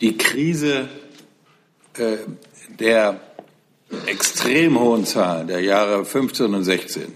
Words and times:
Die 0.00 0.16
Krise 0.16 0.88
äh, 1.96 2.18
der 2.78 3.20
extrem 4.06 4.78
hohen 4.78 5.04
Zahlen 5.04 5.48
der 5.48 5.60
Jahre 5.60 6.04
15 6.04 6.54
und 6.54 6.64
16, 6.64 7.12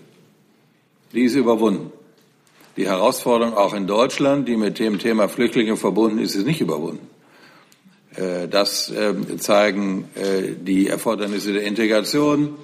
die 1.13 1.23
ist 1.25 1.34
überwunden. 1.34 1.92
Die 2.76 2.87
Herausforderung 2.87 3.55
auch 3.55 3.75
in 3.75 3.87
Deutschland, 3.87 4.49
die 4.49 4.57
mit 4.57 4.79
dem 4.79 4.99
Thema 4.99 5.29
Flüchtlinge 5.29 5.76
verbunden 5.76 6.18
ist, 6.18 6.34
ist 6.34 6.47
nicht 6.47 6.60
überwunden. 6.60 7.07
Äh, 8.16 8.48
das 8.48 8.91
ähm, 8.96 9.39
zeigen 9.39 10.09
äh, 10.14 10.55
die 10.59 10.89
Erfordernisse 10.89 11.53
der 11.53 11.64
Integration. 11.64 12.57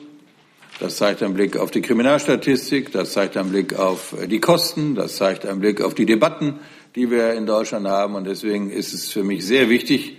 Das 0.81 0.97
zeigt 0.97 1.23
ein 1.23 1.35
Blick 1.35 1.57
auf 1.57 1.71
die 1.71 1.83
Kriminalstatistik. 1.83 2.93
Das 2.93 3.13
zeigt 3.13 3.37
ein 3.37 3.51
Blick 3.51 3.79
auf 3.79 4.15
äh, 4.21 4.27
die 4.27 4.41
Kosten. 4.41 4.95
Das 4.95 5.17
zeigt 5.17 5.45
ein 5.45 5.61
Blick 5.61 5.81
auf 5.81 5.95
die 5.95 6.07
Debatten, 6.07 6.59
die 6.99 7.13
wir 7.13 7.35
in 7.35 7.47
Deutschland 7.47 7.87
haben. 7.87 8.17
Und 8.17 8.27
deswegen 8.27 8.71
ist 8.71 8.93
es 8.93 9.09
für 9.09 9.23
mich 9.23 9.47
sehr 9.47 9.69
wichtig, 9.69 10.17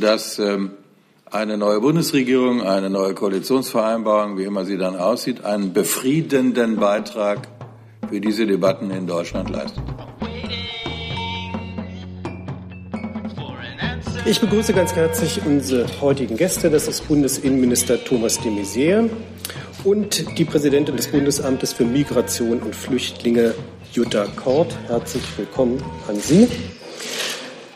dass 0.00 0.38
ähm, 0.38 0.70
eine 1.30 1.58
neue 1.58 1.80
Bundesregierung, 1.80 2.62
eine 2.62 2.88
neue 2.88 3.12
Koalitionsvereinbarung, 3.12 4.38
wie 4.38 4.44
immer 4.44 4.64
sie 4.64 4.78
dann 4.78 4.96
aussieht, 4.96 5.44
einen 5.44 5.74
befriedenden 5.74 6.76
Beitrag 6.76 7.48
für 8.08 8.18
diese 8.18 8.46
Debatten 8.46 8.90
in 8.90 9.06
Deutschland 9.06 9.50
leistet. 9.50 9.84
Ich 14.24 14.40
begrüße 14.40 14.72
ganz 14.72 14.94
herzlich 14.94 15.40
unsere 15.44 15.86
heutigen 16.00 16.38
Gäste. 16.38 16.70
Das 16.70 16.88
ist 16.88 17.06
Bundesinnenminister 17.08 18.02
Thomas 18.02 18.40
de 18.40 18.50
Maizière 18.50 19.10
und 19.84 20.38
die 20.38 20.44
Präsidentin 20.46 20.96
des 20.96 21.08
Bundesamtes 21.08 21.74
für 21.74 21.84
Migration 21.84 22.60
und 22.60 22.74
Flüchtlinge, 22.74 23.54
Jutta 23.92 24.26
Kort. 24.36 24.76
Herzlich 24.86 25.24
willkommen 25.36 25.82
an 26.06 26.16
Sie. 26.16 26.48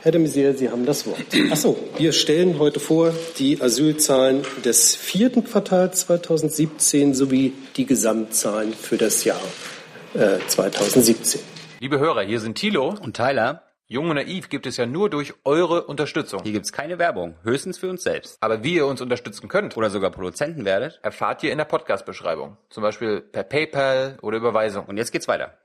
Herr 0.02 0.12
de 0.12 0.20
Maizière, 0.20 0.54
Sie 0.54 0.68
haben 0.68 0.84
das 0.84 1.06
Wort. 1.06 1.20
Achso, 1.50 1.78
wir 1.96 2.12
stellen 2.12 2.58
heute 2.58 2.80
vor 2.80 3.14
die 3.38 3.60
Asylzahlen 3.62 4.42
des 4.64 4.94
vierten 4.94 5.44
Quartals 5.44 6.00
2017 6.06 7.14
sowie 7.14 7.52
die 7.76 7.86
Gesamtzahlen 7.86 8.74
für 8.74 8.98
das 8.98 9.24
Jahr 9.24 9.40
äh, 10.14 10.38
2017. 10.48 11.40
Liebe 11.80 11.98
Hörer, 11.98 12.22
hier 12.22 12.40
sind 12.40 12.58
Thilo 12.58 12.94
und 13.00 13.16
Tyler. 13.16 13.62
Jung 13.86 14.08
und 14.08 14.16
Naiv 14.16 14.48
gibt 14.48 14.66
es 14.66 14.76
ja 14.76 14.86
nur 14.86 15.10
durch 15.10 15.34
eure 15.44 15.84
Unterstützung. 15.84 16.42
Hier 16.42 16.52
gibt 16.52 16.64
es 16.64 16.72
keine 16.72 16.98
Werbung, 16.98 17.36
höchstens 17.42 17.78
für 17.78 17.90
uns 17.90 18.02
selbst. 18.02 18.38
Aber 18.40 18.64
wie 18.64 18.74
ihr 18.74 18.86
uns 18.86 19.00
unterstützen 19.00 19.48
könnt 19.48 19.76
oder 19.76 19.90
sogar 19.90 20.10
Produzenten 20.10 20.64
werdet, 20.64 20.98
erfahrt 21.02 21.42
ihr 21.42 21.52
in 21.52 21.58
der 21.58 21.66
Podcast-Beschreibung. 21.66 22.56
Zum 22.70 22.82
Beispiel 22.82 23.20
per 23.20 23.44
PayPal 23.44 24.18
oder 24.22 24.38
Überweisung. 24.38 24.86
Und 24.86 24.96
jetzt 24.96 25.12
geht's 25.12 25.28
weiter. 25.28 25.58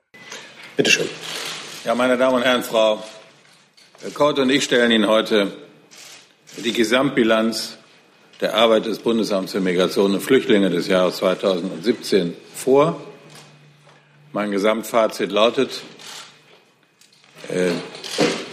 Bitte 0.76 0.92
schön. 0.92 1.10
Ja, 1.86 1.96
meine 1.96 2.18
Damen 2.18 2.36
und 2.36 2.44
Herren, 2.44 2.64
Frau 2.64 3.04
Kort 4.14 4.38
und 4.40 4.50
ich 4.50 4.64
stellen 4.64 4.92
Ihnen 4.92 5.08
heute 5.08 5.52
die 6.58 6.72
Gesamtbilanz 6.72 7.78
der 8.42 8.54
Arbeit 8.54 8.86
des 8.86 9.00
Bundesamts 9.00 9.54
für 9.54 9.60
Migration 9.60 10.14
und 10.14 10.22
Flüchtlinge 10.22 10.70
des 10.70 10.88
Jahres 10.88 11.18
2017 11.18 12.36
vor. 12.54 13.02
Mein 14.34 14.52
Gesamtfazit 14.52 15.32
lautet, 15.32 15.82
äh, 17.50 17.72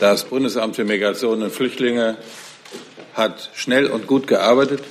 das 0.00 0.24
Bundesamt 0.24 0.76
für 0.76 0.84
Migration 0.84 1.42
und 1.42 1.50
Flüchtlinge 1.50 2.16
hat 3.12 3.50
schnell 3.54 3.86
und 3.88 4.06
gut 4.06 4.26
gearbeitet. 4.26 4.82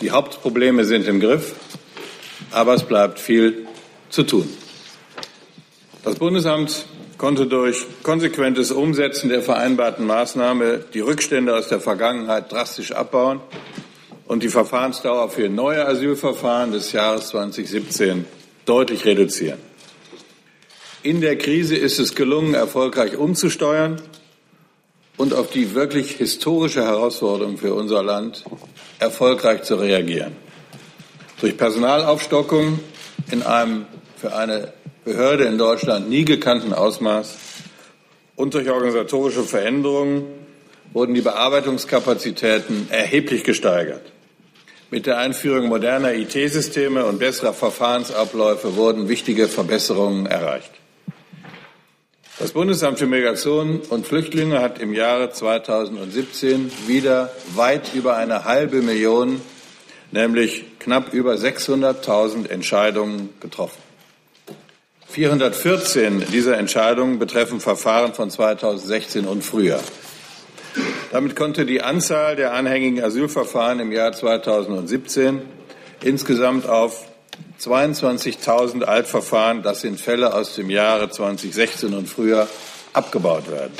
Die 0.00 0.10
Hauptprobleme 0.10 0.84
sind 0.84 1.08
im 1.08 1.20
Griff, 1.20 1.54
aber 2.50 2.74
es 2.74 2.82
bleibt 2.82 3.18
viel 3.18 3.66
zu 4.10 4.24
tun. 4.24 4.54
Das 6.04 6.16
Bundesamt 6.16 6.84
konnte 7.16 7.46
durch 7.46 7.86
konsequentes 8.02 8.70
Umsetzen 8.70 9.30
der 9.30 9.40
vereinbarten 9.40 10.06
Maßnahme 10.06 10.84
die 10.92 11.00
Rückstände 11.00 11.56
aus 11.56 11.68
der 11.68 11.80
Vergangenheit 11.80 12.52
drastisch 12.52 12.92
abbauen 12.92 13.40
und 14.26 14.42
die 14.42 14.50
Verfahrensdauer 14.50 15.30
für 15.30 15.48
neue 15.48 15.86
Asylverfahren 15.88 16.72
des 16.72 16.92
Jahres 16.92 17.28
2017 17.28 18.26
deutlich 18.66 19.06
reduzieren. 19.06 19.58
In 21.02 21.22
der 21.22 21.38
Krise 21.38 21.74
ist 21.74 21.98
es 21.98 22.14
gelungen, 22.14 22.52
erfolgreich 22.52 23.16
umzusteuern 23.16 23.98
und 25.16 25.32
auf 25.32 25.50
die 25.52 25.74
wirklich 25.74 26.16
historische 26.16 26.84
Herausforderung 26.84 27.56
für 27.56 27.72
unser 27.72 28.02
Land 28.02 28.44
erfolgreich 28.98 29.62
zu 29.62 29.76
reagieren. 29.76 30.36
Durch 31.40 31.56
Personalaufstockung 31.56 32.78
in 33.30 33.42
einem 33.42 33.86
für 34.18 34.36
eine 34.36 34.74
Behörde 35.04 35.44
in 35.44 35.58
Deutschland 35.58 36.08
nie 36.08 36.24
gekannten 36.24 36.72
Ausmaß 36.72 37.36
und 38.36 38.54
durch 38.54 38.70
organisatorische 38.70 39.42
Veränderungen 39.42 40.24
wurden 40.94 41.12
die 41.12 41.20
Bearbeitungskapazitäten 41.20 42.88
erheblich 42.90 43.44
gesteigert. 43.44 44.00
Mit 44.90 45.04
der 45.04 45.18
Einführung 45.18 45.66
moderner 45.66 46.14
IT-Systeme 46.14 47.04
und 47.04 47.18
besserer 47.18 47.52
Verfahrensabläufe 47.52 48.76
wurden 48.76 49.08
wichtige 49.08 49.48
Verbesserungen 49.48 50.24
erreicht. 50.24 50.70
Das 52.38 52.52
Bundesamt 52.52 52.98
für 52.98 53.06
Migration 53.06 53.80
und 53.90 54.06
Flüchtlinge 54.06 54.60
hat 54.60 54.78
im 54.78 54.94
Jahre 54.94 55.30
2017 55.30 56.72
wieder 56.86 57.30
weit 57.54 57.94
über 57.94 58.16
eine 58.16 58.44
halbe 58.44 58.80
Million, 58.80 59.42
nämlich 60.12 60.64
knapp 60.78 61.12
über 61.12 61.34
600.000 61.34 62.48
Entscheidungen 62.48 63.28
getroffen. 63.40 63.93
414 65.14 66.24
dieser 66.32 66.58
Entscheidungen 66.58 67.20
betreffen 67.20 67.60
Verfahren 67.60 68.14
von 68.14 68.30
2016 68.30 69.26
und 69.26 69.44
früher. 69.44 69.78
Damit 71.12 71.36
konnte 71.36 71.64
die 71.66 71.82
Anzahl 71.82 72.34
der 72.34 72.52
anhängigen 72.52 73.00
Asylverfahren 73.00 73.78
im 73.78 73.92
Jahr 73.92 74.12
2017 74.12 75.40
insgesamt 76.02 76.68
auf 76.68 77.06
22.000 77.60 78.82
Altverfahren, 78.82 79.62
das 79.62 79.82
sind 79.82 80.00
Fälle 80.00 80.34
aus 80.34 80.56
dem 80.56 80.68
Jahre 80.68 81.08
2016 81.08 81.94
und 81.94 82.08
früher, 82.08 82.48
abgebaut 82.92 83.48
werden. 83.52 83.74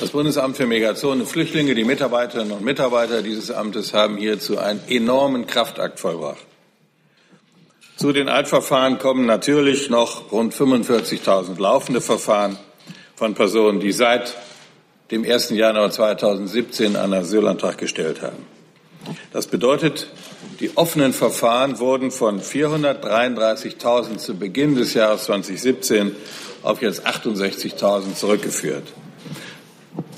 Das 0.00 0.10
Bundesamt 0.10 0.56
für 0.56 0.66
Migration 0.66 1.20
und 1.20 1.28
Flüchtlinge, 1.28 1.76
die 1.76 1.84
Mitarbeiterinnen 1.84 2.50
und 2.50 2.64
Mitarbeiter 2.64 3.22
dieses 3.22 3.52
Amtes 3.52 3.94
haben 3.94 4.16
hierzu 4.16 4.58
einen 4.58 4.80
enormen 4.88 5.46
Kraftakt 5.46 6.00
vollbracht. 6.00 6.44
Zu 7.96 8.12
den 8.12 8.28
Altverfahren 8.28 8.98
kommen 8.98 9.24
natürlich 9.24 9.88
noch 9.88 10.32
rund 10.32 10.52
45.000 10.52 11.60
laufende 11.60 12.00
Verfahren 12.00 12.58
von 13.14 13.34
Personen, 13.34 13.78
die 13.78 13.92
seit 13.92 14.34
dem 15.12 15.24
1. 15.24 15.50
Januar 15.50 15.90
2017 15.90 16.96
einen 16.96 17.14
Asylantrag 17.14 17.78
gestellt 17.78 18.20
haben. 18.20 18.46
Das 19.32 19.46
bedeutet, 19.46 20.08
die 20.60 20.76
offenen 20.76 21.12
Verfahren 21.12 21.78
wurden 21.78 22.10
von 22.10 22.40
433.000 22.40 24.16
zu 24.16 24.34
Beginn 24.34 24.74
des 24.74 24.94
Jahres 24.94 25.24
2017 25.24 26.16
auf 26.62 26.82
jetzt 26.82 27.06
68.000 27.06 28.14
zurückgeführt. 28.14 28.92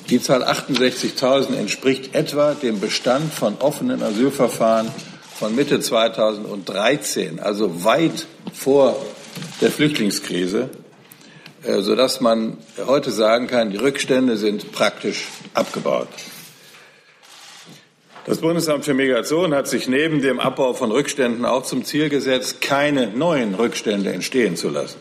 Die 0.08 0.22
Zahl 0.22 0.44
68.000 0.44 1.56
entspricht 1.56 2.14
etwa 2.14 2.54
dem 2.54 2.80
Bestand 2.80 3.34
von 3.34 3.56
offenen 3.58 4.02
Asylverfahren 4.02 4.88
von 5.38 5.54
Mitte 5.54 5.80
2013, 5.80 7.40
also 7.40 7.84
weit 7.84 8.26
vor 8.54 8.96
der 9.60 9.70
Flüchtlingskrise, 9.70 10.70
äh, 11.62 11.82
sodass 11.82 12.22
man 12.22 12.56
heute 12.86 13.10
sagen 13.10 13.46
kann, 13.46 13.70
die 13.70 13.76
Rückstände 13.76 14.38
sind 14.38 14.72
praktisch 14.72 15.26
abgebaut. 15.52 16.08
Das 18.24 18.38
Bundesamt 18.38 18.86
für 18.86 18.94
Migration 18.94 19.54
hat 19.54 19.68
sich 19.68 19.88
neben 19.88 20.22
dem 20.22 20.40
Abbau 20.40 20.72
von 20.72 20.90
Rückständen 20.90 21.44
auch 21.44 21.64
zum 21.64 21.84
Ziel 21.84 22.08
gesetzt, 22.08 22.62
keine 22.62 23.08
neuen 23.08 23.54
Rückstände 23.54 24.12
entstehen 24.12 24.56
zu 24.56 24.70
lassen 24.70 24.98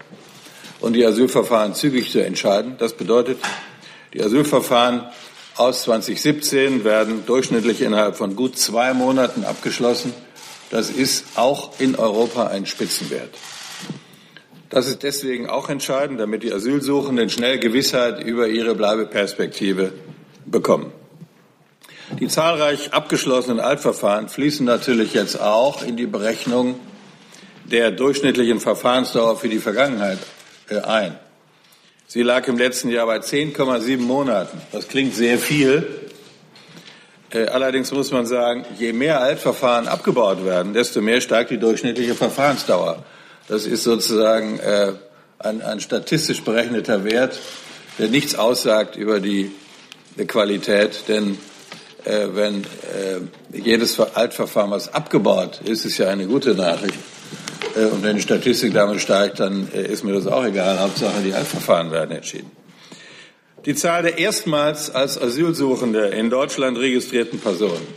und 0.81 0.94
die 0.94 1.06
Asylverfahren 1.06 1.75
zügig 1.75 2.12
zu 2.12 2.23
entscheiden. 2.23 2.75
Das 2.78 2.94
bedeutet, 2.94 3.40
die 4.13 4.22
Asylverfahren 4.22 5.06
aus 5.56 5.84
2017 5.84 6.84
werden 6.84 7.26
durchschnittlich 7.26 7.82
innerhalb 7.82 8.17
von 8.17 8.35
gut 8.35 8.58
zwei 8.58 8.93
Monaten 8.93 9.46
abgeschlossen. 9.46 10.14
Das 10.75 10.89
ist 10.89 11.37
auch 11.37 11.79
in 11.79 11.95
Europa 11.95 12.47
ein 12.47 12.66
Spitzenwert. 12.66 13.29
Das 14.69 14.87
ist 14.87 15.03
deswegen 15.03 15.47
auch 15.47 15.69
entscheidend, 15.69 16.19
damit 16.19 16.43
die 16.43 16.51
Asylsuchenden 16.51 17.29
schnell 17.29 17.59
Gewissheit 17.59 18.22
über 18.22 18.49
ihre 18.49 18.75
Bleibeperspektive 18.75 19.93
bekommen. 20.45 20.91
Die 22.19 22.27
zahlreich 22.27 22.91
abgeschlossenen 22.91 23.61
Altverfahren 23.61 24.27
fließen 24.27 24.66
natürlich 24.66 25.13
jetzt 25.13 25.39
auch 25.39 25.81
in 25.81 25.95
die 25.95 26.07
Berechnung 26.07 26.77
der 27.63 27.91
durchschnittlichen 27.91 28.59
Verfahrensdauer 28.59 29.37
für 29.37 29.47
die 29.47 29.59
Vergangenheit 29.59 30.19
äh, 30.67 30.81
ein. 30.81 31.17
Sie 32.05 32.22
lag 32.22 32.45
im 32.49 32.57
letzten 32.57 32.89
Jahr 32.89 33.05
bei 33.05 33.19
10,7 33.19 33.97
Monaten. 33.99 34.61
Das 34.73 34.89
klingt 34.89 35.16
sehr 35.16 35.39
viel. 35.39 36.04
Äh, 37.31 37.47
allerdings 37.47 37.91
muss 37.91 38.11
man 38.11 38.25
sagen, 38.25 38.66
je 38.77 38.93
mehr 38.93 39.22
Altverfahren 39.22 39.87
abgebaut 39.87 40.45
werden, 40.45 40.73
desto 40.73 41.01
mehr 41.01 41.22
steigt 41.22 41.51
die 41.51 41.57
durchschnittliche 41.57 42.16
Verfahrensdauer. 42.16 43.03
Das 43.47 43.66
ist 43.66 43.83
sozusagen 43.83 44.59
äh, 44.59 44.93
ein, 45.39 45.61
ein 45.61 45.79
statistisch 45.79 46.43
berechneter 46.43 47.03
Wert, 47.03 47.39
der 47.99 48.09
nichts 48.09 48.35
aussagt 48.35 48.95
über 48.95 49.19
die 49.19 49.51
Qualität, 50.27 51.07
denn 51.07 51.37
äh, 52.05 52.27
wenn 52.33 52.63
äh, 52.63 53.57
jedes 53.57 53.99
Altverfahren, 53.99 54.72
was 54.72 54.93
abgebaut 54.93 55.61
ist, 55.63 55.85
ist 55.85 55.97
ja 55.97 56.09
eine 56.09 56.27
gute 56.27 56.53
Nachricht. 56.53 56.99
Äh, 57.75 57.85
und 57.85 58.03
wenn 58.03 58.16
die 58.16 58.22
Statistik 58.22 58.73
damit 58.73 59.01
steigt, 59.01 59.39
dann 59.39 59.67
äh, 59.73 59.81
ist 59.81 60.03
mir 60.03 60.13
das 60.13 60.27
auch 60.27 60.45
egal. 60.45 60.79
Hauptsache, 60.79 61.22
die 61.23 61.33
Altverfahren 61.33 61.91
werden 61.91 62.11
entschieden. 62.11 62.51
Die 63.66 63.73
Zahl 63.73 64.03
der 64.03 64.20
erstmals 64.20 64.94
als 64.94 65.20
Asylsuchende 65.20 66.09
in 66.09 66.29
Deutschland 66.29 66.78
registrierten 66.78 67.40
Personen 67.40 67.88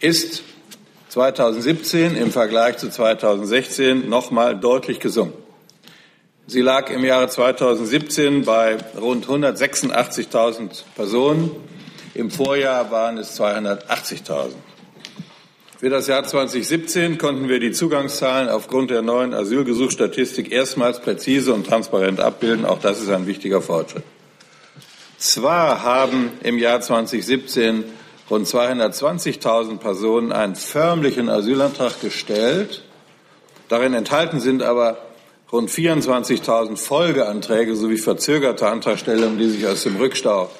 ist 0.00 0.42
2017 1.08 2.14
im 2.14 2.30
Vergleich 2.30 2.76
zu 2.76 2.90
2016 2.90 4.06
noch 4.06 4.30
mal 4.30 4.54
deutlich 4.54 5.00
gesunken. 5.00 5.42
Sie 6.46 6.60
lag 6.60 6.90
im 6.90 7.06
Jahre 7.06 7.28
2017 7.28 8.44
bei 8.44 8.76
rund 9.00 9.26
186.000 9.26 10.82
Personen. 10.94 11.50
Im 12.12 12.30
Vorjahr 12.30 12.90
waren 12.90 13.16
es 13.16 13.40
280.000. 13.40 14.50
Für 15.78 15.88
das 15.88 16.06
Jahr 16.06 16.24
2017 16.24 17.16
konnten 17.16 17.48
wir 17.48 17.60
die 17.60 17.72
Zugangszahlen 17.72 18.50
aufgrund 18.50 18.90
der 18.90 19.00
neuen 19.00 19.32
Asylgesuchsstatistik 19.32 20.52
erstmals 20.52 21.00
präzise 21.00 21.54
und 21.54 21.66
transparent 21.66 22.20
abbilden. 22.20 22.66
Auch 22.66 22.78
das 22.78 23.00
ist 23.00 23.08
ein 23.08 23.26
wichtiger 23.26 23.62
Fortschritt. 23.62 24.04
Zwar 25.18 25.82
haben 25.82 26.30
im 26.42 26.58
Jahr 26.58 26.80
2017 26.80 27.84
rund 28.28 28.46
220.000 28.46 29.78
Personen 29.78 30.32
einen 30.32 30.56
förmlichen 30.56 31.30
Asylantrag 31.30 32.00
gestellt. 32.02 32.82
Darin 33.68 33.94
enthalten 33.94 34.40
sind 34.40 34.62
aber 34.62 34.98
rund 35.50 35.70
24.000 35.70 36.76
Folgeanträge 36.76 37.76
sowie 37.76 37.96
verzögerte 37.96 38.68
Antragstellungen, 38.68 39.38
die 39.38 39.48
sich 39.48 39.66
aus 39.66 39.84
dem 39.84 39.96
Rückstau 39.96 40.50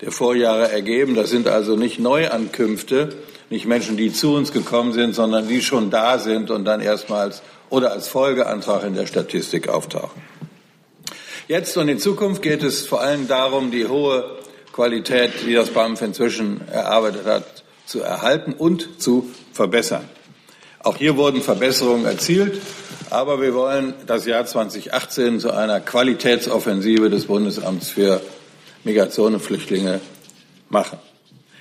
der 0.00 0.12
Vorjahre 0.12 0.70
ergeben. 0.70 1.14
Das 1.14 1.30
sind 1.30 1.48
also 1.48 1.74
nicht 1.74 1.98
Neuankünfte, 1.98 3.16
nicht 3.50 3.66
Menschen, 3.66 3.96
die 3.96 4.12
zu 4.12 4.34
uns 4.34 4.52
gekommen 4.52 4.92
sind, 4.92 5.14
sondern 5.14 5.48
die 5.48 5.62
schon 5.62 5.90
da 5.90 6.18
sind 6.18 6.50
und 6.50 6.64
dann 6.64 6.80
erstmals 6.80 7.42
oder 7.70 7.92
als 7.92 8.08
Folgeantrag 8.08 8.84
in 8.84 8.94
der 8.94 9.06
Statistik 9.06 9.68
auftauchen. 9.68 10.22
Jetzt 11.48 11.76
und 11.76 11.88
in 11.88 12.00
Zukunft 12.00 12.42
geht 12.42 12.64
es 12.64 12.88
vor 12.88 13.00
allem 13.00 13.28
darum, 13.28 13.70
die 13.70 13.86
hohe 13.86 14.24
Qualität, 14.72 15.30
die 15.46 15.54
das 15.54 15.70
BAMF 15.70 16.02
inzwischen 16.02 16.66
erarbeitet 16.66 17.24
hat, 17.24 17.62
zu 17.84 18.00
erhalten 18.00 18.52
und 18.52 19.00
zu 19.00 19.30
verbessern. 19.52 20.08
Auch 20.80 20.96
hier 20.96 21.16
wurden 21.16 21.42
Verbesserungen 21.42 22.04
erzielt. 22.04 22.60
Aber 23.10 23.40
wir 23.40 23.54
wollen 23.54 23.94
das 24.08 24.26
Jahr 24.26 24.44
2018 24.44 25.38
zu 25.38 25.52
einer 25.52 25.78
Qualitätsoffensive 25.78 27.10
des 27.10 27.26
Bundesamts 27.26 27.90
für 27.90 28.20
Migration 28.82 29.34
und 29.34 29.40
Flüchtlinge 29.40 30.00
machen. 30.68 30.98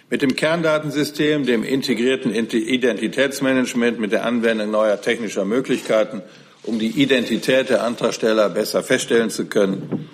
Mit 0.09 0.23
dem 0.23 0.35
Kerndatensystem, 0.35 1.45
dem 1.45 1.63
integrierten 1.63 2.33
Identitätsmanagement, 2.33 3.99
mit 3.99 4.11
der 4.11 4.25
Anwendung 4.25 4.71
neuer 4.71 4.99
technischer 4.99 5.45
Möglichkeiten, 5.45 6.23
um 6.65 6.79
die 6.79 7.01
Identität 7.01 7.69
der 7.69 7.83
Antragsteller 7.83 8.49
besser 8.49 8.83
feststellen 8.83 9.29
zu 9.29 9.45
können, 9.45 10.09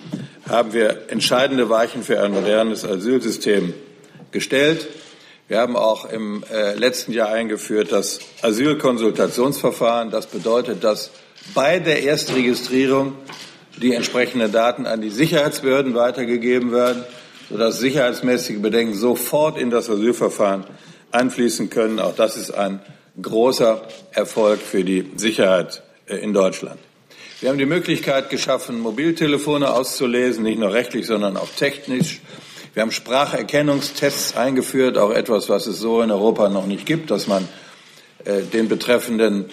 haben 0.48 0.74
wir 0.74 1.10
entscheidende 1.10 1.70
Weichen 1.70 2.04
für 2.04 2.22
ein 2.22 2.32
modernes 2.32 2.84
Asylsystem 2.84 3.74
gestellt. 4.32 4.88
Wir 5.48 5.60
haben 5.60 5.76
auch 5.76 6.10
im 6.10 6.44
äh, 6.52 6.76
letzten 6.76 7.14
Jahr 7.14 7.30
eingeführt 7.30 7.92
das 7.92 8.20
Asylkonsultationsverfahren. 8.42 10.12
Das 10.12 10.28
bedeutet, 10.28 10.84
dass 10.84 11.12
bei 11.54 11.80
der 11.80 12.04
Erstregistrierung 12.04 13.16
die 13.82 13.94
entsprechenden 13.94 14.52
Daten 14.52 14.86
an 14.86 15.02
die 15.02 15.10
Sicherheitsbehörden 15.10 15.96
weitergegeben 15.96 16.72
werden, 16.72 17.04
sodass 17.50 17.80
sicherheitsmäßige 17.80 18.60
Bedenken 18.62 18.94
sofort 18.94 19.58
in 19.58 19.70
das 19.70 19.90
Asylverfahren 19.90 20.66
einfließen 21.12 21.70
können. 21.70 22.00
Auch 22.00 22.16
das 22.16 22.36
ist 22.36 22.52
ein 22.52 22.82
großer 23.22 23.88
Erfolg 24.12 24.62
für 24.62 24.84
die 24.84 25.12
Sicherheit 25.16 25.84
in 26.18 26.34
Deutschland. 26.34 26.80
Wir 27.40 27.50
haben 27.50 27.58
die 27.58 27.66
Möglichkeit 27.66 28.30
geschaffen, 28.30 28.80
Mobiltelefone 28.80 29.74
auszulesen, 29.74 30.44
nicht 30.44 30.60
nur 30.60 30.74
rechtlich, 30.74 31.08
sondern 31.08 31.38
auch 31.38 31.50
technisch. 31.50 32.22
Wir 32.74 32.84
haben 32.84 32.92
Spracherkennungstests 32.92 34.38
eingeführt, 34.38 34.98
auch 34.98 35.12
etwas, 35.12 35.50
was 35.50 35.68
es 35.68 35.80
so 35.80 36.02
in 36.02 36.12
Europa 36.12 36.50
noch 36.50 36.68
nicht 36.68 36.86
gibt, 36.86 37.12
dass 37.12 37.28
man 37.28 37.48
äh, 38.26 38.42
den 38.42 38.70
Betreffenden 38.70 39.46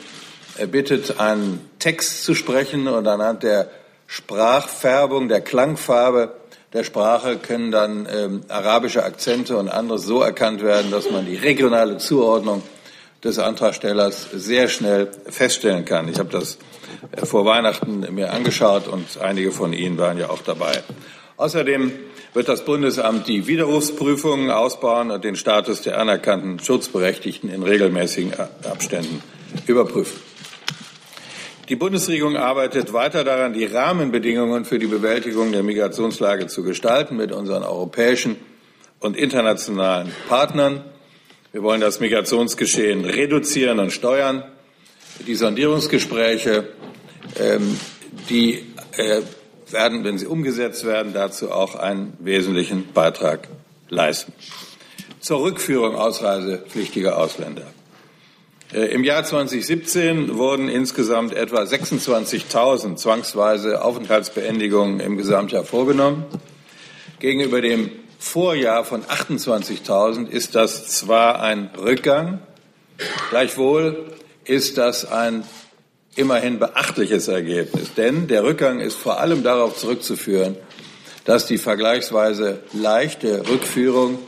äh, 0.59 0.67
bittet, 0.67 1.19
einen 1.19 1.69
Text 1.79 2.25
zu 2.25 2.35
sprechen 2.35 2.89
und 2.89 3.07
anhand 3.07 3.43
der 3.43 3.71
Sprachfärbung, 4.07 5.29
der 5.29 5.41
Klangfarbe 5.41 6.35
der 6.75 6.85
Sprache 6.85 7.39
können 7.39 7.71
dann 7.71 8.07
ähm, 8.13 8.43
arabische 8.49 9.03
Akzente 9.03 9.57
und 9.57 9.69
anderes 9.69 10.03
so 10.03 10.21
erkannt 10.21 10.63
werden, 10.63 10.91
dass 10.91 11.11
man 11.11 11.25
die 11.25 11.37
regionale 11.37 11.97
Zuordnung 11.97 12.63
des 13.25 13.39
Antragstellers 13.39 14.29
sehr 14.33 14.69
schnell 14.69 15.11
feststellen 15.29 15.85
kann. 15.85 16.09
Ich 16.09 16.19
habe 16.19 16.31
das 16.31 16.59
äh, 17.13 17.27
vor 17.27 17.45
Weihnachten 17.45 18.07
mir 18.15 18.33
angeschaut 18.33 18.89
und 18.89 19.21
einige 19.21 19.53
von 19.53 19.73
Ihnen 19.73 19.99
waren 19.99 20.19
ja 20.19 20.31
auch 20.31 20.43
dabei. 20.43 20.83
Außerdem 21.37 21.93
wird 22.35 22.49
das 22.49 22.65
Bundesamt 22.65 23.27
die 23.27 23.47
Widerrufsprüfungen 23.47 24.51
ausbauen 24.51 25.11
und 25.11 25.25
den 25.25 25.37
Status 25.37 25.83
der 25.83 25.99
anerkannten 25.99 26.59
Schutzberechtigten 26.59 27.49
in 27.49 27.63
regelmäßigen 27.63 28.33
Abständen 28.65 29.23
überprüfen. 29.67 30.21
Die 31.69 31.77
Bundesregierung 31.77 32.37
arbeitet 32.37 32.93
weiter 32.93 33.25
daran, 33.25 33.53
die 33.53 33.67
Rahmenbedingungen 33.67 34.65
für 34.65 34.79
die 34.79 34.87
Bewältigung 34.87 35.53
der 35.53 35.63
Migrationslage 35.63 36.47
zu 36.47 36.63
gestalten 36.63 37.17
mit 37.17 37.31
unseren 37.31 37.63
europäischen 37.63 38.37
und 39.01 39.17
internationalen 39.17 40.11
Partnern. 40.29 40.83
Wir 41.51 41.63
wollen 41.63 41.81
das 41.81 41.99
Migrationsgeschehen 41.99 43.07
reduzieren 43.07 43.79
und 43.79 43.91
steuern. 43.91 44.45
Die 45.27 45.35
Sondierungsgespräche, 45.35 46.69
ähm, 47.41 47.81
die 48.29 48.67
äh, 48.99 49.23
werden, 49.71 50.05
wenn 50.05 50.19
sie 50.19 50.27
umgesetzt 50.27 50.85
werden, 50.85 51.15
dazu 51.15 51.51
auch 51.51 51.75
einen 51.75 52.13
wesentlichen 52.21 52.93
Beitrag 52.93 53.49
leisten. 53.89 54.35
Zur 55.21 55.41
Rückführung 55.41 55.97
ausreisepflichtiger 55.97 57.17
Ausländer. 57.17 57.67
Äh, 58.75 58.93
Im 58.93 59.03
Jahr 59.03 59.25
2017 59.25 60.37
wurden 60.37 60.69
insgesamt 60.69 61.33
etwa 61.33 61.63
26.000 61.63 62.97
zwangsweise 62.97 63.83
Aufenthaltsbeendigungen 63.83 65.01
im 65.01 65.17
Gesamtjahr 65.17 65.65
vorgenommen. 65.65 66.27
Gegenüber 67.21 67.63
dem 67.63 67.91
Vorjahr 68.19 68.85
von 68.85 69.05
28.000 69.05 70.29
ist 70.29 70.55
das 70.55 70.89
zwar 70.89 71.41
ein 71.41 71.71
Rückgang, 71.79 72.41
gleichwohl 73.31 74.13
ist 74.45 74.77
das 74.77 75.11
ein 75.11 75.45
immerhin 76.17 76.59
beachtliches 76.59 77.29
Ergebnis. 77.29 77.95
Denn 77.95 78.27
der 78.27 78.43
Rückgang 78.43 78.81
ist 78.81 78.97
vor 78.97 79.21
allem 79.21 79.45
darauf 79.45 79.77
zurückzuführen, 79.77 80.57
dass 81.25 81.47
die 81.47 81.59
vergleichsweise 81.59 82.61
leichte 82.73 83.49
Rückführung 83.49 84.19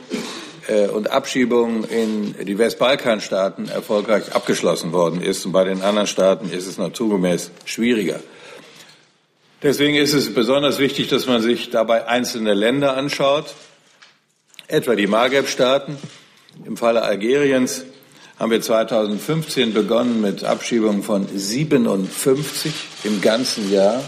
äh, 0.67 0.87
und 0.87 1.11
Abschiebung 1.11 1.83
in 1.83 2.33
die 2.45 2.57
Westbalkanstaaten 2.57 3.67
erfolgreich 3.67 4.33
abgeschlossen 4.33 4.93
worden 4.93 5.21
ist. 5.21 5.45
Und 5.45 5.51
bei 5.51 5.65
den 5.65 5.81
anderen 5.81 6.07
Staaten 6.07 6.49
ist 6.49 6.67
es 6.67 6.77
naturgemäß 6.77 7.51
schwieriger. 7.65 8.21
Deswegen 9.63 9.95
ist 9.95 10.13
es 10.13 10.33
besonders 10.33 10.79
wichtig, 10.79 11.09
dass 11.09 11.27
man 11.27 11.41
sich 11.41 11.69
dabei 11.69 12.07
einzelne 12.07 12.53
Länder 12.53 12.95
anschaut, 12.95 13.53
etwa 14.71 14.95
die 14.95 15.07
Maghreb-Staaten. 15.07 15.97
Im 16.65 16.77
Falle 16.77 17.01
Algeriens 17.01 17.83
haben 18.39 18.51
wir 18.51 18.61
2015 18.61 19.73
begonnen 19.73 20.21
mit 20.21 20.45
Abschiebungen 20.45 21.03
von 21.03 21.27
57 21.27 22.73
im 23.03 23.19
ganzen 23.21 23.69
Jahr. 23.71 24.01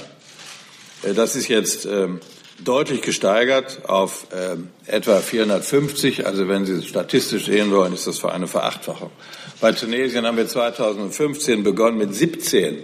Äh, 1.03 1.13
das 1.13 1.35
ist 1.35 1.49
jetzt 1.49 1.85
ähm, 1.85 2.21
deutlich 2.63 3.01
gesteigert 3.01 3.81
auf 3.89 4.27
ähm, 4.33 4.69
etwa 4.85 5.19
450. 5.19 6.25
Also 6.25 6.47
wenn 6.47 6.65
Sie 6.65 6.81
statistisch 6.81 7.45
sehen 7.45 7.69
wollen, 7.71 7.93
ist 7.93 8.07
das 8.07 8.19
für 8.19 8.31
eine 8.31 8.47
Verachtfachung. 8.47 9.11
Bei 9.59 9.73
Tunesien 9.73 10.25
haben 10.25 10.37
wir 10.37 10.47
2015 10.47 11.63
begonnen 11.63 11.97
mit 11.97 12.15
17. 12.15 12.83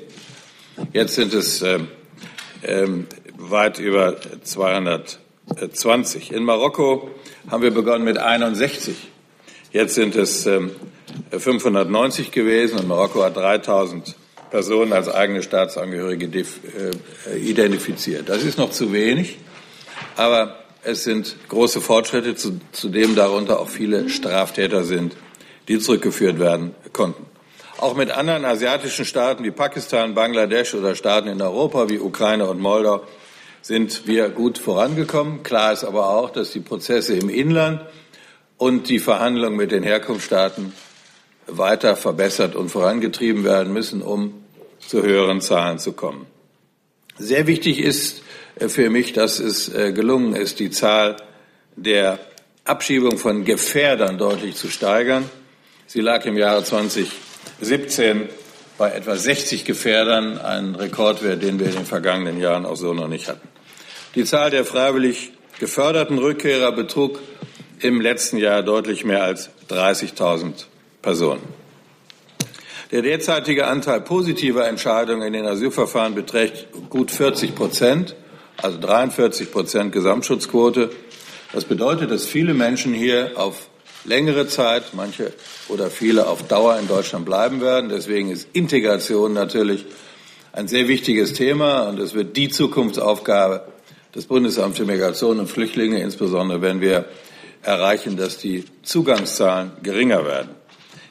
Jetzt 0.92 1.16
sind 1.16 1.34
es 1.34 1.64
ähm, 2.64 3.08
weit 3.38 3.80
über 3.80 4.18
220. 4.44 6.34
In 6.34 6.44
Marokko 6.44 7.10
haben 7.50 7.64
wir 7.64 7.72
begonnen 7.72 8.04
mit 8.04 8.18
61. 8.18 8.96
Jetzt 9.72 9.96
sind 9.96 10.16
es 10.16 10.50
590 11.32 12.32
gewesen 12.32 12.80
und 12.80 12.88
Marokko 12.88 13.24
hat 13.24 13.38
3000 13.38 14.16
Personen 14.50 14.94
als 14.94 15.10
eigene 15.10 15.44
Staatsangehörige 15.44 16.26
äh, 16.26 17.38
identifiziert. 17.38 18.30
Das 18.30 18.44
ist 18.44 18.58
noch 18.58 18.72
zu 18.72 18.92
wenig, 18.92 19.38
aber 20.16 20.56
es 20.84 21.04
sind 21.04 21.36
große 21.50 21.82
Fortschritte, 21.82 22.36
zu, 22.36 22.60
zudem 22.72 23.16
darunter 23.16 23.60
auch 23.60 23.70
viele 23.70 24.10
Straftäter 24.10 24.84
sind, 24.84 25.16
die 25.68 25.80
zurückgeführt 25.80 26.40
werden 26.40 26.74
konnten. 26.94 27.26
Auch 27.78 27.96
mit 27.96 28.12
anderen 28.12 28.44
asiatischen 28.44 29.06
Staaten 29.06 29.44
wie 29.44 29.52
Pakistan, 29.52 30.14
Bangladesch 30.14 30.74
oder 30.74 30.96
Staaten 30.96 31.30
in 31.30 31.42
Europa 31.42 31.90
wie 31.90 32.00
Ukraine 32.00 32.48
und 32.48 32.60
Moldau 32.60 33.04
sind 33.62 34.08
wir 34.08 34.30
gut 34.30 34.58
vorangekommen. 34.58 35.44
Klar 35.44 35.74
ist 35.74 35.84
aber 35.84 36.10
auch, 36.10 36.30
dass 36.30 36.52
die 36.52 36.60
Prozesse 36.60 37.16
im 37.16 37.30
Inland 37.30 37.82
und 38.58 38.90
die 38.90 39.00
Verhandlungen 39.00 39.58
mit 39.58 39.72
den 39.72 39.84
Herkunftsstaaten 39.84 40.74
weiter 41.48 41.96
verbessert 41.96 42.56
und 42.56 42.70
vorangetrieben 42.70 43.44
werden 43.44 43.74
müssen, 43.74 44.02
um 44.02 44.44
zu 44.80 45.02
höheren 45.02 45.42
Zahlen 45.42 45.80
zu 45.80 45.94
kommen. 45.94 46.26
Sehr 47.18 47.48
wichtig 47.48 47.80
ist 47.80 48.24
äh, 48.56 48.70
für 48.70 48.90
mich, 48.90 49.14
dass 49.14 49.40
es 49.40 49.74
äh, 49.74 49.92
gelungen 49.92 50.36
ist, 50.36 50.60
die 50.60 50.70
Zahl 50.70 51.18
der 51.76 52.20
Abschiebung 52.66 53.18
von 53.18 53.46
Gefährdern 53.46 54.18
deutlich 54.18 54.56
zu 54.56 54.70
steigern. 54.70 55.30
Sie 55.88 56.02
lag 56.02 56.26
im 56.26 56.38
Jahre 56.38 56.64
2017 56.64 58.30
bei 58.80 58.92
etwa 58.92 59.18
60 59.18 59.66
Gefährdern, 59.66 60.40
ein 60.40 60.74
Rekordwert, 60.74 61.44
den 61.44 61.60
wir 61.60 61.68
in 61.68 61.74
den 61.74 61.86
vergangenen 61.86 62.40
Jahren 62.40 62.66
auch 62.66 62.78
so 62.78 62.94
noch 62.94 63.10
nicht 63.10 63.28
hatten. 63.28 63.48
Die 64.16 64.24
Zahl 64.24 64.50
der 64.52 64.64
freiwillig 64.64 65.34
geförderten 65.60 66.18
Rückkehrer 66.18 66.72
betrug 66.72 67.20
im 67.82 68.00
letzten 68.00 68.38
Jahr 68.38 68.64
deutlich 68.64 69.04
mehr 69.04 69.22
als 69.22 69.50
30.000 69.70 70.66
Personen. 71.02 71.42
Der 72.92 73.02
derzeitige 73.02 73.68
Anteil 73.68 74.00
positiver 74.00 74.66
Entscheidungen 74.66 75.28
in 75.28 75.34
den 75.34 75.46
Asylverfahren 75.46 76.16
beträgt 76.16 76.68
gut 76.90 77.12
40 77.12 77.56
Prozent, 77.56 78.16
also 78.58 78.80
43 78.80 79.52
Prozent 79.52 79.92
Gesamtschutzquote. 79.92 80.90
Das 81.52 81.66
bedeutet, 81.66 82.12
dass 82.12 82.26
viele 82.26 82.54
Menschen 82.54 82.94
hier 82.94 83.34
auf 83.36 83.68
längere 84.06 84.48
Zeit, 84.48 84.94
manche 84.94 85.34
oder 85.68 85.90
viele 85.90 86.28
auf 86.28 86.48
Dauer 86.48 86.78
in 86.80 86.88
Deutschland 86.88 87.26
bleiben 87.26 87.62
werden. 87.62 87.90
Deswegen 87.90 88.32
ist 88.32 88.48
Integration 88.54 89.34
natürlich 89.34 89.86
ein 90.52 90.68
sehr 90.68 90.88
wichtiges 90.88 91.34
Thema 91.34 91.84
und 91.90 92.00
es 92.00 92.14
wird 92.14 92.36
die 92.36 92.50
Zukunftsaufgabe 92.50 93.66
des 94.16 94.26
Bundesamts 94.26 94.78
für 94.78 94.86
Migration 94.86 95.40
und 95.40 95.48
Flüchtlinge, 95.48 96.02
insbesondere 96.02 96.62
wenn 96.62 96.82
wir 96.82 97.06
erreichen, 97.62 98.18
dass 98.18 98.38
die 98.38 98.66
Zugangszahlen 98.84 99.72
geringer 99.84 100.26
werden. 100.26 100.50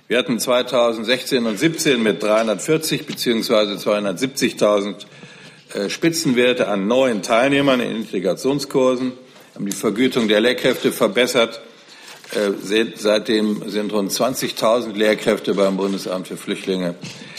Wir 0.09 0.19
hatten 0.19 0.39
2016 0.39 1.45
und 1.45 1.59
17 1.59 2.03
mit 2.03 2.23
340 2.23 3.07
beziehungsweise 3.07 3.75
270.000 3.75 5.05
äh, 5.75 5.91
Spitzenwerte 5.91 6.69
an 6.69 6.87
neuen 6.87 7.23
Teilnehmern 7.23 7.81
in 7.81 7.97
Integrationskursen, 7.97 9.13
haben 9.55 9.67
die 9.67 9.77
Vergütung 9.77 10.27
der 10.27 10.41
Lehrkräfte 10.41 10.93
verbessert. 10.93 11.61
Äh, 12.33 12.85
seitdem 12.97 13.71
sind 13.71 13.93
rund 13.93 14.13
20.000 14.13 14.95
Lehrkräfte 14.95 15.55
beim 15.55 15.77
Bundesamt 15.77 16.29
für 16.29 16.37
Flüchtlinge 16.37 16.95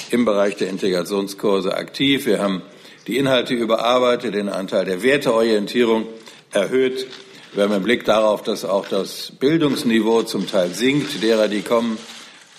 im 0.09 0.25
Bereich 0.25 0.55
der 0.55 0.69
Integrationskurse 0.69 1.75
aktiv. 1.75 2.25
Wir 2.25 2.39
haben 2.39 2.63
die 3.05 3.17
Inhalte 3.17 3.53
überarbeitet, 3.53 4.33
den 4.33 4.49
Anteil 4.49 4.85
der 4.85 5.03
Werteorientierung 5.03 6.07
erhöht. 6.51 7.07
Wir 7.53 7.63
haben 7.63 7.73
im 7.73 7.83
Blick 7.83 8.05
darauf, 8.05 8.41
dass 8.43 8.65
auch 8.65 8.87
das 8.87 9.31
Bildungsniveau 9.39 10.23
zum 10.23 10.47
Teil 10.47 10.69
sinkt, 10.69 11.21
derer, 11.21 11.47
die 11.47 11.61
kommen, 11.61 11.97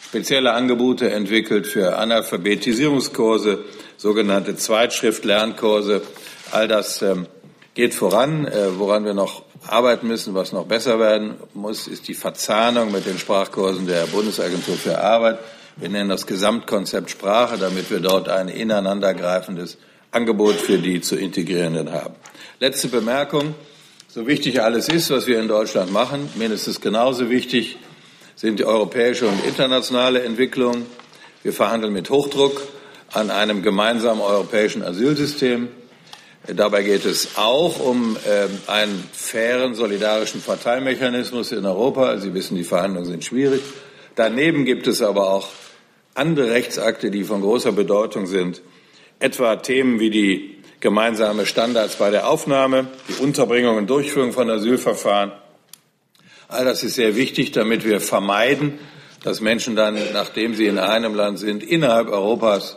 spezielle 0.05 0.53
Angebote 0.53 1.11
entwickelt 1.11 1.67
für 1.67 1.97
Analphabetisierungskurse, 1.97 3.65
sogenannte 3.97 4.57
Zweitschrift-Lernkurse. 4.57 6.03
All 6.51 6.67
das 6.67 7.03
ähm, 7.03 7.27
geht 7.75 7.95
voran. 7.95 8.47
Äh, 8.47 8.79
woran 8.79 9.05
wir 9.05 9.15
noch 9.15 9.45
arbeiten 9.67 10.07
müssen, 10.07 10.35
was 10.35 10.53
noch 10.53 10.67
besser 10.67 10.99
werden 10.99 11.35
muss, 11.55 11.87
ist 11.87 12.09
die 12.09 12.15
Verzahnung 12.15 12.93
mit 12.93 13.07
den 13.07 13.19
Sprachkursen 13.19 13.87
der 13.87 14.07
Bundesagentur 14.07 14.77
für 14.77 15.03
Arbeit. 15.03 15.39
Wir 15.77 15.89
nennen 15.89 16.09
das 16.09 16.27
Gesamtkonzept 16.27 17.11
Sprache, 17.11 17.59
damit 17.59 17.91
wir 17.91 18.01
dort 18.01 18.29
ein 18.29 18.49
ineinandergreifendes 18.49 19.79
Angebot 20.11 20.57
für 20.57 20.79
die 20.79 21.01
zu 21.01 21.17
integrierenden 21.17 21.93
haben. 21.93 22.15
Letzte 22.59 22.89
Bemerkung. 22.89 23.55
So 24.09 24.27
wichtig 24.27 24.61
alles 24.61 24.89
ist, 24.89 25.11
was 25.11 25.29
wir 25.29 25.41
in 25.41 25.47
Deutschland 25.47 25.93
machen, 25.93 26.29
mindestens 26.35 26.81
genauso 26.81 27.31
wichtig 27.31 27.79
sind 28.35 28.59
die 28.59 28.65
europäische 28.65 29.29
und 29.29 29.45
internationale 29.45 30.25
Entwicklung. 30.25 30.87
Wir 31.43 31.53
verhandeln 31.53 31.93
mit 31.93 32.11
Hochdruck 32.11 32.61
an 33.13 33.31
einem 33.31 33.63
gemeinsamen 33.63 34.21
europäischen 34.21 34.83
Asylsystem. 34.83 35.69
Dabei 36.47 36.83
geht 36.83 37.05
es 37.05 37.37
auch 37.37 37.79
um 37.81 38.17
äh, 38.17 38.49
einen 38.71 39.05
fairen, 39.13 39.75
solidarischen 39.75 40.41
Verteilmechanismus 40.41 41.53
in 41.53 41.67
Europa. 41.67 42.17
Sie 42.19 42.33
wissen, 42.35 42.57
die 42.57 42.65
Verhandlungen 42.65 43.07
sind 43.07 43.25
schwierig. 43.25 43.61
Daneben 44.17 44.65
gibt 44.65 44.87
es 44.87 45.03
aber 45.03 45.31
auch 45.31 45.49
andere 46.15 46.51
Rechtsakte, 46.51 47.11
die 47.11 47.25
von 47.25 47.43
großer 47.43 47.73
Bedeutung 47.73 48.27
sind, 48.27 48.63
etwa 49.19 49.57
Themen 49.57 50.01
wie 50.01 50.11
die 50.11 50.59
gemeinsame 50.81 51.47
Standards 51.47 51.97
bei 51.97 52.11
der 52.11 52.29
Aufnahme, 52.29 52.89
die 53.09 53.23
Unterbringung 53.23 53.77
und 53.77 53.89
Durchführung 53.89 54.33
von 54.33 54.49
Asylverfahren, 54.49 55.33
All 56.51 56.65
das 56.65 56.83
ist 56.83 56.97
sehr 56.97 57.15
wichtig, 57.15 57.53
damit 57.53 57.85
wir 57.85 58.01
vermeiden, 58.01 58.81
dass 59.23 59.41
Menschen 59.41 59.77
dann, 59.77 59.97
nachdem 60.13 60.57
sie 60.57 60.67
in 60.67 60.79
einem 60.79 61.15
Land 61.15 61.39
sind, 61.39 61.63
innerhalb 61.63 62.09
Europas 62.09 62.77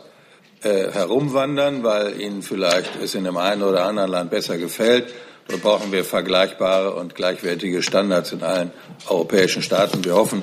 äh, 0.64 0.90
herumwandern, 0.92 1.82
weil 1.82 2.20
ihnen 2.20 2.42
vielleicht 2.42 2.90
es 3.02 3.14
in 3.14 3.24
dem 3.24 3.36
einen 3.36 3.62
oder 3.62 3.84
anderen 3.84 4.10
Land 4.10 4.30
besser 4.30 4.58
gefällt. 4.58 5.12
Dort 5.48 5.62
brauchen 5.62 5.92
wir 5.92 6.04
vergleichbare 6.04 6.94
und 6.94 7.14
gleichwertige 7.14 7.82
Standards 7.82 8.32
in 8.32 8.42
allen 8.42 8.72
europäischen 9.08 9.62
Staaten. 9.62 10.04
Wir 10.04 10.14
hoffen, 10.14 10.42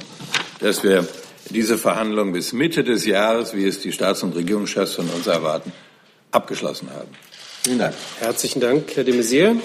dass 0.60 0.84
wir 0.84 1.08
diese 1.50 1.78
Verhandlungen 1.78 2.34
bis 2.34 2.54
Mitte 2.54 2.84
des 2.84 3.06
Jahres, 3.06 3.54
wie 3.56 3.66
es 3.66 3.80
die 3.80 3.92
Staats- 3.92 4.24
und 4.24 4.36
Regierungschefs 4.36 4.94
von 4.94 5.10
uns 5.10 5.28
erwarten, 5.28 5.72
abgeschlossen 6.32 6.90
haben. 6.92 7.10
Vielen 7.64 7.80
Dank. 7.80 7.96
Herzlichen 8.20 8.60
Dank, 8.60 8.96
Herr 8.96 9.04
de 9.04 9.14
Maizière. 9.14 9.56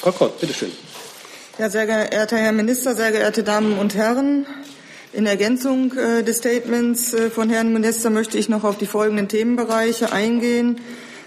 Frau 0.00 0.12
Kott, 0.12 0.40
bitteschön. 0.40 0.72
Ja, 1.58 1.68
sehr 1.68 1.86
geehrter 1.86 2.38
Herr 2.38 2.52
Minister, 2.52 2.94
sehr 2.94 3.12
geehrte 3.12 3.42
Damen 3.42 3.78
und 3.78 3.94
Herren, 3.94 4.46
in 5.12 5.26
Ergänzung 5.26 5.92
äh, 5.96 6.22
des 6.22 6.38
Statements 6.38 7.14
äh, 7.14 7.30
von 7.30 7.50
Herrn 7.50 7.72
Minister 7.72 8.10
möchte 8.10 8.38
ich 8.38 8.48
noch 8.48 8.64
auf 8.64 8.78
die 8.78 8.86
folgenden 8.86 9.28
Themenbereiche 9.28 10.12
eingehen. 10.12 10.80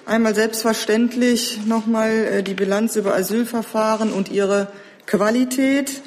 Einmal 0.05 0.35
selbstverständlich 0.35 1.65
nochmal 1.65 2.11
äh, 2.11 2.43
die 2.43 2.53
Bilanz 2.53 2.95
über 2.95 3.13
Asylverfahren 3.13 4.13
und 4.13 4.31
ihre 4.31 4.69
Qualität, 5.05 6.01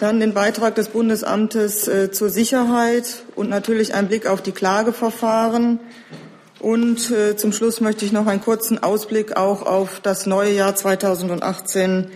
dann 0.00 0.20
den 0.20 0.34
Beitrag 0.34 0.74
des 0.74 0.88
Bundesamtes 0.88 1.88
zur 2.12 2.28
Sicherheit 2.28 3.22
und 3.36 3.48
natürlich 3.48 3.94
ein 3.94 4.08
Blick 4.08 4.26
auf 4.26 4.42
die 4.42 4.52
Klageverfahren. 4.52 5.78
Und 6.58 7.10
zum 7.36 7.52
Schluss 7.52 7.80
möchte 7.80 8.04
ich 8.04 8.12
noch 8.12 8.26
einen 8.26 8.42
kurzen 8.42 8.82
Ausblick 8.82 9.36
auch 9.36 9.62
auf 9.62 10.00
das 10.00 10.26
neue 10.26 10.52
Jahr 10.52 10.74
2018 10.74 12.10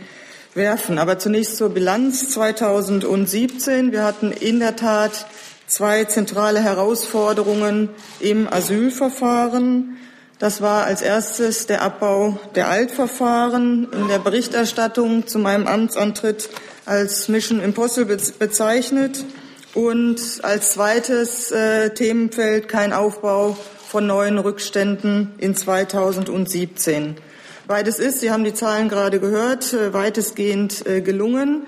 werfen. 0.59 0.99
Aber 0.99 1.19
zunächst 1.19 1.57
zur 1.57 1.71
Bilanz 1.71 2.29
2017. 2.29 3.93
Wir 3.93 4.05
hatten 4.05 4.31
in 4.31 4.61
der 4.61 4.77
Tat 4.77 5.27
zwei 5.67 6.05
zentrale 6.05 6.61
Herausforderungen 6.61 7.88
im 8.21 8.47
Asylverfahren. 8.53 9.97
Das 10.38 10.61
war 10.61 10.85
als 10.85 11.00
erstes 11.00 11.67
der 11.67 11.81
Abbau 11.81 12.38
der 12.55 12.69
Altverfahren 12.69 13.88
in 13.91 14.09
der 14.09 14.19
Berichterstattung 14.19 15.27
zu 15.27 15.38
meinem 15.38 15.67
Amtsantritt 15.67 16.50
als 16.85 17.29
Mission 17.29 17.61
Impossible 17.61 18.19
bezeichnet 18.38 19.25
und 19.75 20.21
als 20.43 20.73
zweites 20.73 21.50
äh, 21.50 21.91
Themenfeld 21.91 22.69
kein 22.69 22.93
Aufbau 22.93 23.57
von 23.88 24.07
neuen 24.07 24.38
Rückständen 24.38 25.35
in 25.38 25.57
2017. 25.57 27.17
Beides 27.68 27.98
ist, 27.98 28.20
Sie 28.20 28.30
haben 28.30 28.44
die 28.44 28.54
Zahlen 28.54 28.88
gerade 28.88 29.20
gehört, 29.20 29.75
äh, 29.75 29.92
weitestgehend 29.92 30.87
äh, 30.87 31.02
gelungen. 31.02 31.66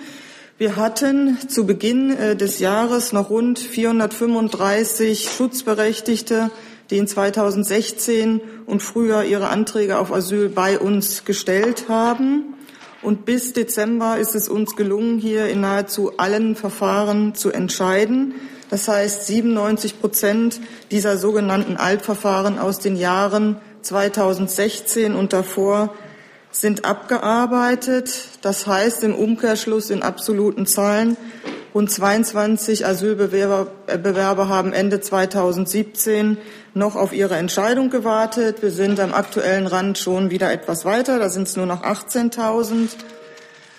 Wir 0.56 0.76
hatten 0.76 1.36
zu 1.46 1.66
Beginn 1.66 2.16
äh, 2.16 2.36
des 2.36 2.58
Jahres 2.58 3.12
noch 3.12 3.28
rund 3.28 3.58
435 3.58 5.28
Schutzberechtigte, 5.28 6.50
die 6.88 6.96
in 6.96 7.06
2016 7.06 8.40
und 8.64 8.80
früher 8.80 9.24
ihre 9.24 9.50
Anträge 9.50 9.98
auf 9.98 10.10
Asyl 10.10 10.48
bei 10.48 10.78
uns 10.78 11.26
gestellt 11.26 11.90
haben. 11.90 12.54
Und 13.02 13.26
bis 13.26 13.52
Dezember 13.52 14.16
ist 14.16 14.34
es 14.34 14.48
uns 14.48 14.76
gelungen, 14.76 15.18
hier 15.18 15.48
in 15.48 15.60
nahezu 15.60 16.16
allen 16.16 16.56
Verfahren 16.56 17.34
zu 17.34 17.50
entscheiden. 17.50 18.36
Das 18.70 18.88
heißt, 18.88 19.26
97 19.26 20.00
Prozent 20.00 20.60
dieser 20.90 21.18
sogenannten 21.18 21.76
Altverfahren 21.76 22.58
aus 22.58 22.78
den 22.78 22.96
Jahren 22.96 23.56
2016 23.82 25.14
und 25.14 25.32
davor 25.32 25.94
sind 26.50 26.84
abgearbeitet. 26.84 28.28
Das 28.42 28.66
heißt 28.66 29.04
im 29.04 29.14
Umkehrschluss 29.14 29.90
in 29.90 30.02
absoluten 30.02 30.66
Zahlen, 30.66 31.16
rund 31.74 31.90
22 31.90 32.86
Asylbewerber 32.86 33.68
äh, 33.86 34.48
haben 34.48 34.72
Ende 34.72 35.00
2017 35.00 36.38
noch 36.74 36.96
auf 36.96 37.12
ihre 37.12 37.36
Entscheidung 37.36 37.90
gewartet. 37.90 38.62
Wir 38.62 38.70
sind 38.70 38.98
am 39.00 39.14
aktuellen 39.14 39.66
Rand 39.66 39.98
schon 39.98 40.30
wieder 40.30 40.52
etwas 40.52 40.84
weiter, 40.84 41.18
da 41.18 41.28
sind 41.28 41.48
es 41.48 41.56
nur 41.56 41.66
noch 41.66 41.82
18.000. 41.82 42.88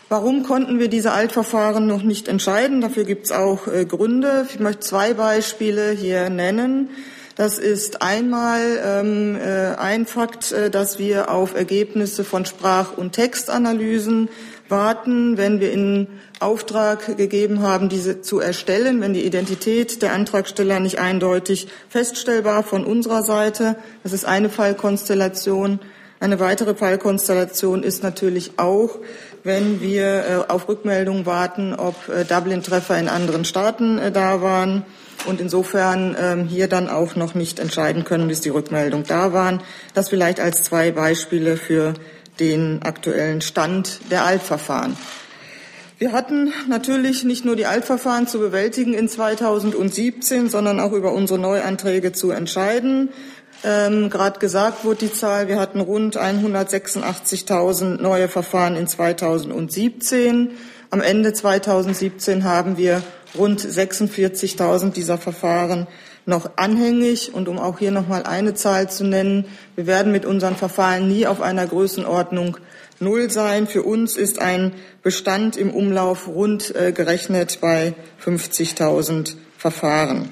Warum 0.09 0.43
konnten 0.43 0.77
wir 0.77 0.89
diese 0.89 1.13
Altverfahren 1.13 1.87
noch 1.87 2.03
nicht 2.03 2.27
entscheiden? 2.27 2.81
Dafür 2.81 3.05
gibt 3.05 3.27
es 3.27 3.31
auch 3.31 3.67
äh, 3.67 3.85
Gründe. 3.85 4.45
Ich 4.49 4.59
möchte 4.59 4.81
zwei 4.81 5.13
Beispiele 5.13 5.91
hier 5.91 6.29
nennen. 6.29 6.89
Das 7.35 7.57
ist 7.57 8.01
einmal 8.01 8.61
ähm, 8.83 9.35
äh, 9.35 9.75
ein 9.75 10.05
Fakt, 10.05 10.51
äh, 10.51 10.69
dass 10.69 10.99
wir 10.99 11.31
auf 11.31 11.55
Ergebnisse 11.55 12.23
von 12.23 12.45
Sprach- 12.45 12.97
und 12.97 13.13
Textanalysen 13.13 14.29
warten, 14.67 15.37
wenn 15.37 15.59
wir 15.59 15.71
in 15.71 16.07
Auftrag 16.39 17.17
gegeben 17.17 17.61
haben, 17.61 17.89
diese 17.89 18.21
zu 18.21 18.39
erstellen, 18.39 19.01
wenn 19.01 19.13
die 19.13 19.25
Identität 19.25 20.01
der 20.01 20.13
Antragsteller 20.13 20.79
nicht 20.79 20.99
eindeutig 20.99 21.67
feststellbar 21.89 22.63
von 22.63 22.85
unserer 22.85 23.21
Seite. 23.21 23.75
Das 24.03 24.13
ist 24.13 24.25
eine 24.25 24.49
Fallkonstellation. 24.49 25.79
Eine 26.19 26.39
weitere 26.39 26.75
Fallkonstellation 26.75 27.83
ist 27.83 28.03
natürlich 28.03 28.53
auch, 28.57 28.99
wenn 29.43 29.81
wir 29.81 30.05
äh, 30.05 30.51
auf 30.51 30.67
Rückmeldungen 30.67 31.25
warten, 31.25 31.73
ob 31.73 31.95
äh, 32.09 32.25
Dublin-Treffer 32.25 32.97
in 32.97 33.07
anderen 33.07 33.45
Staaten 33.45 33.97
äh, 33.97 34.11
da 34.11 34.41
waren 34.41 34.85
und 35.25 35.41
insofern 35.41 36.15
ähm, 36.19 36.47
hier 36.47 36.67
dann 36.67 36.89
auch 36.89 37.15
noch 37.15 37.35
nicht 37.35 37.59
entscheiden 37.59 38.03
können, 38.03 38.27
bis 38.27 38.41
die 38.41 38.49
Rückmeldung 38.49 39.03
da 39.07 39.33
waren. 39.33 39.61
Das 39.93 40.09
vielleicht 40.09 40.39
als 40.39 40.63
zwei 40.63 40.91
Beispiele 40.91 41.57
für 41.57 41.93
den 42.39 42.81
aktuellen 42.83 43.41
Stand 43.41 43.99
der 44.09 44.25
Altverfahren. 44.25 44.97
Wir 45.99 46.11
hatten 46.13 46.51
natürlich 46.67 47.23
nicht 47.23 47.45
nur 47.45 47.55
die 47.55 47.67
Altverfahren 47.67 48.25
zu 48.25 48.39
bewältigen 48.39 48.95
in 48.95 49.07
2017, 49.07 50.49
sondern 50.49 50.79
auch 50.79 50.93
über 50.93 51.13
unsere 51.13 51.37
Neuanträge 51.37 52.11
zu 52.11 52.31
entscheiden. 52.31 53.09
Ähm, 53.63 54.09
Gerade 54.09 54.39
gesagt 54.39 54.83
wurde 54.83 55.05
die 55.05 55.13
Zahl, 55.13 55.47
wir 55.47 55.59
hatten 55.59 55.79
rund 55.79 56.17
186.000 56.17 58.01
neue 58.01 58.27
Verfahren 58.27 58.75
in 58.75 58.87
2017. 58.87 60.53
Am 60.89 61.01
Ende 61.01 61.33
2017 61.33 62.43
haben 62.43 62.77
wir 62.77 63.03
rund 63.37 63.61
46.000 63.61 64.91
dieser 64.91 65.17
Verfahren 65.17 65.87
noch 66.25 66.51
anhängig. 66.57 67.33
Und 67.33 67.47
um 67.47 67.59
auch 67.59 67.79
hier 67.79 67.91
noch 67.91 68.07
mal 68.07 68.23
eine 68.23 68.53
Zahl 68.53 68.89
zu 68.89 69.03
nennen, 69.03 69.45
wir 69.75 69.87
werden 69.87 70.11
mit 70.11 70.25
unseren 70.25 70.55
Verfahren 70.55 71.07
nie 71.07 71.27
auf 71.27 71.41
einer 71.41 71.65
Größenordnung 71.65 72.57
Null 72.99 73.31
sein. 73.31 73.65
Für 73.67 73.81
uns 73.81 74.15
ist 74.15 74.39
ein 74.39 74.73
Bestand 75.01 75.57
im 75.57 75.71
Umlauf 75.71 76.27
rund 76.27 76.75
äh, 76.75 76.91
gerechnet 76.91 77.59
bei 77.59 77.95
50.000 78.23 79.35
Verfahren. 79.57 80.29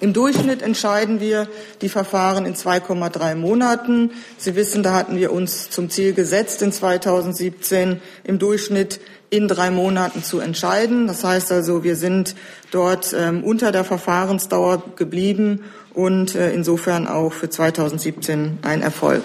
Im 0.00 0.12
Durchschnitt 0.12 0.60
entscheiden 0.60 1.20
wir 1.20 1.48
die 1.80 1.88
Verfahren 1.88 2.46
in 2.46 2.54
2,3 2.54 3.36
Monaten. 3.36 4.10
Sie 4.38 4.56
wissen, 4.56 4.82
da 4.82 4.92
hatten 4.92 5.16
wir 5.16 5.32
uns 5.32 5.70
zum 5.70 5.88
Ziel 5.88 6.14
gesetzt, 6.14 6.62
in 6.62 6.72
2017 6.72 8.00
im 8.24 8.38
Durchschnitt 8.40 9.00
in 9.30 9.46
drei 9.46 9.70
Monaten 9.70 10.24
zu 10.24 10.40
entscheiden. 10.40 11.06
Das 11.06 11.22
heißt 11.22 11.52
also, 11.52 11.84
wir 11.84 11.94
sind 11.94 12.34
dort 12.72 13.14
ähm, 13.16 13.44
unter 13.44 13.70
der 13.70 13.84
Verfahrensdauer 13.84 14.82
geblieben 14.96 15.60
und 15.92 16.34
äh, 16.34 16.52
insofern 16.52 17.06
auch 17.06 17.32
für 17.32 17.48
2017 17.48 18.58
ein 18.62 18.82
Erfolg. 18.82 19.22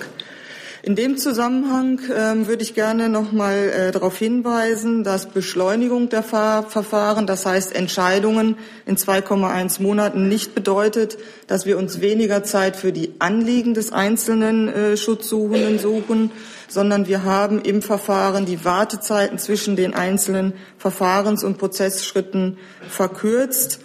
In 0.90 0.96
dem 0.96 1.18
Zusammenhang 1.18 2.00
ähm, 2.12 2.48
würde 2.48 2.64
ich 2.64 2.74
gerne 2.74 3.10
noch 3.10 3.32
mal 3.32 3.54
äh, 3.54 3.92
darauf 3.92 4.18
hinweisen, 4.18 5.04
dass 5.04 5.28
Beschleunigung 5.28 6.10
der 6.10 6.24
Ver 6.24 6.66
Verfahren, 6.68 7.28
das 7.28 7.46
heißt 7.46 7.76
Entscheidungen 7.76 8.58
in 8.88 8.98
2,1 8.98 9.84
Monaten 9.84 10.28
nicht 10.28 10.56
bedeutet, 10.56 11.20
dass 11.46 11.68
wir 11.68 11.78
uns 11.78 12.02
weniger 12.02 12.44
Zeit 12.44 12.76
für 12.76 12.92
die 12.92 13.14
Anliegen 13.20 13.76
des 13.76 13.92
einzelnen 13.92 14.68
äh, 14.68 14.98
Schutzsuchenden 14.98 15.78
suchen, 15.78 16.32
sondern 16.68 17.06
wir 17.06 17.24
haben 17.24 17.62
im 17.62 17.84
Verfahren 17.84 18.48
die 18.48 18.66
Wartezeiten 18.66 19.38
zwischen 19.38 19.76
den 19.76 19.94
einzelnen 19.94 20.54
Verfahrens- 20.80 21.44
und 21.44 21.60
Prozessschritten 21.60 22.58
verkürzt. 22.90 23.80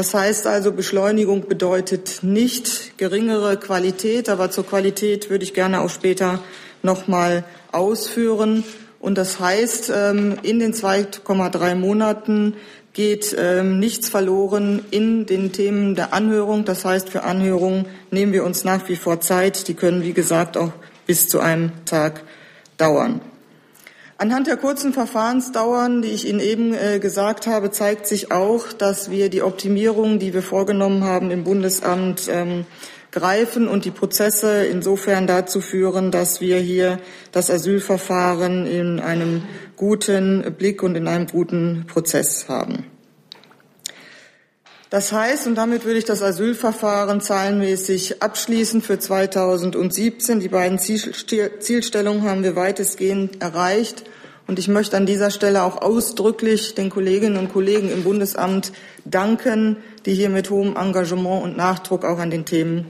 Das 0.00 0.14
heißt 0.14 0.46
also, 0.46 0.72
Beschleunigung 0.72 1.46
bedeutet 1.46 2.20
nicht 2.22 2.96
geringere 2.96 3.58
Qualität, 3.58 4.30
aber 4.30 4.50
zur 4.50 4.64
Qualität 4.64 5.28
würde 5.28 5.44
ich 5.44 5.52
gerne 5.52 5.82
auch 5.82 5.90
später 5.90 6.42
noch 6.82 7.06
mal 7.06 7.44
ausführen. 7.70 8.64
Und 8.98 9.18
das 9.18 9.40
heißt, 9.40 9.92
ähm, 9.94 10.38
in 10.42 10.58
den 10.58 10.72
2,3 10.72 11.74
Monaten 11.74 12.54
geht 12.94 13.36
ähm, 13.38 13.78
nichts 13.78 14.08
verloren 14.08 14.86
in 14.90 15.26
den 15.26 15.52
Themen 15.52 15.94
der 15.94 16.14
Anhörung. 16.14 16.64
Das 16.64 16.86
heißt, 16.86 17.10
für 17.10 17.24
Anhörungen 17.24 17.84
nehmen 18.10 18.32
wir 18.32 18.44
uns 18.44 18.64
nach 18.64 18.88
wie 18.88 18.96
vor 18.96 19.20
Zeit. 19.20 19.68
Die 19.68 19.74
können, 19.74 20.02
wie 20.02 20.14
gesagt, 20.14 20.56
auch 20.56 20.72
bis 21.04 21.28
zu 21.28 21.40
einem 21.40 21.72
Tag 21.84 22.22
dauern. 22.78 23.20
Anhand 24.20 24.48
der 24.48 24.58
kurzen 24.58 24.92
Verfahrensdauern, 24.92 26.02
die 26.02 26.10
ich 26.10 26.28
Ihnen 26.28 26.40
eben 26.40 26.74
äh, 26.74 26.98
gesagt 26.98 27.46
habe, 27.46 27.70
zeigt 27.70 28.06
sich 28.06 28.30
auch, 28.30 28.70
dass 28.70 29.10
wir 29.10 29.30
die 29.30 29.40
Optimierungen, 29.40 30.18
die 30.18 30.34
wir 30.34 30.42
vorgenommen 30.42 31.04
haben 31.04 31.30
im 31.30 31.42
Bundesamt, 31.42 32.28
ähm, 32.30 32.66
greifen 33.12 33.66
und 33.66 33.86
die 33.86 33.90
Prozesse 33.90 34.66
insofern 34.66 35.26
dazu 35.26 35.62
führen, 35.62 36.10
dass 36.10 36.42
wir 36.42 36.58
hier 36.58 37.00
das 37.32 37.50
Asylverfahren 37.50 38.66
in 38.66 39.00
einem 39.00 39.44
guten 39.76 40.54
Blick 40.58 40.82
und 40.82 40.96
in 40.96 41.08
einem 41.08 41.26
guten 41.26 41.86
Prozess 41.86 42.46
haben. 42.46 42.99
Das 44.90 45.12
heißt, 45.12 45.46
und 45.46 45.54
damit 45.54 45.84
würde 45.84 46.00
ich 46.00 46.04
das 46.04 46.20
Asylverfahren 46.20 47.20
zahlenmäßig 47.20 48.22
abschließen 48.24 48.82
für 48.82 48.98
2017. 48.98 50.40
Die 50.40 50.48
beiden 50.48 50.80
Zielstellungen 50.80 52.24
haben 52.24 52.42
wir 52.42 52.56
weitestgehend 52.56 53.40
erreicht. 53.40 54.02
Und 54.48 54.58
ich 54.58 54.66
möchte 54.66 54.96
an 54.96 55.06
dieser 55.06 55.30
Stelle 55.30 55.62
auch 55.62 55.80
ausdrücklich 55.80 56.74
den 56.74 56.90
Kolleginnen 56.90 57.36
und 57.36 57.52
Kollegen 57.52 57.88
im 57.88 58.02
Bundesamt 58.02 58.72
danken, 59.04 59.76
die 60.06 60.14
hier 60.14 60.28
mit 60.28 60.50
hohem 60.50 60.74
Engagement 60.74 61.44
und 61.44 61.56
Nachdruck 61.56 62.04
auch 62.04 62.18
an 62.18 62.32
den 62.32 62.44
Themen 62.44 62.86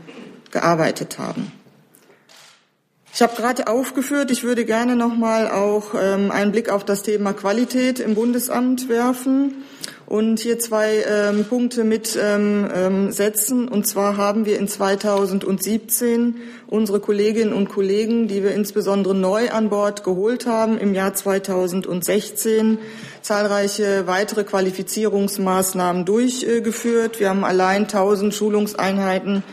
gearbeitet 0.52 1.18
haben. 1.18 1.52
Ich 3.12 3.20
habe 3.20 3.36
gerade 3.36 3.66
aufgeführt, 3.66 4.30
ich 4.30 4.42
würde 4.42 4.64
gerne 4.64 4.96
noch 4.96 5.14
mal 5.14 5.50
auch 5.50 5.94
ähm, 6.00 6.30
einen 6.30 6.52
Blick 6.52 6.70
auf 6.70 6.84
das 6.84 7.02
Thema 7.02 7.34
Qualität 7.34 7.98
im 7.98 8.14
Bundesamt 8.14 8.88
werfen 8.88 9.64
und 10.10 10.40
hier 10.40 10.58
zwei 10.58 11.04
ähm, 11.08 11.44
Punkte 11.44 11.84
mit 11.84 12.18
ähm, 12.20 12.68
ähm 12.74 13.12
setzen. 13.12 13.68
Und 13.68 13.86
zwar 13.86 14.16
haben 14.16 14.44
wir 14.44 14.58
in 14.58 14.66
2017 14.66 16.34
unsere 16.66 16.98
Kolleginnen 16.98 17.52
und 17.52 17.68
Kollegen, 17.68 18.26
die 18.26 18.42
wir 18.42 18.52
insbesondere 18.52 19.14
neu 19.14 19.50
an 19.50 19.70
Bord 19.70 20.02
geholt 20.02 20.46
haben, 20.46 20.78
im 20.78 20.94
Jahr 20.94 21.14
2016 21.14 22.78
zahlreiche 23.22 24.08
weitere 24.08 24.42
Qualifizierungsmaßnahmen 24.42 26.04
durchgeführt. 26.04 27.20
Wir 27.20 27.28
haben 27.28 27.44
allein 27.44 27.82
1000 27.82 28.34
Schulungseinheiten 28.34 29.44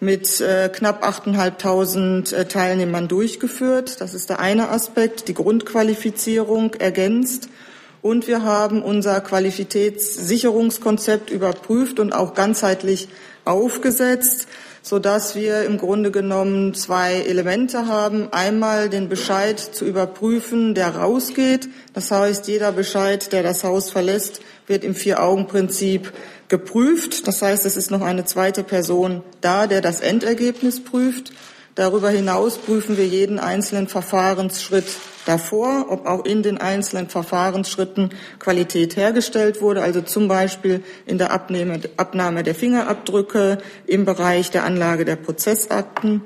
mit 0.00 0.40
äh, 0.40 0.70
knapp 0.72 1.04
8.500 1.04 2.34
äh, 2.34 2.44
Teilnehmern 2.46 3.06
durchgeführt. 3.06 4.00
Das 4.00 4.14
ist 4.14 4.28
der 4.28 4.40
eine 4.40 4.70
Aspekt, 4.70 5.28
die 5.28 5.34
Grundqualifizierung 5.34 6.74
ergänzt. 6.74 7.48
Und 8.02 8.26
wir 8.26 8.42
haben 8.42 8.82
unser 8.82 9.20
Qualitätssicherungskonzept 9.20 11.30
überprüft 11.30 12.00
und 12.00 12.12
auch 12.12 12.34
ganzheitlich 12.34 13.08
aufgesetzt, 13.44 14.48
sodass 14.82 15.34
wir 15.34 15.64
im 15.64 15.76
Grunde 15.76 16.10
genommen 16.10 16.72
zwei 16.72 17.16
Elemente 17.16 17.86
haben. 17.86 18.32
Einmal 18.32 18.88
den 18.88 19.10
Bescheid 19.10 19.60
zu 19.60 19.84
überprüfen, 19.84 20.74
der 20.74 20.96
rausgeht. 20.96 21.68
Das 21.92 22.10
heißt, 22.10 22.48
jeder 22.48 22.72
Bescheid, 22.72 23.30
der 23.32 23.42
das 23.42 23.64
Haus 23.64 23.90
verlässt, 23.90 24.40
wird 24.66 24.82
im 24.82 24.94
Vier-Augen-Prinzip 24.94 26.10
geprüft. 26.48 27.28
Das 27.28 27.42
heißt, 27.42 27.66
es 27.66 27.76
ist 27.76 27.90
noch 27.90 28.00
eine 28.00 28.24
zweite 28.24 28.64
Person 28.64 29.22
da, 29.42 29.66
der 29.66 29.82
das 29.82 30.00
Endergebnis 30.00 30.82
prüft. 30.82 31.32
Darüber 31.80 32.10
hinaus 32.10 32.58
prüfen 32.58 32.98
wir 32.98 33.06
jeden 33.06 33.38
einzelnen 33.38 33.88
Verfahrensschritt 33.88 34.84
davor, 35.24 35.86
ob 35.88 36.04
auch 36.04 36.26
in 36.26 36.42
den 36.42 36.58
einzelnen 36.58 37.08
Verfahrensschritten 37.08 38.10
Qualität 38.38 38.96
hergestellt 38.96 39.62
wurde, 39.62 39.80
also 39.80 40.02
zum 40.02 40.28
Beispiel 40.28 40.84
in 41.06 41.16
der 41.16 41.32
Abnahme 41.32 42.42
der 42.42 42.54
Fingerabdrücke, 42.54 43.62
im 43.86 44.04
Bereich 44.04 44.50
der 44.50 44.64
Anlage 44.64 45.06
der 45.06 45.16
Prozessakten. 45.16 46.20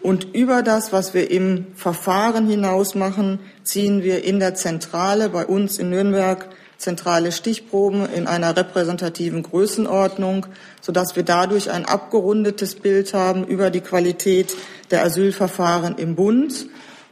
Und 0.00 0.32
über 0.32 0.62
das, 0.62 0.92
was 0.92 1.12
wir 1.12 1.28
im 1.28 1.66
Verfahren 1.74 2.46
hinaus 2.46 2.94
machen, 2.94 3.40
ziehen 3.64 4.04
wir 4.04 4.22
in 4.22 4.38
der 4.38 4.54
Zentrale 4.54 5.28
bei 5.28 5.44
uns 5.44 5.80
in 5.80 5.90
Nürnberg 5.90 6.50
zentrale 6.80 7.30
Stichproben 7.30 8.08
in 8.12 8.26
einer 8.26 8.56
repräsentativen 8.56 9.42
Größenordnung, 9.42 10.46
sodass 10.80 11.14
wir 11.14 11.22
dadurch 11.22 11.70
ein 11.70 11.84
abgerundetes 11.84 12.74
Bild 12.74 13.12
haben 13.12 13.46
über 13.46 13.70
die 13.70 13.82
Qualität 13.82 14.56
der 14.90 15.04
Asylverfahren 15.04 15.98
im 15.98 16.16
Bund, 16.16 16.66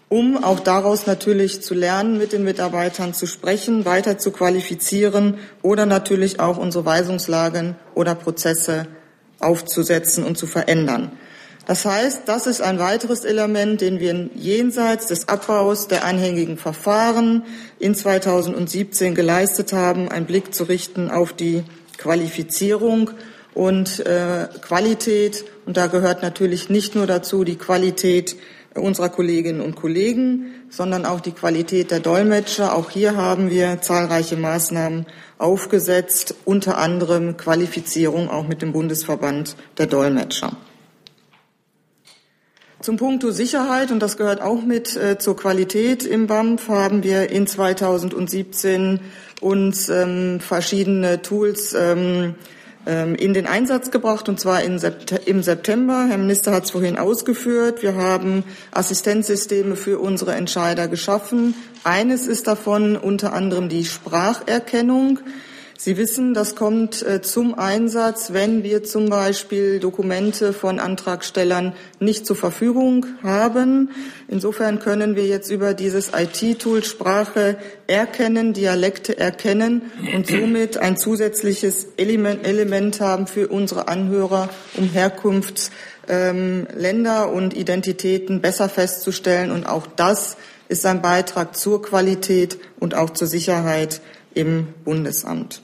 um 0.08 0.42
auch 0.42 0.60
daraus 0.60 1.06
natürlich 1.06 1.60
zu 1.62 1.74
lernen, 1.74 2.16
mit 2.16 2.32
den 2.32 2.44
Mitarbeitern 2.44 3.12
zu 3.12 3.26
sprechen, 3.26 3.84
weiter 3.84 4.16
zu 4.16 4.30
qualifizieren 4.30 5.38
oder 5.60 5.84
natürlich 5.84 6.40
auch 6.40 6.56
unsere 6.56 6.86
Weisungslagen 6.86 7.76
oder 7.94 8.14
Prozesse 8.14 8.86
aufzusetzen 9.38 10.24
und 10.24 10.38
zu 10.38 10.46
verändern. 10.46 11.12
Das 11.68 11.84
heißt, 11.84 12.22
das 12.24 12.46
ist 12.46 12.62
ein 12.62 12.78
weiteres 12.78 13.26
Element, 13.26 13.82
den 13.82 14.00
wir 14.00 14.30
jenseits 14.34 15.08
des 15.08 15.28
Abbaus 15.28 15.86
der 15.86 16.06
anhängigen 16.06 16.56
Verfahren 16.56 17.42
in 17.78 17.94
2017 17.94 19.14
geleistet 19.14 19.74
haben, 19.74 20.08
einen 20.08 20.24
Blick 20.24 20.54
zu 20.54 20.64
richten 20.64 21.10
auf 21.10 21.34
die 21.34 21.64
Qualifizierung 21.98 23.10
und 23.52 24.00
äh, 24.06 24.48
Qualität 24.62 25.44
Und 25.66 25.76
da 25.76 25.88
gehört 25.88 26.22
natürlich 26.22 26.70
nicht 26.70 26.94
nur 26.94 27.06
dazu 27.06 27.44
die 27.44 27.56
Qualität 27.56 28.36
unserer 28.74 29.10
Kolleginnen 29.10 29.60
und 29.60 29.76
Kollegen, 29.76 30.54
sondern 30.70 31.04
auch 31.04 31.20
die 31.20 31.32
Qualität 31.32 31.90
der 31.90 32.00
Dolmetscher. 32.00 32.74
Auch 32.74 32.88
hier 32.88 33.14
haben 33.14 33.50
wir 33.50 33.82
zahlreiche 33.82 34.38
Maßnahmen 34.38 35.04
aufgesetzt, 35.36 36.34
unter 36.46 36.78
anderem 36.78 37.36
Qualifizierung 37.36 38.30
auch 38.30 38.48
mit 38.48 38.62
dem 38.62 38.72
Bundesverband 38.72 39.54
der 39.76 39.86
Dolmetscher. 39.86 40.56
Zum 42.80 42.96
Punkto 42.96 43.32
Sicherheit, 43.32 43.90
und 43.90 43.98
das 44.00 44.16
gehört 44.16 44.40
auch 44.40 44.62
mit 44.62 44.96
äh, 44.96 45.18
zur 45.18 45.36
Qualität 45.36 46.04
im 46.04 46.28
BAMF, 46.28 46.68
haben 46.68 47.02
wir 47.02 47.28
in 47.28 47.48
2017 47.48 49.00
uns 49.40 49.88
ähm, 49.88 50.38
verschiedene 50.38 51.20
Tools 51.20 51.74
ähm, 51.74 52.36
ähm, 52.86 53.16
in 53.16 53.34
den 53.34 53.48
Einsatz 53.48 53.90
gebracht, 53.90 54.28
und 54.28 54.38
zwar 54.38 54.62
im 54.62 54.78
September. 54.78 56.06
Herr 56.08 56.18
Minister 56.18 56.52
hat 56.52 56.66
es 56.66 56.70
vorhin 56.70 56.98
ausgeführt. 56.98 57.82
Wir 57.82 57.96
haben 57.96 58.44
Assistenzsysteme 58.70 59.74
für 59.74 59.98
unsere 59.98 60.36
Entscheider 60.36 60.86
geschaffen. 60.86 61.54
Eines 61.82 62.28
ist 62.28 62.46
davon 62.46 62.96
unter 62.96 63.32
anderem 63.32 63.68
die 63.68 63.86
Spracherkennung. 63.86 65.18
Sie 65.80 65.96
wissen, 65.96 66.34
das 66.34 66.56
kommt 66.56 67.02
äh, 67.02 67.22
zum 67.22 67.56
Einsatz, 67.56 68.32
wenn 68.32 68.64
wir 68.64 68.82
zum 68.82 69.08
Beispiel 69.08 69.78
Dokumente 69.78 70.52
von 70.52 70.80
Antragstellern 70.80 71.72
nicht 72.00 72.26
zur 72.26 72.34
Verfügung 72.34 73.06
haben. 73.22 73.90
Insofern 74.26 74.80
können 74.80 75.14
wir 75.14 75.26
jetzt 75.26 75.52
über 75.52 75.74
dieses 75.74 76.10
IT-Tool 76.12 76.82
Sprache 76.82 77.58
erkennen, 77.86 78.54
Dialekte 78.54 79.16
erkennen 79.16 79.82
und 80.16 80.26
somit 80.26 80.78
ein 80.78 80.96
zusätzliches 80.96 81.86
Element, 81.96 83.00
haben 83.00 83.28
für 83.28 83.46
unsere 83.46 83.86
Anhörer, 83.86 84.48
um 84.76 84.88
Herkunftsländer 84.88 87.28
ähm, 87.28 87.32
und 87.32 87.56
Identitäten 87.56 88.40
besser 88.40 88.68
festzustellen. 88.68 89.52
Und 89.52 89.64
auch 89.64 89.86
das 89.86 90.38
ist 90.68 90.84
ein 90.86 91.02
Beitrag 91.02 91.56
zur 91.56 91.82
Qualität 91.82 92.58
und 92.80 92.96
auch 92.96 93.10
zur 93.10 93.28
Sicherheit 93.28 94.00
im 94.34 94.66
Bundesamt. 94.84 95.62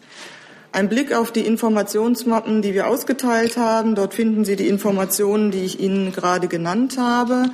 Ein 0.75 0.89
Blick 0.89 1.15
auf 1.15 1.31
die 1.31 1.47
Informationsmappen, 1.47 2.61
die 2.61 2.75
wir 2.75 2.89
ausgeteilt 2.89 3.57
haben. 3.57 3.95
Dort 3.95 4.13
finden 4.13 4.45
Sie 4.45 4.57
die 4.57 4.67
Informationen, 4.67 5.53
die 5.53 5.63
ich 5.65 5.79
Ihnen 5.79 6.11
gerade 6.11 6.49
genannt 6.49 6.99
habe, 6.99 7.45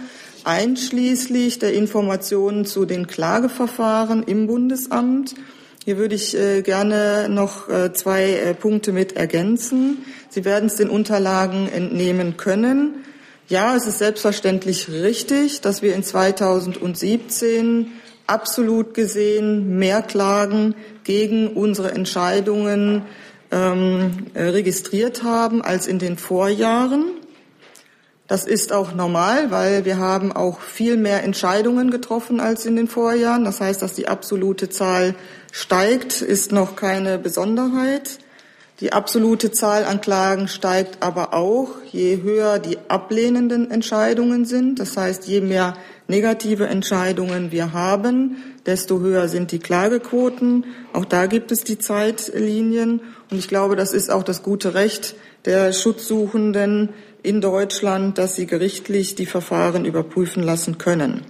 einschließlich 0.45 1.59
der 1.59 1.75
Informationen 1.75 2.65
zu 2.65 2.87
den 2.87 3.07
Klageverfahren 3.07 4.23
im 4.23 4.47
Bundesamt. 4.47 5.35
Hier 5.85 5.99
würde 5.99 6.15
ich 6.15 6.35
äh, 6.35 6.63
gerne 6.63 7.29
noch 7.29 7.69
äh, 7.69 7.93
zwei 7.93 8.33
äh, 8.33 8.55
Punkte 8.55 8.91
mit 8.91 9.17
ergänzen. 9.17 9.99
Sie 10.31 10.47
werden 10.47 10.69
es 10.69 10.77
den 10.77 10.89
Unterlagen 10.89 11.69
entnehmen 11.69 12.39
können. 12.39 13.05
Ja, 13.49 13.77
es 13.77 13.87
ist 13.87 13.99
selbstverständlich 13.99 14.89
richtig, 14.89 15.61
dass 15.61 15.83
wir 15.83 15.95
in 15.95 16.03
2017 16.03 17.93
absolut 18.31 18.95
gesehen 18.95 19.79
mehr 19.79 20.03
Klagen 20.03 20.75
gegen 21.05 21.49
unsere 21.49 21.91
Entscheidungen 21.93 23.03
ähm, 23.51 24.27
registriert 24.35 25.23
haben 25.23 25.63
als 25.63 25.87
in 25.87 25.99
den 25.99 26.17
Vorjahren. 26.17 27.07
Das 28.29 28.47
ist 28.47 28.73
auch 28.73 28.95
normal, 28.95 29.51
weil 29.51 29.85
wir 29.85 29.99
haben 29.99 30.31
auch 30.31 30.61
viel 30.61 30.97
mehr 30.97 31.25
Entscheidungen 31.25 31.91
getroffen 31.91 32.39
als 32.39 32.65
in 32.65 32.77
den 32.77 32.87
Vorjahren. 32.87 33.45
Das 33.45 33.61
heißt, 33.61 33.83
dass 33.83 33.95
die 33.95 34.07
absolute 34.07 34.69
Zahl 34.69 35.17
steigt, 35.51 36.23
ist 36.23 36.53
noch 36.53 36.77
keine 36.77 37.19
Besonderheit. 37.19 38.21
Die 38.79 38.93
absolute 38.93 39.51
Zahl 39.51 39.85
an 39.85 40.01
Klagen 40.01 40.47
steigt 40.47 41.03
aber 41.03 41.35
auch, 41.35 41.71
je 41.91 42.23
höher 42.23 42.61
die 42.61 42.79
ablehnenden 42.87 43.69
Entscheidungen 43.71 44.45
sind. 44.45 44.79
Das 44.79 44.97
heißt, 44.97 45.27
je 45.27 45.41
mehr 45.41 45.75
negative 46.11 46.67
Entscheidungen 46.67 47.53
wir 47.53 47.73
haben, 47.73 48.37
desto 48.67 49.01
höher 49.01 49.29
sind 49.29 49.53
die 49.53 49.59
Klagequoten. 49.59 50.67
Auch 50.93 51.07
da 51.07 51.27
gibt 51.27 51.53
es 51.53 51.65
die 51.65 51.79
Zeitlinien. 51.79 53.01
Und 53.31 53.39
ich 53.39 53.49
glaube, 53.49 53.77
das 53.77 53.93
ist 53.93 54.11
auch 54.11 54.23
das 54.23 54.43
gute 54.43 54.75
Recht 54.75 55.15
der 55.47 55.73
Schutzsuchenden 55.73 56.91
in 57.23 57.41
Deutschland, 57.41 58.19
dass 58.19 58.37
sie 58.37 58.47
gerichtlich 58.47 59.15
die 59.15 59.27
Verfahren 59.27 59.85
überprüfen 59.85 60.43
lassen 60.43 60.77
können. 60.77 61.23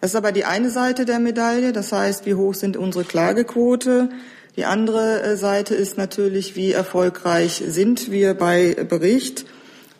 Das 0.00 0.10
ist 0.10 0.16
aber 0.16 0.30
die 0.30 0.44
eine 0.44 0.70
Seite 0.70 1.04
der 1.04 1.18
Medaille. 1.18 1.72
Das 1.72 1.90
heißt, 1.90 2.26
wie 2.26 2.34
hoch 2.34 2.54
sind 2.54 2.76
unsere 2.76 3.04
Klagequote? 3.04 4.10
Die 4.56 4.64
andere 4.64 5.22
äh, 5.22 5.36
Seite 5.36 5.74
ist 5.74 5.98
natürlich, 5.98 6.56
wie 6.56 6.72
erfolgreich 6.72 7.62
sind 7.66 8.10
wir 8.10 8.34
bei 8.34 8.74
Bericht. 8.88 9.46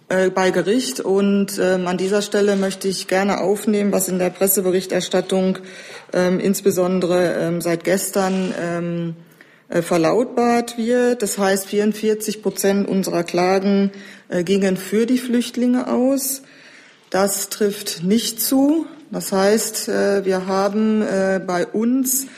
Äh, 0.09 0.31
bei 0.31 0.53
Gericht. 0.53 1.01
Und 1.01 1.59
ähm, 1.59 1.89
an 1.89 1.99
dieser 1.99 2.23
Stelle 2.23 2.55
möchte 2.55 2.87
ich 2.87 3.09
gerne 3.09 3.41
aufnehmen, 3.41 3.91
was 3.91 4.07
in 4.07 4.21
der 4.21 4.31
Presseberichterstattung 4.31 5.59
ähm, 6.13 6.39
insbesondere 6.39 7.35
ähm, 7.41 7.61
seit 7.61 7.83
gestern 7.83 8.55
ähm, 8.57 9.17
äh, 9.69 9.83
verlautbart 9.83 10.79
wird. 10.79 11.23
Das 11.23 11.39
heißt, 11.39 11.67
44 11.67 12.41
Prozent 12.41 12.89
unserer 12.89 13.25
Klagen 13.25 13.91
äh, 14.29 14.45
gingen 14.45 14.77
für 14.77 15.07
die 15.07 15.19
Flüchtlinge 15.19 15.89
aus. 15.89 16.43
Das 17.11 17.49
trifft 17.49 18.05
nicht 18.05 18.41
zu. 18.41 18.87
Das 19.11 19.33
heißt, 19.33 19.89
äh, 19.89 20.25
wir 20.25 20.47
haben 20.47 21.03
äh, 21.03 21.41
bei 21.45 21.67
uns 21.67 22.29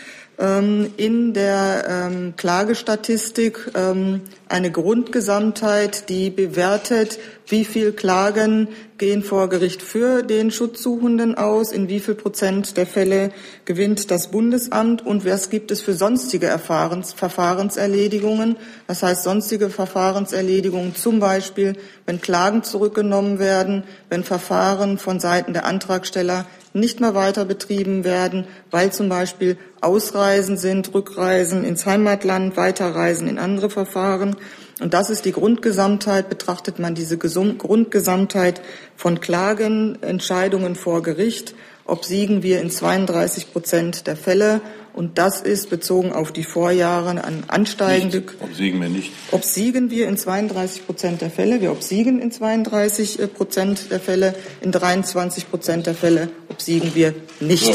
in 0.97 1.33
der 1.33 1.85
ähm, 1.89 2.35
Klagestatistik 2.37 3.73
ähm, 3.75 4.21
eine 4.49 4.71
Grundgesamtheit, 4.71 6.09
die 6.09 6.31
bewertet, 6.31 7.19
wie 7.49 7.65
viel 7.65 7.93
Klagen 7.93 8.69
gehen 8.99 9.23
vor 9.23 9.49
Gericht 9.49 9.81
für 9.81 10.23
den 10.23 10.51
Schutzsuchenden 10.51 11.37
aus, 11.37 11.73
in 11.73 11.89
wie 11.89 12.01
viel 12.01 12.17
Prozent 12.17 12.77
der 12.77 12.87
Fälle 12.87 13.31
gewinnt 13.65 14.11
das 14.11 14.31
Bundesamt 14.31 15.07
und 15.07 15.25
was 15.25 15.51
gibt 15.51 15.71
es 15.71 15.81
für 15.81 15.95
sonstige 15.95 16.47
Erfahrens 16.47 17.13
Verfahrenserledigungen. 17.13 18.57
Das 18.87 19.03
heißt 19.03 19.23
sonstige 19.23 19.71
Verfahrenserledigungen 19.71 20.95
zum 20.95 21.21
Beispiel, 21.21 21.75
wenn 22.07 22.21
Klagen 22.21 22.65
zurückgenommen 22.65 23.39
werden, 23.39 23.85
wenn 24.11 24.25
Verfahren 24.25 24.99
von 24.99 25.21
Seiten 25.21 25.53
der 25.53 25.65
Antragsteller 25.65 26.47
nicht 26.75 27.01
mehr 27.01 27.15
weiter 27.15 27.45
betrieben 27.45 28.05
werden, 28.05 28.47
weil 28.71 28.93
zum 28.93 29.09
Beispiel 29.09 29.57
Ausreisen 29.81 30.57
sind, 30.57 30.93
Rückreisen 30.93 31.65
ins 31.65 31.87
Heimatland, 31.87 32.57
Weiterreisen 32.57 33.29
in 33.29 33.39
andere 33.39 33.71
Verfahren. 33.71 34.37
Und 34.81 34.95
das 34.95 35.11
ist 35.11 35.25
die 35.25 35.33
Grundgesamtheit. 35.33 36.29
Betrachtet 36.29 36.79
man 36.79 36.95
diese 36.95 37.19
Grundgesamtheit 37.19 38.61
von 38.97 39.21
Klagen, 39.21 39.99
Entscheidungen 40.03 40.77
vor 40.77 41.03
Gericht, 41.03 41.55
obsiegen 41.85 42.43
wir 42.43 42.61
in 42.61 42.71
32 42.71 43.53
Prozent 43.53 44.07
der 44.07 44.17
Fälle. 44.17 44.61
Und 44.93 45.17
das 45.19 45.41
ist 45.41 45.71
bezogen 45.71 46.13
auf 46.13 46.33
die 46.33 46.43
Vorjahre 46.43 47.23
an 47.23 47.45
ansteigende. 47.47 48.19
Nicht. 48.19 48.43
Obsiegen 48.43 48.81
wir 48.81 48.89
nicht. 48.89 49.13
Obsiegen 49.31 49.91
wir 49.91 50.09
in 50.09 50.17
32 50.17 50.87
Prozent 50.87 51.21
der 51.21 51.31
Fälle. 51.31 51.61
Wir 51.61 51.71
obsiegen 51.71 52.21
in 52.21 52.33
32 52.33 53.33
Prozent 53.33 53.91
der 53.91 54.01
Fälle. 54.01 54.35
In 54.61 54.73
23 54.73 55.49
Prozent 55.49 55.87
der 55.87 55.95
Fälle 55.95 56.31
obsiegen 56.49 56.95
wir 56.95 57.15
nicht. 57.39 57.75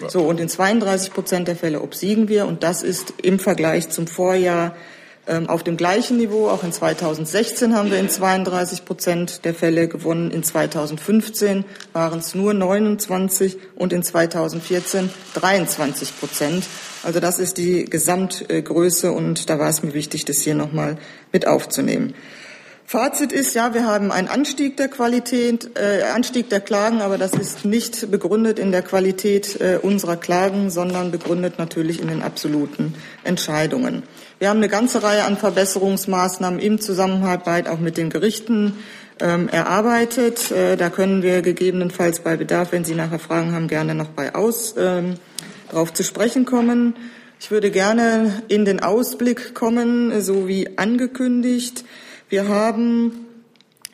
So, 0.00 0.08
so 0.08 0.20
und 0.20 0.40
in 0.40 0.48
32 0.48 1.12
Prozent 1.12 1.48
der 1.48 1.56
Fälle 1.56 1.80
obsiegen 1.80 2.28
wir. 2.28 2.46
Und 2.46 2.62
das 2.62 2.82
ist 2.82 3.14
im 3.22 3.38
Vergleich 3.38 3.88
zum 3.88 4.06
Vorjahr 4.06 4.76
auf 5.46 5.62
dem 5.62 5.76
gleichen 5.76 6.16
Niveau. 6.16 6.48
Auch 6.48 6.64
in 6.64 6.72
2016 6.72 7.74
haben 7.74 7.90
wir 7.90 7.98
in 7.98 8.08
32 8.08 8.84
Prozent 8.84 9.44
der 9.44 9.54
Fälle 9.54 9.88
gewonnen. 9.88 10.30
In 10.30 10.42
2015 10.42 11.64
waren 11.92 12.18
es 12.18 12.34
nur 12.34 12.54
29 12.54 13.58
und 13.76 13.92
in 13.92 14.02
2014 14.02 15.10
23 15.34 16.18
Prozent. 16.18 16.64
Also 17.02 17.20
das 17.20 17.38
ist 17.38 17.58
die 17.58 17.84
Gesamtgröße 17.84 19.12
und 19.12 19.50
da 19.50 19.58
war 19.58 19.68
es 19.68 19.82
mir 19.82 19.94
wichtig, 19.94 20.24
das 20.24 20.40
hier 20.40 20.54
nochmal 20.54 20.98
mit 21.32 21.46
aufzunehmen. 21.46 22.14
Fazit 22.90 23.32
ist, 23.32 23.52
ja, 23.52 23.74
wir 23.74 23.84
haben 23.84 24.10
einen 24.10 24.28
Anstieg 24.28 24.78
der 24.78 24.88
Qualität, 24.88 25.78
äh, 25.78 26.04
Anstieg 26.04 26.48
der 26.48 26.60
Klagen, 26.60 27.02
aber 27.02 27.18
das 27.18 27.34
ist 27.34 27.66
nicht 27.66 28.10
begründet 28.10 28.58
in 28.58 28.72
der 28.72 28.80
Qualität 28.80 29.60
äh, 29.60 29.76
unserer 29.76 30.16
Klagen, 30.16 30.70
sondern 30.70 31.10
begründet 31.10 31.58
natürlich 31.58 32.00
in 32.00 32.08
den 32.08 32.22
absoluten 32.22 32.94
Entscheidungen. 33.24 34.04
Wir 34.38 34.50
haben 34.50 34.58
eine 34.58 34.68
ganze 34.68 35.02
Reihe 35.02 35.24
an 35.24 35.36
Verbesserungsmaßnahmen 35.36 36.60
im 36.60 36.80
Zusammenarbeit 36.80 37.66
auch 37.66 37.80
mit 37.80 37.96
den 37.96 38.08
Gerichten 38.08 38.74
ähm, 39.18 39.48
erarbeitet. 39.48 40.52
Äh, 40.52 40.76
da 40.76 40.90
können 40.90 41.24
wir 41.24 41.42
gegebenenfalls 41.42 42.20
bei 42.20 42.36
Bedarf, 42.36 42.70
wenn 42.70 42.84
Sie 42.84 42.94
nachher 42.94 43.18
Fragen 43.18 43.52
haben, 43.52 43.66
gerne 43.66 43.96
noch 43.96 44.10
bei 44.10 44.36
aus 44.36 44.76
ähm, 44.78 45.14
darauf 45.70 45.92
zu 45.92 46.04
sprechen 46.04 46.44
kommen. 46.44 46.94
Ich 47.40 47.50
würde 47.50 47.72
gerne 47.72 48.44
in 48.46 48.64
den 48.64 48.78
Ausblick 48.78 49.54
kommen, 49.56 50.22
so 50.22 50.46
wie 50.46 50.78
angekündigt. 50.78 51.84
Wir 52.28 52.46
haben 52.46 53.26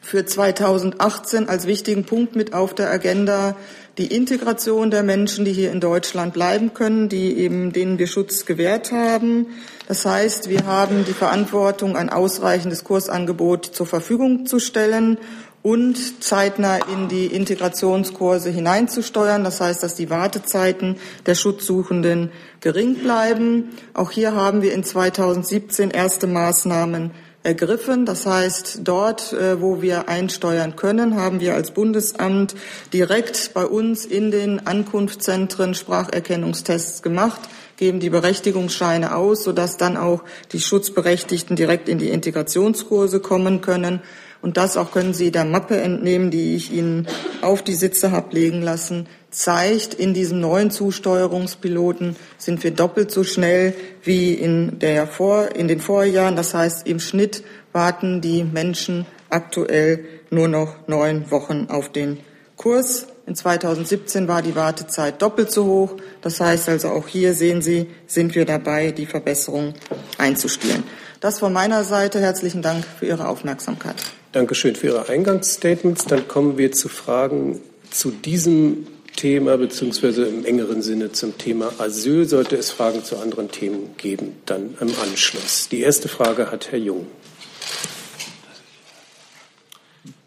für 0.02 0.26
2018 0.26 1.48
als 1.48 1.66
wichtigen 1.66 2.04
Punkt 2.04 2.37
mit 2.37 2.52
auf 2.52 2.74
der 2.74 2.90
Agenda 2.90 3.57
die 3.98 4.14
Integration 4.14 4.90
der 4.90 5.02
Menschen, 5.02 5.44
die 5.44 5.52
hier 5.52 5.70
in 5.70 5.80
Deutschland 5.80 6.33
bleiben 6.33 6.74
können, 6.74 7.09
die 7.09 7.37
eben 7.37 7.72
denen 7.72 7.98
wir 7.98 8.07
Schutz 8.07 8.44
gewährt 8.44 8.90
haben. 8.90 9.46
Das 9.87 10.04
heißt, 10.04 10.48
wir 10.48 10.66
haben 10.66 11.04
die 11.04 11.12
Verantwortung, 11.12 11.96
ein 11.96 12.11
ausreichendes 12.11 12.83
Kursangebot 12.83 13.66
zur 13.66 13.87
Verfügung 13.87 14.46
zu 14.46 14.59
stellen 14.59 15.18
und 15.62 16.22
zeitnah 16.22 16.76
in 16.92 17.09
die 17.09 17.26
Integrationskurse 17.26 18.50
hineinzusteuern. 18.50 19.44
Das 19.44 19.61
heißt, 19.61 19.83
dass 19.83 19.94
die 19.94 20.11
Wartezeiten 20.11 20.96
der 21.24 21.35
Schutzsuchenden 21.35 22.33
gering 22.61 22.96
bleiben. 22.96 23.70
Auch 23.94 24.11
hier 24.11 24.35
haben 24.35 24.61
wir 24.61 24.74
in 24.74 24.85
2017 24.85 25.90
erste 25.90 26.26
Maßnahmen 26.26 27.12
ergriffen. 27.44 28.07
Das 28.07 28.26
heißt, 28.26 28.80
dort, 28.83 29.33
äh, 29.33 29.61
wo 29.61 29.80
wir 29.80 30.09
einsteuern 30.09 30.74
können, 30.74 31.14
haben 31.14 31.38
wir 31.40 31.54
als 31.54 31.70
Bundesamt 31.70 32.57
direkt 32.92 33.52
bei 33.54 33.64
uns 33.64 34.04
in 34.04 34.33
den 34.33 34.66
Ankunftszentren 34.66 35.74
Spracherkennungstests 35.74 37.02
gemacht 37.02 37.40
geben 37.76 38.00
die 38.00 38.11
Berechtigungsscheine 38.11 39.16
aus, 39.16 39.44
sodass 39.44 39.76
dann 39.76 39.96
auch 39.96 40.22
die 40.52 40.61
Schutzberechtigten 40.61 41.57
direkt 41.57 41.88
in 41.88 41.98
die 41.98 42.11
Integrationskurse 42.11 43.20
kommen 43.20 43.61
können. 43.61 44.00
Und 44.42 44.57
das 44.59 44.76
auch 44.76 44.92
können 44.92 45.14
Sie 45.14 45.30
der 45.30 45.44
Mappe 45.44 45.80
entnehmen, 45.80 46.30
die 46.30 46.54
ich 46.54 46.70
Ihnen 46.70 47.09
auf 47.40 47.62
die 47.62 47.74
Sitze 47.74 48.12
habe 48.12 48.35
legen 48.35 48.62
lassen, 48.62 49.09
zeigt, 49.35 49.94
in 49.94 50.14
diesem 50.14 50.40
neuen 50.40 50.70
Zusteuerungspiloten 50.70 52.16
sind 52.38 52.62
wir 52.62 52.70
doppelt 52.70 53.11
so 53.11 53.25
schnell 53.25 53.75
wie 54.03 54.33
in, 54.35 54.79
der 54.79 55.07
Vor, 55.07 55.55
in 55.55 55.66
den 55.66 55.81
Vorjahren. 55.81 56.37
Das 56.37 56.55
heißt, 56.55 56.87
im 56.87 57.01
Schnitt 57.01 57.42
warten 57.73 58.20
die 58.20 58.44
Menschen 58.44 59.07
aktuell 59.31 60.05
nur 60.31 60.47
noch 60.49 60.87
neun 60.87 61.31
Wochen 61.31 61.66
auf 61.68 61.90
den 61.90 62.20
Kurs. 62.57 63.07
In 63.27 63.35
2017 63.35 64.29
war 64.29 64.40
die 64.42 64.55
Wartezeit 64.55 65.20
doppelt 65.20 65.51
so 65.51 65.64
hoch. 65.64 65.97
Das 66.20 66.40
heißt 66.40 66.68
also 66.68 66.88
auch 66.88 67.09
hier 67.09 67.35
sehen 67.35 67.62
Sie, 67.62 67.88
sind 68.07 68.35
wir 68.35 68.44
dabei, 68.44 68.92
die 68.92 69.07
Verbesserung 69.07 69.75
einzuspielen. 70.18 70.85
Das 71.20 71.40
von 71.40 71.53
meiner 71.53 71.85
Seite. 71.85 72.20
Herzlichen 72.20 72.62
Dank 72.62 72.85
für 72.85 73.07
Ihre 73.07 73.27
Aufmerksamkeit. 73.27 73.97
Dankeschön 74.33 74.77
für 74.77 74.88
Ihre 74.88 75.09
Eingangsstatements. 75.09 76.05
Dann 76.05 76.29
kommen 76.29 76.59
wir 76.59 76.70
zu 76.70 76.88
Fragen 76.88 77.61
zu 77.90 78.11
diesem 78.11 78.87
Thema 79.16 79.57
beziehungsweise 79.57 80.27
im 80.27 80.44
engeren 80.44 80.83
Sinne 80.83 81.12
zum 81.12 81.38
Thema 81.38 81.72
Asyl. 81.79 82.27
Sollte 82.27 82.57
es 82.57 82.70
Fragen 82.70 83.05
zu 83.05 83.18
anderen 83.18 83.50
Themen 83.50 83.96
geben, 83.96 84.37
dann 84.46 84.77
im 84.81 84.88
Anschluss. 85.03 85.68
Die 85.68 85.81
erste 85.81 86.09
Frage 86.09 86.50
hat 86.50 86.72
Herr 86.72 86.79
Jung. 86.79 87.07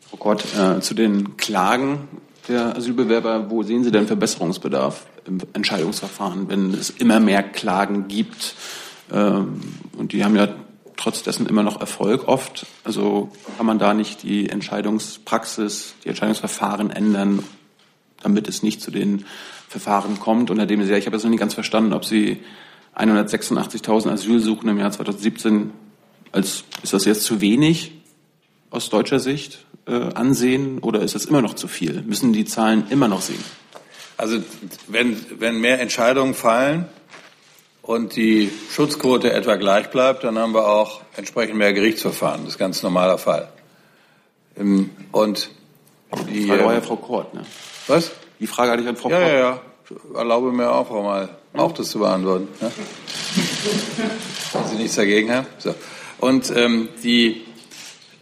Frau 0.09 0.17
Kort, 0.17 0.45
äh, 0.57 0.79
zu 0.79 0.93
den 0.93 1.37
Klagen 1.37 2.07
der 2.47 2.75
Asylbewerber, 2.75 3.49
wo 3.49 3.63
sehen 3.63 3.83
Sie 3.83 3.91
denn 3.91 4.07
Verbesserungsbedarf 4.07 5.05
im 5.25 5.39
Entscheidungsverfahren, 5.53 6.49
wenn 6.49 6.73
es 6.73 6.89
immer 6.89 7.19
mehr 7.19 7.43
Klagen 7.43 8.07
gibt? 8.07 8.55
Ähm, 9.11 9.61
und 9.97 10.13
die 10.13 10.23
haben 10.23 10.35
ja 10.35 10.47
trotz 10.95 11.23
dessen 11.23 11.45
immer 11.45 11.63
noch 11.63 11.79
Erfolg 11.79 12.27
oft. 12.27 12.65
Also 12.83 13.29
kann 13.57 13.65
man 13.65 13.79
da 13.79 13.93
nicht 13.93 14.23
die 14.23 14.49
Entscheidungspraxis, 14.49 15.93
die 16.03 16.09
Entscheidungsverfahren 16.09 16.89
ändern, 16.89 17.43
damit 18.21 18.47
es 18.47 18.63
nicht 18.63 18.81
zu 18.81 18.91
den 18.91 19.25
Verfahren 19.67 20.19
kommt, 20.19 20.49
unter 20.49 20.65
dem 20.65 20.83
Sie, 20.83 20.93
ich 20.93 21.05
habe 21.05 21.15
das 21.15 21.23
noch 21.23 21.29
nicht 21.29 21.39
ganz 21.39 21.53
verstanden, 21.53 21.93
ob 21.93 22.05
Sie 22.05 22.39
186.000 22.95 24.11
Asylsuchende 24.11 24.71
im 24.71 24.79
Jahr 24.79 24.91
2017 24.91 25.71
als, 26.31 26.63
ist 26.83 26.93
das 26.93 27.05
jetzt 27.05 27.23
zu 27.23 27.41
wenig 27.41 27.91
aus 28.69 28.89
deutscher 28.89 29.19
Sicht 29.19 29.65
äh, 29.85 30.13
ansehen 30.13 30.79
oder 30.79 31.01
ist 31.01 31.15
das 31.15 31.25
immer 31.25 31.41
noch 31.41 31.53
zu 31.53 31.67
viel? 31.67 32.01
Müssen 32.01 32.33
die 32.33 32.45
Zahlen 32.45 32.85
immer 32.89 33.07
noch 33.07 33.21
sinken? 33.21 33.45
Also 34.17 34.39
wenn, 34.87 35.17
wenn 35.39 35.61
mehr 35.61 35.79
Entscheidungen 35.79 36.33
fallen, 36.33 36.87
und 37.87 38.17
die 38.17 38.51
Schutzquote 38.69 39.31
etwa 39.31 39.55
gleich 39.55 39.89
bleibt, 39.89 40.25
dann 40.25 40.37
haben 40.37 40.53
wir 40.53 40.67
auch 40.67 41.01
entsprechend 41.15 41.55
mehr 41.55 41.71
Gerichtsverfahren. 41.71 42.41
Das 42.43 42.53
ist 42.53 42.55
ein 42.57 42.59
ganz 42.59 42.83
normaler 42.83 43.17
Fall. 43.17 43.47
Ähm, 44.57 44.89
und 45.13 45.49
die, 46.29 46.47
Frage 46.47 46.65
war 46.65 46.73
ja 46.73 46.79
ähm, 46.79 46.83
Frau 46.83 46.97
Kort, 46.97 47.33
ne? 47.33 47.45
Was? 47.87 48.11
Die 48.39 48.47
Frage 48.47 48.71
hatte 48.71 48.83
ich 48.83 48.87
an 48.87 48.97
Frau 48.97 49.09
ja, 49.09 49.17
Kort. 49.17 49.31
Ja, 49.31 49.39
ja, 49.39 49.61
Erlaube 50.15 50.51
mir 50.51 50.71
auch 50.71 50.89
mal, 50.91 51.29
auch 51.53 51.71
das 51.71 51.89
zu 51.89 51.99
beantworten. 51.99 52.47
Ne? 52.59 52.71
Wenn 54.53 54.67
Sie 54.67 54.75
nichts 54.75 54.95
dagegen 54.95 55.33
haben. 55.33 55.47
So. 55.59 55.73
Und 56.19 56.51
ähm, 56.55 56.89
die, 57.03 57.45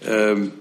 ähm, 0.05 0.51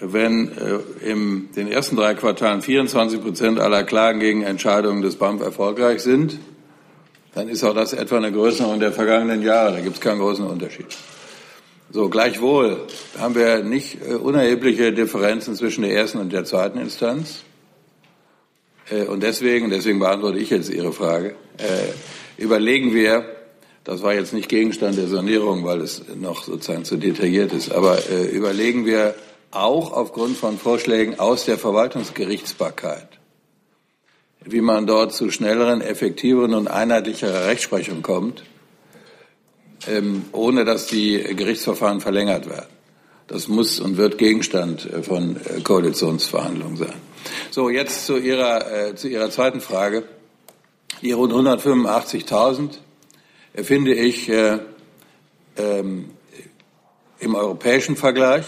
wenn 0.00 0.50
äh, 0.58 1.10
in 1.10 1.52
den 1.54 1.70
ersten 1.70 1.96
drei 1.96 2.14
Quartalen 2.14 2.62
24 2.62 3.22
Prozent 3.22 3.60
aller 3.60 3.84
Klagen 3.84 4.20
gegen 4.20 4.42
Entscheidungen 4.42 5.02
des 5.02 5.16
BAMF 5.16 5.42
erfolgreich 5.42 6.00
sind, 6.00 6.38
dann 7.34 7.48
ist 7.48 7.62
auch 7.62 7.74
das 7.74 7.92
etwa 7.92 8.16
eine 8.16 8.32
Größenordnung 8.32 8.80
der 8.80 8.92
vergangenen 8.92 9.42
Jahre. 9.42 9.72
Da 9.72 9.80
gibt 9.80 9.96
es 9.96 10.00
keinen 10.00 10.18
großen 10.18 10.46
Unterschied. 10.46 10.86
So, 11.90 12.08
gleichwohl 12.08 12.80
haben 13.16 13.36
wir 13.36 13.62
nicht 13.62 13.98
äh, 14.02 14.14
unerhebliche 14.14 14.92
Differenzen 14.92 15.54
zwischen 15.54 15.82
der 15.82 15.92
ersten 15.94 16.18
und 16.18 16.32
der 16.32 16.44
zweiten 16.44 16.78
Instanz. 16.78 17.44
Äh, 18.90 19.04
und 19.04 19.22
deswegen, 19.22 19.70
deswegen 19.70 20.00
beantworte 20.00 20.38
ich 20.38 20.50
jetzt 20.50 20.68
Ihre 20.68 20.92
Frage, 20.92 21.36
äh, 21.58 22.42
überlegen 22.42 22.92
wir, 22.92 23.24
das 23.84 24.02
war 24.02 24.14
jetzt 24.14 24.32
nicht 24.32 24.48
Gegenstand 24.48 24.98
der 24.98 25.06
Sanierung, 25.06 25.64
weil 25.64 25.80
es 25.80 26.02
noch 26.16 26.42
sozusagen 26.42 26.84
zu 26.84 26.96
detailliert 26.96 27.52
ist, 27.52 27.70
aber 27.70 27.98
überlegen 28.32 28.84
wir 28.84 29.14
auch 29.52 29.92
aufgrund 29.92 30.36
von 30.36 30.58
Vorschlägen 30.58 31.20
aus 31.20 31.44
der 31.44 31.56
Verwaltungsgerichtsbarkeit, 31.56 33.06
wie 34.44 34.60
man 34.60 34.88
dort 34.88 35.12
zu 35.12 35.30
schnelleren, 35.30 35.82
effektiveren 35.82 36.54
und 36.54 36.66
einheitlicherer 36.66 37.46
Rechtsprechung 37.46 38.02
kommt, 38.02 38.42
ohne 40.32 40.64
dass 40.64 40.86
die 40.86 41.22
Gerichtsverfahren 41.22 42.00
verlängert 42.00 42.48
werden. 42.48 42.76
Das 43.26 43.48
muss 43.48 43.80
und 43.80 43.96
wird 43.96 44.18
Gegenstand 44.18 44.88
äh, 44.90 45.02
von 45.02 45.36
äh, 45.36 45.60
Koalitionsverhandlungen 45.60 46.76
sein. 46.76 46.94
So, 47.50 47.70
jetzt 47.70 48.06
zu 48.06 48.18
Ihrer, 48.18 48.90
äh, 48.90 48.94
zu 48.94 49.08
Ihrer 49.08 49.30
zweiten 49.30 49.60
Frage. 49.60 50.04
Die 51.02 51.12
rund 51.12 51.32
185.000 51.32 52.78
äh, 53.54 53.64
finde 53.64 53.94
ich 53.94 54.28
äh, 54.28 54.60
ähm, 55.56 56.10
im 57.18 57.34
europäischen 57.34 57.96
Vergleich 57.96 58.46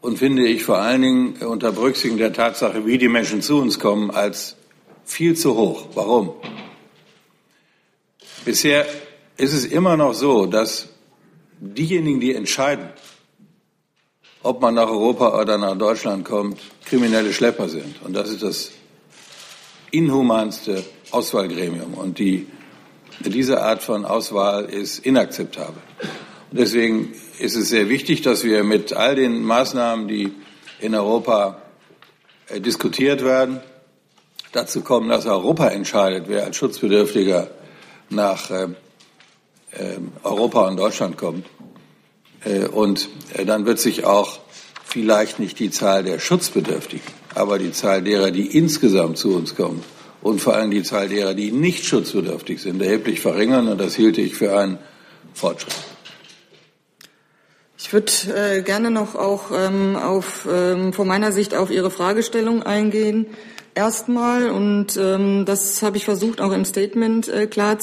und 0.00 0.18
finde 0.18 0.46
ich 0.46 0.62
vor 0.62 0.78
allen 0.78 1.02
Dingen 1.02 1.36
unter 1.38 1.72
Berücksichtigung 1.72 2.18
der 2.18 2.32
Tatsache, 2.32 2.86
wie 2.86 2.98
die 2.98 3.08
Menschen 3.08 3.42
zu 3.42 3.58
uns 3.58 3.80
kommen, 3.80 4.12
als 4.12 4.56
viel 5.04 5.34
zu 5.36 5.56
hoch. 5.56 5.88
Warum? 5.94 6.34
Bisher 8.44 8.86
ist 9.38 9.54
es 9.54 9.64
immer 9.64 9.96
noch 9.96 10.14
so, 10.14 10.46
dass 10.46 10.88
diejenigen, 11.60 12.20
die 12.20 12.34
entscheiden, 12.34 12.90
ob 14.42 14.60
man 14.60 14.74
nach 14.74 14.88
Europa 14.88 15.40
oder 15.40 15.58
nach 15.58 15.76
Deutschland 15.76 16.24
kommt, 16.24 16.60
kriminelle 16.84 17.32
Schlepper 17.32 17.68
sind. 17.68 18.02
Und 18.02 18.14
das 18.14 18.30
ist 18.30 18.42
das 18.42 18.70
inhumanste 19.90 20.84
Auswahlgremium. 21.12 21.94
Und 21.94 22.18
die, 22.18 22.46
diese 23.20 23.62
Art 23.62 23.82
von 23.82 24.04
Auswahl 24.04 24.64
ist 24.66 24.98
inakzeptabel. 25.00 25.82
Und 26.50 26.58
deswegen 26.58 27.12
ist 27.38 27.56
es 27.56 27.68
sehr 27.68 27.88
wichtig, 27.88 28.22
dass 28.22 28.42
wir 28.42 28.64
mit 28.64 28.92
all 28.92 29.14
den 29.14 29.42
Maßnahmen, 29.44 30.08
die 30.08 30.32
in 30.80 30.94
Europa 30.94 31.62
äh, 32.48 32.60
diskutiert 32.60 33.24
werden, 33.24 33.60
dazu 34.52 34.80
kommen, 34.80 35.08
dass 35.08 35.26
Europa 35.26 35.68
entscheidet, 35.68 36.24
wer 36.26 36.44
als 36.44 36.56
Schutzbedürftiger 36.56 37.50
nach 38.10 38.50
äh, 38.50 38.68
Europa 40.22 40.68
und 40.68 40.76
Deutschland 40.76 41.16
kommt. 41.16 41.46
Äh, 42.44 42.66
und 42.66 43.08
äh, 43.34 43.44
dann 43.44 43.66
wird 43.66 43.78
sich 43.78 44.04
auch 44.04 44.40
vielleicht 44.84 45.38
nicht 45.38 45.58
die 45.58 45.70
Zahl 45.70 46.04
der 46.04 46.18
Schutzbedürftigen, 46.18 47.06
aber 47.34 47.58
die 47.58 47.72
Zahl 47.72 48.02
derer, 48.02 48.30
die 48.30 48.46
insgesamt 48.56 49.18
zu 49.18 49.34
uns 49.34 49.54
kommen 49.54 49.82
und 50.22 50.40
vor 50.40 50.54
allem 50.54 50.70
die 50.70 50.82
Zahl 50.82 51.08
derer, 51.08 51.34
die 51.34 51.52
nicht 51.52 51.84
schutzbedürftig 51.84 52.60
sind, 52.60 52.80
erheblich 52.82 53.20
verringern. 53.20 53.68
Und 53.68 53.78
das 53.78 53.94
hielte 53.94 54.20
ich 54.20 54.34
für 54.34 54.56
einen 54.56 54.78
Fortschritt. 55.34 55.74
Ich 57.76 57.92
würde 57.92 58.10
äh, 58.34 58.62
gerne 58.62 58.90
noch 58.90 59.14
auch 59.14 59.52
ähm, 59.54 59.94
auf, 59.96 60.48
ähm, 60.50 60.92
von 60.92 61.06
meiner 61.06 61.30
Sicht 61.30 61.54
auf 61.54 61.70
Ihre 61.70 61.90
Fragestellung 61.90 62.64
eingehen. 62.64 63.26
Erstmal, 63.74 64.50
und 64.50 64.96
ähm, 64.96 65.44
das 65.44 65.82
habe 65.82 65.96
ich 65.96 66.04
versucht 66.04 66.40
auch 66.40 66.50
im 66.50 66.64
Statement 66.64 67.28
äh, 67.28 67.46
klar 67.46 67.78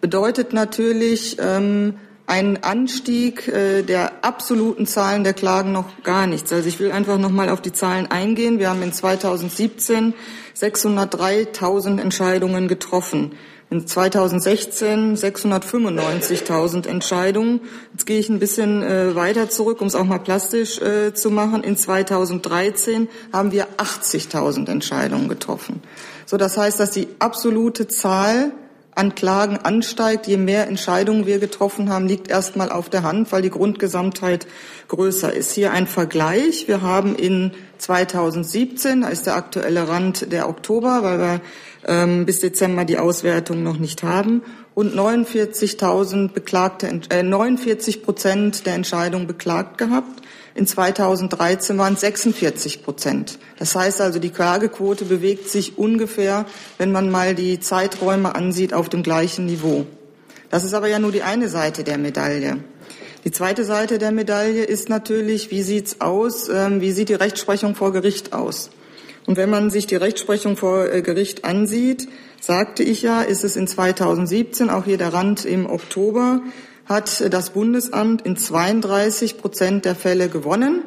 bedeutet 0.00 0.52
natürlich 0.52 1.36
ähm, 1.40 1.94
ein 2.26 2.62
Anstieg 2.62 3.46
äh, 3.48 3.82
der 3.82 4.24
absoluten 4.24 4.86
Zahlen 4.86 5.24
der 5.24 5.32
Klagen 5.32 5.72
noch 5.72 6.02
gar 6.02 6.26
nichts. 6.26 6.52
Also 6.52 6.68
ich 6.68 6.80
will 6.80 6.90
einfach 6.90 7.18
noch 7.18 7.30
mal 7.30 7.48
auf 7.48 7.60
die 7.60 7.72
Zahlen 7.72 8.10
eingehen. 8.10 8.58
Wir 8.58 8.70
haben 8.70 8.82
in 8.82 8.92
2017 8.92 10.14
603.000 10.56 12.00
Entscheidungen 12.00 12.68
getroffen. 12.68 13.32
In 13.68 13.86
2016 13.86 15.16
695.000 15.16 16.86
Entscheidungen. 16.86 17.60
Jetzt 17.92 18.06
gehe 18.06 18.18
ich 18.18 18.28
ein 18.28 18.38
bisschen 18.38 18.82
äh, 18.82 19.16
weiter 19.16 19.48
zurück, 19.48 19.80
um 19.80 19.88
es 19.88 19.96
auch 19.96 20.04
mal 20.04 20.18
plastisch 20.18 20.80
äh, 20.80 21.14
zu 21.14 21.30
machen. 21.30 21.64
In 21.64 21.76
2013 21.76 23.08
haben 23.32 23.50
wir 23.50 23.66
80.000 23.76 24.70
Entscheidungen 24.70 25.28
getroffen. 25.28 25.82
So, 26.26 26.36
das 26.36 26.56
heißt, 26.56 26.78
dass 26.78 26.92
die 26.92 27.08
absolute 27.18 27.88
Zahl 27.88 28.52
an 28.96 29.14
Klagen 29.14 29.58
ansteigt, 29.58 30.26
je 30.26 30.38
mehr 30.38 30.66
Entscheidungen 30.66 31.26
wir 31.26 31.38
getroffen 31.38 31.90
haben, 31.90 32.06
liegt 32.06 32.28
erstmal 32.28 32.72
auf 32.72 32.88
der 32.88 33.02
Hand, 33.02 33.30
weil 33.30 33.42
die 33.42 33.50
Grundgesamtheit 33.50 34.46
größer 34.88 35.32
ist. 35.32 35.52
Hier 35.52 35.70
ein 35.72 35.86
Vergleich. 35.86 36.66
Wir 36.66 36.80
haben 36.80 37.14
in 37.14 37.52
2017, 37.76 39.02
da 39.02 39.08
ist 39.08 39.26
der 39.26 39.36
aktuelle 39.36 39.86
Rand 39.86 40.32
der 40.32 40.48
Oktober, 40.48 41.02
weil 41.02 41.18
wir 41.18 41.40
ähm, 41.86 42.24
bis 42.24 42.40
Dezember 42.40 42.86
die 42.86 42.98
Auswertung 42.98 43.62
noch 43.62 43.78
nicht 43.78 44.02
haben, 44.02 44.42
und 44.74 44.94
49.000 44.94 46.32
beklagte, 46.32 47.00
äh, 47.10 47.22
49 47.22 48.02
Prozent 48.02 48.66
der 48.66 48.74
Entscheidungen 48.74 49.26
beklagt 49.26 49.78
gehabt. 49.78 50.22
In 50.56 50.66
2013 50.66 51.76
waren 51.76 51.94
es 51.94 52.00
46 52.00 52.82
Prozent. 52.82 53.38
Das 53.58 53.74
heißt 53.74 54.00
also, 54.00 54.18
die 54.18 54.30
Klagequote 54.30 55.04
bewegt 55.04 55.50
sich 55.50 55.76
ungefähr, 55.76 56.46
wenn 56.78 56.92
man 56.92 57.10
mal 57.10 57.34
die 57.34 57.60
Zeiträume 57.60 58.34
ansieht, 58.34 58.72
auf 58.72 58.88
dem 58.88 59.02
gleichen 59.02 59.44
Niveau. 59.44 59.84
Das 60.48 60.64
ist 60.64 60.72
aber 60.72 60.88
ja 60.88 60.98
nur 60.98 61.12
die 61.12 61.22
eine 61.22 61.50
Seite 61.50 61.84
der 61.84 61.98
Medaille. 61.98 62.64
Die 63.26 63.32
zweite 63.32 63.64
Seite 63.64 63.98
der 63.98 64.12
Medaille 64.12 64.64
ist 64.64 64.88
natürlich, 64.88 65.50
wie 65.50 65.62
sieht's 65.62 66.00
aus, 66.00 66.48
ähm, 66.48 66.80
wie 66.80 66.92
sieht 66.92 67.10
die 67.10 67.14
Rechtsprechung 67.14 67.74
vor 67.74 67.92
Gericht 67.92 68.32
aus? 68.32 68.70
Und 69.26 69.36
wenn 69.36 69.50
man 69.50 69.68
sich 69.68 69.86
die 69.86 69.96
Rechtsprechung 69.96 70.56
vor 70.56 70.90
äh, 70.90 71.02
Gericht 71.02 71.44
ansieht, 71.44 72.08
sagte 72.40 72.82
ich 72.82 73.02
ja, 73.02 73.20
ist 73.20 73.44
es 73.44 73.56
in 73.56 73.66
2017, 73.66 74.70
auch 74.70 74.86
hier 74.86 74.96
der 74.96 75.12
Rand 75.12 75.44
im 75.44 75.68
Oktober, 75.68 76.40
hat 76.86 77.32
das 77.32 77.50
Bundesamt 77.50 78.22
in 78.22 78.36
32 78.36 79.38
Prozent 79.38 79.84
der 79.84 79.94
Fälle 79.94 80.28
gewonnen. 80.28 80.82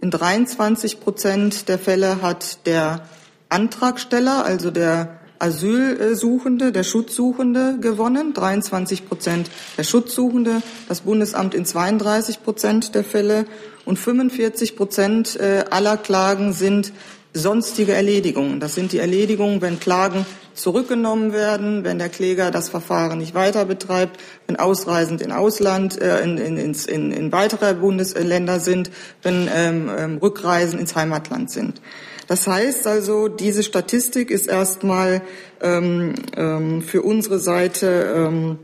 In 0.00 0.10
23 0.10 1.00
Prozent 1.00 1.68
der 1.68 1.78
Fälle 1.78 2.20
hat 2.20 2.66
der 2.66 3.06
Antragsteller, 3.48 4.44
also 4.44 4.70
der 4.70 5.20
Asylsuchende, 5.38 6.72
der 6.72 6.84
Schutzsuchende 6.84 7.78
gewonnen, 7.80 8.32
23 8.32 9.08
Prozent 9.08 9.50
der 9.76 9.84
Schutzsuchende, 9.84 10.62
das 10.88 11.02
Bundesamt 11.02 11.54
in 11.54 11.66
32 11.66 12.42
Prozent 12.42 12.94
der 12.94 13.04
Fälle 13.04 13.46
und 13.84 13.98
45 13.98 14.76
Prozent 14.76 15.36
äh, 15.36 15.64
aller 15.70 15.96
Klagen 15.96 16.52
sind 16.52 16.92
sonstige 17.34 17.92
Erledigungen. 17.92 18.60
Das 18.60 18.74
sind 18.74 18.92
die 18.92 18.98
Erledigungen, 18.98 19.60
wenn 19.60 19.80
Klagen 19.80 20.24
zurückgenommen 20.54 21.32
werden, 21.32 21.82
wenn 21.82 21.98
der 21.98 22.08
Kläger 22.08 22.52
das 22.52 22.68
Verfahren 22.68 23.18
nicht 23.18 23.34
weiter 23.34 23.64
betreibt, 23.64 24.20
wenn 24.46 24.56
ausreisend 24.56 25.20
in 25.20 25.32
Ausland, 25.32 26.00
äh, 26.00 26.22
in, 26.22 26.38
in, 26.38 26.56
in, 26.56 27.10
in 27.10 27.32
weitere 27.32 27.74
Bundesländer 27.74 28.60
sind, 28.60 28.90
wenn 29.22 29.48
ähm, 29.52 29.90
ähm, 29.98 30.18
Rückreisen 30.18 30.78
ins 30.78 30.94
Heimatland 30.94 31.50
sind. 31.50 31.82
Das 32.28 32.46
heißt 32.46 32.86
also, 32.86 33.28
diese 33.28 33.64
Statistik 33.64 34.30
ist 34.30 34.46
erstmal 34.46 35.20
ähm, 35.60 36.14
ähm, 36.36 36.82
für 36.82 37.02
unsere 37.02 37.38
Seite 37.38 38.14
ähm, 38.16 38.58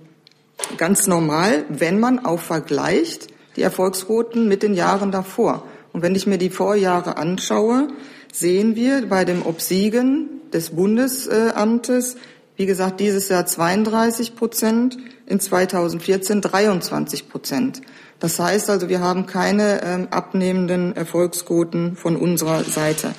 ganz 0.76 1.08
normal, 1.08 1.64
wenn 1.68 1.98
man 1.98 2.24
auch 2.24 2.40
vergleicht 2.40 3.26
die 3.56 3.62
Erfolgsquoten 3.62 4.48
mit 4.48 4.62
den 4.62 4.74
Jahren 4.74 5.10
davor. 5.10 5.64
Und 5.92 6.02
wenn 6.02 6.14
ich 6.14 6.26
mir 6.26 6.38
die 6.38 6.50
Vorjahre 6.50 7.16
anschaue, 7.16 7.88
sehen 8.32 8.76
wir 8.76 9.06
bei 9.08 9.24
dem 9.24 9.44
Obsiegen 9.44 10.40
des 10.52 10.70
Bundesamtes, 10.70 12.16
wie 12.56 12.66
gesagt, 12.66 13.00
dieses 13.00 13.28
Jahr 13.28 13.46
32 13.46 14.36
Prozent, 14.36 14.98
in 15.26 15.40
2014 15.40 16.40
23 16.40 17.28
Prozent. 17.28 17.82
Das 18.18 18.38
heißt 18.38 18.68
also, 18.68 18.88
wir 18.88 19.00
haben 19.00 19.26
keine 19.26 19.82
ähm, 19.82 20.08
abnehmenden 20.10 20.94
Erfolgsquoten 20.94 21.96
von 21.96 22.16
unserer 22.16 22.64
Seite. 22.64 23.14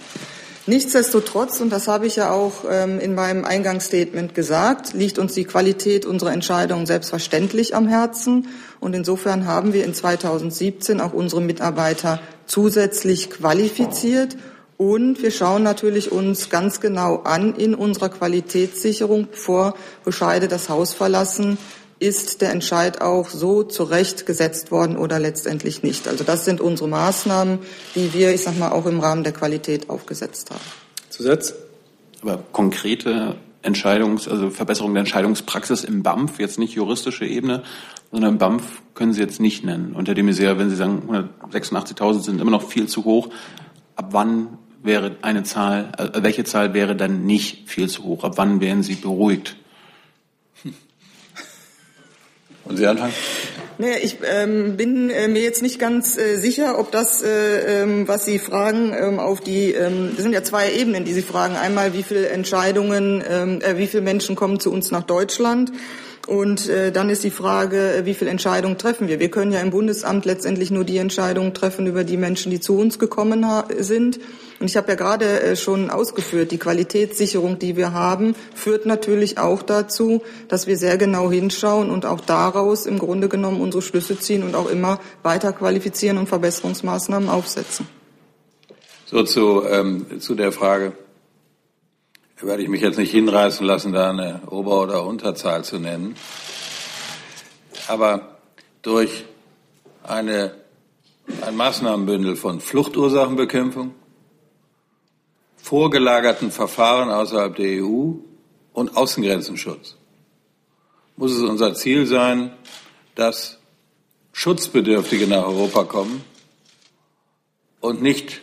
Nichtsdestotrotz, 0.67 1.60
und 1.60 1.71
das 1.71 1.88
habe 1.88 2.06
ich 2.06 2.17
ja 2.17 2.30
auch 2.30 2.65
ähm, 2.69 3.00
in 3.00 3.15
meinem 3.15 3.45
Eingangsstatement 3.45 4.36
gesagt, 4.36 4.93
liegt 4.93 5.17
uns 5.17 5.34
die 5.34 5.45
Qualität 5.45 6.06
unserer 6.06 6.34
Entscheidungen 6.34 6.86
selbstverständlich 6.86 7.74
am 7.76 7.88
Herzen. 7.88 8.47
Und 8.80 8.93
insofern 8.93 9.47
haben 9.47 9.74
wir 9.74 9.86
in 9.86 9.95
2017 9.95 11.02
auch 11.02 11.13
unsere 11.13 11.41
Mitarbeiter 11.41 12.19
zusätzlich 12.45 13.32
qualifiziert 13.32 14.38
und 14.82 15.22
wir 15.22 15.30
schauen 15.30 15.62
natürlich 15.62 16.12
uns 16.12 16.50
ganz 16.50 16.80
genau 16.80 17.17
an 17.17 17.54
in 17.54 17.76
unserer 17.76 18.10
Qualitätssicherung, 18.10 19.28
bevor 19.30 19.76
Bescheide 20.04 20.48
das 20.48 20.70
Haus 20.70 20.96
verlassen, 20.96 21.60
ist 22.00 22.41
der 22.41 22.52
Entscheid 22.52 23.00
auch 23.00 23.30
so 23.30 23.62
zurechtgesetzt 23.62 24.72
worden 24.72 24.98
oder 24.98 25.20
letztendlich 25.20 25.84
nicht. 25.84 26.08
Also 26.08 26.24
das 26.24 26.46
sind 26.46 26.62
unsere 26.62 26.89
Maßnahmen, 26.89 27.60
die 27.94 28.12
wir, 28.15 28.34
ich 28.34 28.41
sag 28.41 28.58
mal, 28.58 28.72
auch 28.72 28.88
im 28.88 29.00
Rahmen 29.00 29.24
der 29.24 29.34
Qualität 29.34 29.88
aufgesetzt 29.88 30.50
haben. 30.50 30.63
Zusatz? 31.12 31.54
Aber 32.24 32.39
konkrete 32.52 33.36
Entscheidungs-, 33.62 34.28
also 34.28 34.50
Verbesserung 34.50 34.96
der 34.96 35.02
Entscheidungspraxis 35.02 35.84
im 35.84 36.02
BAMF, 36.02 36.39
jetzt 36.39 36.58
nicht 36.58 36.74
juristische 36.74 37.28
Ebene, 37.28 37.62
sondern 38.12 38.32
im 38.32 38.38
BAMF 38.39 38.82
können 38.96 39.13
Sie 39.13 39.22
jetzt 39.22 39.39
nicht 39.39 39.63
nennen. 39.63 39.94
Unter 39.94 40.15
dem 40.15 40.34
sehr, 40.34 40.58
wenn 40.58 40.72
Sie 40.72 40.76
sagen, 40.76 41.04
186.000 41.52 42.22
sind 42.22 42.41
immer 42.41 42.50
noch 42.50 42.63
viel 42.63 42.88
zu 42.88 43.06
hoch, 43.06 43.30
ab 43.96 44.08
wann 44.10 44.58
wäre 44.84 45.15
eine 45.22 45.44
Zahl, 45.44 45.91
äh, 45.98 46.24
welche 46.24 46.44
Zahl 46.44 46.74
wäre 46.74 46.96
dann 46.96 47.26
nicht 47.26 47.70
viel 47.70 47.89
zu 47.89 48.04
hoch? 48.04 48.24
Ab 48.24 48.34
wann 48.36 48.62
wären 48.62 48.84
Sie 48.84 48.96
beruhigt? 48.96 49.56
Und 52.65 52.78
Sie 52.78 52.88
anfangen? 52.88 53.13
Naja, 53.78 53.96
ich 54.02 54.17
ähm, 54.24 54.78
bin 54.78 55.10
äh, 55.10 55.28
mir 55.28 55.41
jetzt 55.41 55.63
nicht 55.63 55.80
ganz 55.80 56.15
äh, 56.15 56.38
sicher, 56.38 56.78
ob 56.78 56.91
das, 56.91 57.24
äh, 57.24 57.82
ähm, 57.82 58.08
was 58.08 58.26
Sie 58.26 58.38
fragen, 58.38 58.94
ähm, 58.94 59.20
auf 59.20 59.41
die, 59.41 59.72
ähm, 59.72 60.12
das 60.13 60.22
sind 60.22 60.34
ja 60.34 60.44
zwei 60.44 60.72
Ebenen, 60.72 61.04
die 61.04 61.13
Sie 61.13 61.24
fragen. 61.24 61.56
Einmal, 61.56 61.94
wie 61.94 62.04
viele 62.04 62.30
Entscheidungen, 62.30 63.24
ähm, 63.28 63.60
äh, 63.62 63.78
wie 63.78 63.88
viele 63.88 64.04
Menschen 64.04 64.36
kommen 64.36 64.60
zu 64.60 64.72
uns 64.72 64.91
nach 64.91 65.02
Deutschland? 65.04 65.72
Und 66.28 66.70
äh, 66.70 66.91
dann 66.91 67.10
ist 67.10 67.24
die 67.24 67.32
Frage, 67.32 67.96
äh, 67.96 68.06
wie 68.06 68.13
viele 68.13 68.30
Entscheidungen 68.30 68.78
treffen 68.78 69.08
wir? 69.08 69.20
Wir 69.20 69.32
können 69.32 69.52
ja 69.52 69.62
im 69.62 69.72
Bundesamt 69.72 70.26
letztendlich 70.26 70.70
nur 70.70 70.84
die 70.84 70.98
Entscheidungen 70.98 71.56
treffen 71.56 71.88
über 71.88 72.04
die 72.04 72.17
Menschen, 72.17 72.52
die 72.52 72.60
zu 72.60 72.78
uns 72.78 73.00
gekommen 73.00 73.44
sind. 73.80 74.20
Und 74.62 74.69
ich 74.69 74.78
habe 74.78 74.89
ja 74.89 74.95
gerade 74.95 75.41
äh, 75.41 75.56
schon 75.56 75.89
ausgeführt, 75.89 76.52
die 76.52 76.60
Qualitätssicherung, 76.60 77.58
die 77.58 77.78
wir 77.78 77.93
haben, 77.93 78.36
führt 78.54 78.86
natürlich 78.86 79.39
auch 79.39 79.63
dazu, 79.63 80.21
dass 80.50 80.67
wir 80.67 80.78
sehr 80.78 81.00
genau 81.00 81.32
hinschauen 81.32 81.89
und 81.89 82.06
auch 82.06 82.21
daraus 82.21 82.86
im 82.86 83.00
Grunde 83.00 83.28
genommen 83.28 83.60
unsere 83.60 83.82
Schlüsse 83.82 84.19
ziehen 84.19 84.43
und 84.43 84.54
auch 84.54 84.69
immer 84.69 85.00
weiter 85.24 85.52
qualifizieren 85.52 86.19
und 86.19 86.30
Verbesserungsmaßnahmen 86.30 87.28
aufsetzen. 87.28 87.88
So 89.08 89.24
zu, 89.24 89.63
ähm, 89.67 90.19
zu 90.19 90.36
der 90.36 90.52
Frage 90.52 90.93
werde 92.39 92.62
ich 92.62 92.69
mich 92.69 92.82
jetzt 92.82 93.00
nicht 93.00 93.12
hinreißen 93.12 93.65
lassen, 93.65 93.93
da 93.93 94.12
eine 94.12 94.41
Ober- 94.47 94.84
oder 94.84 95.06
Unterzahl 95.06 95.63
zu 95.63 95.80
nennen. 95.80 96.15
Aber 97.88 98.38
durch 98.84 99.26
eine, 100.04 100.54
ein 101.41 101.56
Maßnahmenbündel 101.56 102.36
von 102.36 102.60
Fluchtursachenbekämpfung, 102.60 103.95
vorgelagerten 105.62 106.52
Verfahren 106.52 107.10
außerhalb 107.10 107.56
der 107.56 107.84
EU 107.84 108.13
und 108.74 108.97
Außengrenzenschutz 108.97 109.95
muss 111.21 111.34
es 111.34 111.43
unser 111.43 111.76
Ziel 111.76 112.08
sein, 112.08 112.52
dass 113.13 113.60
Schutzbedürftige 114.34 115.28
nach 115.28 115.45
Europa 115.45 115.84
kommen 115.84 116.24
und 117.80 118.02
nicht 118.02 118.41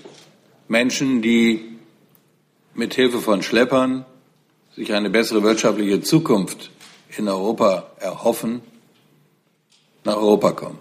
Menschen, 0.69 1.21
die 1.21 1.77
mit 2.75 2.95
Hilfe 2.95 3.19
von 3.19 3.43
Schleppern 3.43 4.05
sich 4.77 4.93
eine 4.93 5.11
bessere 5.11 5.43
wirtschaftliche 5.43 6.03
Zukunft 6.03 6.71
in 7.17 7.29
Europa 7.29 7.91
erhoffen, 7.99 8.61
nach 10.05 10.17
Europa 10.17 10.53
kommen. 10.53 10.79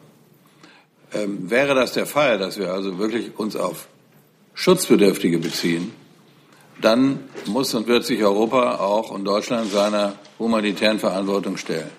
Ähm, 1.14 1.50
wäre 1.50 1.74
das 1.74 1.94
der 1.94 2.06
Fall, 2.06 2.38
dass 2.38 2.60
wir 2.60 2.74
also 2.74 3.00
wirklich 3.00 3.40
uns 3.40 3.56
auf 3.56 3.88
Schutzbedürftige 4.54 5.40
beziehen, 5.40 5.92
dann 6.82 7.20
muss 7.46 7.74
und 7.74 7.88
wird 7.88 8.06
sich 8.06 8.24
Europa 8.24 8.76
auch 8.76 9.12
und 9.12 9.26
Deutschland 9.26 9.72
seiner 9.72 10.14
humanitären 10.38 11.00
Verantwortung 11.00 11.58
stellen. 11.58 11.90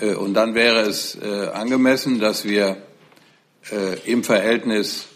Äh, 0.00 0.14
und 0.14 0.34
dann 0.34 0.54
wäre 0.54 0.80
es 0.80 1.16
äh, 1.16 1.48
angemessen, 1.52 2.20
dass 2.20 2.44
wir 2.44 2.76
äh, 3.70 4.10
im 4.10 4.24
Verhältnis 4.24 5.06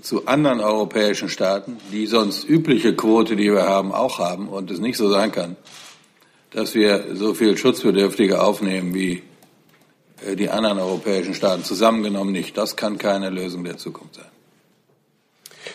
zu 0.00 0.26
anderen 0.26 0.60
europäischen 0.60 1.28
Staaten, 1.28 1.76
die 1.92 2.06
sonst 2.06 2.48
übliche 2.48 2.96
Quote, 2.96 3.36
die 3.36 3.52
wir 3.52 3.66
haben, 3.66 3.92
auch 3.92 4.18
haben 4.18 4.48
und 4.48 4.70
es 4.70 4.78
nicht 4.78 4.96
so 4.96 5.10
sein 5.10 5.32
kann, 5.32 5.56
dass 6.50 6.74
wir 6.74 7.14
so 7.14 7.34
viel 7.34 7.56
Schutzbedürftige 7.58 8.40
aufnehmen 8.40 8.94
wie 8.94 9.22
die 10.38 10.48
anderen 10.48 10.78
europäischen 10.78 11.34
Staaten 11.34 11.64
zusammengenommen 11.64 12.32
nicht. 12.32 12.56
Das 12.56 12.76
kann 12.76 12.96
keine 12.96 13.28
Lösung 13.28 13.64
der 13.64 13.76
Zukunft 13.76 14.14
sein. 14.14 14.30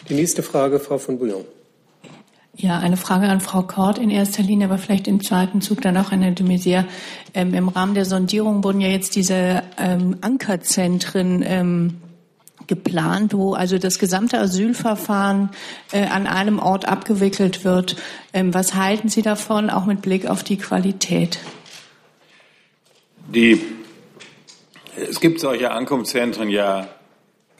Die 0.09 0.13
nächste 0.13 0.41
Frage, 0.41 0.79
Frau 0.79 0.97
von 0.97 1.19
Bouillon. 1.19 1.45
Ja, 2.59 2.79
eine 2.79 2.97
Frage 2.97 3.27
an 3.27 3.39
Frau 3.39 3.61
Kort 3.61 3.99
in 3.99 4.09
erster 4.09 4.41
Linie, 4.41 4.65
aber 4.65 4.79
vielleicht 4.79 5.07
im 5.07 5.23
zweiten 5.23 5.61
Zug 5.61 5.79
dann 5.81 5.95
auch 5.95 6.11
an 6.11 6.23
Herrn 6.23 6.33
de 6.33 6.43
Maizière. 6.43 6.85
Ähm, 7.35 7.53
Im 7.53 7.67
Rahmen 7.67 7.93
der 7.93 8.05
Sondierung 8.05 8.63
wurden 8.63 8.81
ja 8.81 8.87
jetzt 8.87 9.15
diese 9.15 9.61
ähm, 9.77 10.17
Ankerzentren 10.21 11.43
ähm, 11.45 12.01
geplant, 12.65 13.35
wo 13.35 13.53
also 13.53 13.77
das 13.77 13.99
gesamte 13.99 14.39
Asylverfahren 14.39 15.51
äh, 15.91 16.05
an 16.05 16.25
einem 16.25 16.57
Ort 16.57 16.87
abgewickelt 16.87 17.63
wird. 17.63 17.95
Ähm, 18.33 18.55
was 18.55 18.73
halten 18.73 19.07
Sie 19.09 19.21
davon, 19.21 19.69
auch 19.69 19.85
mit 19.85 20.01
Blick 20.01 20.25
auf 20.25 20.41
die 20.41 20.57
Qualität? 20.57 21.37
Die, 23.27 23.61
es 24.95 25.19
gibt 25.19 25.41
solche 25.41 25.69
Ankunftszentren 25.69 26.49
ja 26.49 26.87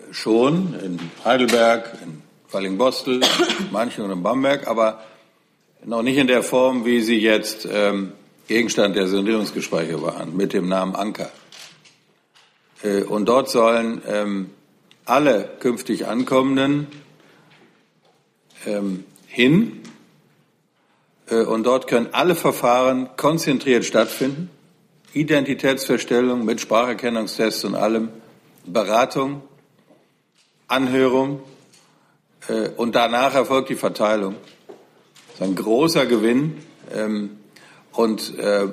schon 0.10 0.74
in 0.84 1.00
Heidelberg, 1.24 2.00
in 2.04 2.24
Fallingbostel, 2.48 3.22
in 3.60 3.72
Manchen 3.72 4.06
und 4.06 4.12
in 4.12 4.24
Bamberg, 4.24 4.68
aber 4.68 5.02
noch 5.84 6.02
nicht 6.02 6.18
in 6.18 6.28
der 6.28 6.44
Form, 6.44 6.86
wie 6.86 7.02
sie 7.02 7.20
jetzt 7.20 7.68
ähm, 7.70 8.14
Gegenstand 8.48 8.96
der 8.96 9.08
Sondierungsgespräche 9.08 10.02
waren, 10.02 10.36
mit 10.36 10.54
dem 10.54 10.70
Namen 10.70 10.96
Anker. 10.96 11.30
Äh, 12.84 13.04
und 13.04 13.26
dort 13.26 13.50
sollen 13.50 14.02
ähm, 14.08 14.50
alle 15.06 15.50
künftig 15.60 16.08
Ankommenden 16.08 16.88
ähm, 18.66 19.04
hin. 19.28 19.82
Äh, 21.30 21.44
und 21.44 21.64
dort 21.64 21.88
können 21.88 22.10
alle 22.14 22.36
Verfahren 22.36 23.10
konzentriert 23.18 23.84
stattfinden. 23.84 24.50
Identitätsfeststellung 25.14 26.46
mit 26.46 26.62
Spracherkennungstests 26.62 27.66
und 27.66 27.76
allem, 27.76 28.10
Beratung, 28.66 29.42
Anhörung 30.68 31.42
äh, 32.48 32.70
und 32.76 32.96
danach 32.96 33.36
erfolgt 33.36 33.70
die 33.70 33.76
Verteilung. 33.76 34.36
Das 34.68 35.36
ist 35.36 35.42
ein 35.42 35.56
großer 35.56 36.06
Gewinn 36.06 36.58
ähm, 36.94 37.38
und 37.92 38.38
äh, 38.40 38.68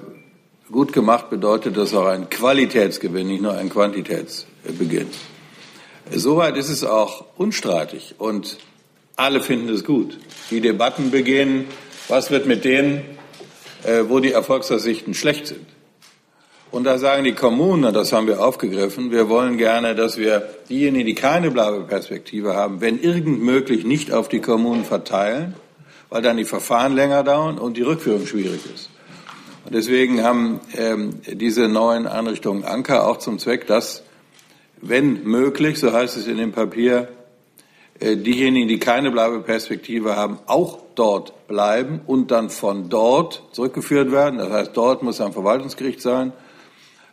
gut 0.70 0.92
gemacht 0.92 1.30
bedeutet 1.30 1.76
das 1.76 1.94
auch 1.94 2.06
ein 2.06 2.30
Qualitätsgewinn, 2.30 3.26
nicht 3.26 3.42
nur 3.42 3.54
ein 3.54 3.68
Quantitätsbeginn. 3.70 5.08
Soweit 6.10 6.56
ist 6.56 6.68
es 6.68 6.84
auch 6.84 7.24
unstreitig 7.36 8.14
und 8.18 8.58
alle 9.16 9.40
finden 9.40 9.68
es 9.68 9.84
gut. 9.84 10.18
Die 10.50 10.60
Debatten 10.60 11.10
beginnen, 11.10 11.66
was 12.08 12.30
wird 12.30 12.46
mit 12.46 12.64
denen, 12.64 13.02
äh, 13.84 14.04
wo 14.08 14.20
die 14.20 14.32
Erfolgsaussichten 14.32 15.14
schlecht 15.14 15.46
sind. 15.46 15.66
Und 16.74 16.82
da 16.82 16.98
sagen 16.98 17.22
die 17.22 17.34
Kommunen, 17.34 17.84
und 17.84 17.94
das 17.94 18.12
haben 18.12 18.26
wir 18.26 18.44
aufgegriffen, 18.44 19.12
wir 19.12 19.28
wollen 19.28 19.58
gerne, 19.58 19.94
dass 19.94 20.18
wir 20.18 20.42
diejenigen, 20.68 21.06
die 21.06 21.14
keine 21.14 21.52
Bleibeperspektive 21.52 22.56
haben, 22.56 22.80
wenn 22.80 22.98
irgend 23.00 23.40
möglich 23.40 23.84
nicht 23.84 24.12
auf 24.12 24.28
die 24.28 24.40
Kommunen 24.40 24.84
verteilen, 24.84 25.54
weil 26.10 26.20
dann 26.20 26.36
die 26.36 26.44
Verfahren 26.44 26.96
länger 26.96 27.22
dauern 27.22 27.58
und 27.58 27.76
die 27.76 27.82
Rückführung 27.82 28.26
schwierig 28.26 28.62
ist. 28.74 28.90
Und 29.64 29.72
deswegen 29.72 30.24
haben 30.24 30.58
ähm, 30.76 31.20
diese 31.28 31.68
neuen 31.68 32.08
Einrichtungen 32.08 32.64
Anker 32.64 33.06
auch 33.06 33.18
zum 33.18 33.38
Zweck, 33.38 33.68
dass, 33.68 34.02
wenn 34.82 35.22
möglich, 35.22 35.78
so 35.78 35.92
heißt 35.92 36.16
es 36.16 36.26
in 36.26 36.38
dem 36.38 36.50
Papier, 36.50 37.06
äh, 38.00 38.16
diejenigen, 38.16 38.66
die 38.66 38.80
keine 38.80 39.12
Bleibeperspektive 39.12 40.16
haben, 40.16 40.40
auch 40.46 40.80
dort 40.96 41.46
bleiben 41.46 42.00
und 42.04 42.32
dann 42.32 42.50
von 42.50 42.88
dort 42.88 43.44
zurückgeführt 43.52 44.10
werden. 44.10 44.40
Das 44.40 44.50
heißt, 44.50 44.70
dort 44.74 45.04
muss 45.04 45.20
ein 45.20 45.32
Verwaltungsgericht 45.32 46.00
sein. 46.00 46.32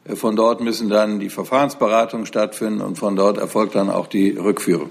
Äh, 0.05 0.15
von 0.15 0.35
dort 0.35 0.61
müssen 0.61 0.89
dann 0.89 1.19
die 1.19 1.29
Verfahrensberatungen 1.29 2.25
stattfinden 2.25 2.81
und 2.81 2.97
von 2.97 3.15
dort 3.15 3.37
erfolgt 3.37 3.75
dann 3.75 3.89
auch 3.89 4.07
die 4.07 4.31
Rückführung. 4.31 4.89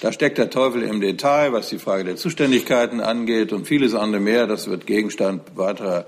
Da 0.00 0.12
steckt 0.12 0.38
der 0.38 0.50
Teufel 0.50 0.82
im 0.82 1.00
Detail, 1.00 1.52
was 1.52 1.68
die 1.68 1.78
Frage 1.78 2.04
der 2.04 2.16
Zuständigkeiten 2.16 3.00
angeht 3.00 3.52
und 3.52 3.66
vieles 3.66 3.94
andere 3.94 4.20
mehr. 4.20 4.46
Das 4.46 4.68
wird 4.68 4.86
Gegenstand 4.86 5.42
weiterer 5.56 6.06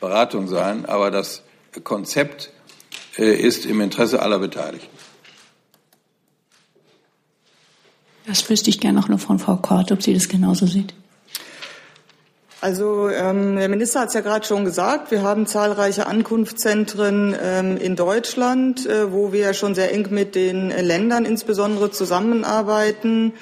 Beratung 0.00 0.48
sein, 0.48 0.86
aber 0.86 1.10
das 1.10 1.42
Konzept 1.84 2.50
äh, 3.18 3.34
ist 3.34 3.66
im 3.66 3.80
Interesse 3.80 4.20
aller 4.22 4.38
Beteiligten. 4.38 4.88
Das 8.26 8.48
wüsste 8.48 8.70
ich 8.70 8.78
gerne 8.78 9.00
noch 9.00 9.20
von 9.20 9.38
Frau 9.38 9.56
Kort, 9.56 9.90
ob 9.90 10.02
sie 10.02 10.14
das 10.14 10.28
genauso 10.28 10.66
sieht. 10.66 10.94
Also 12.62 13.08
ähm, 13.08 13.56
der 13.56 13.68
Minister 13.68 14.02
hat 14.02 14.08
es 14.08 14.14
ja 14.14 14.20
gerade 14.20 14.46
schon 14.46 14.64
gesagt, 14.64 15.10
wir 15.10 15.22
haben 15.22 15.48
zahlreiche 15.48 16.06
Ankunftszentren 16.06 17.34
ähm, 17.42 17.76
in 17.76 17.96
Deutschland, 17.96 18.86
äh, 18.86 19.12
wo 19.12 19.32
wir 19.32 19.52
schon 19.52 19.74
sehr 19.74 19.92
eng 19.92 20.06
mit 20.10 20.36
den 20.36 20.68
Ländern 20.70 21.24
insbesondere 21.24 21.90
zusammenarbeiten 21.90 23.32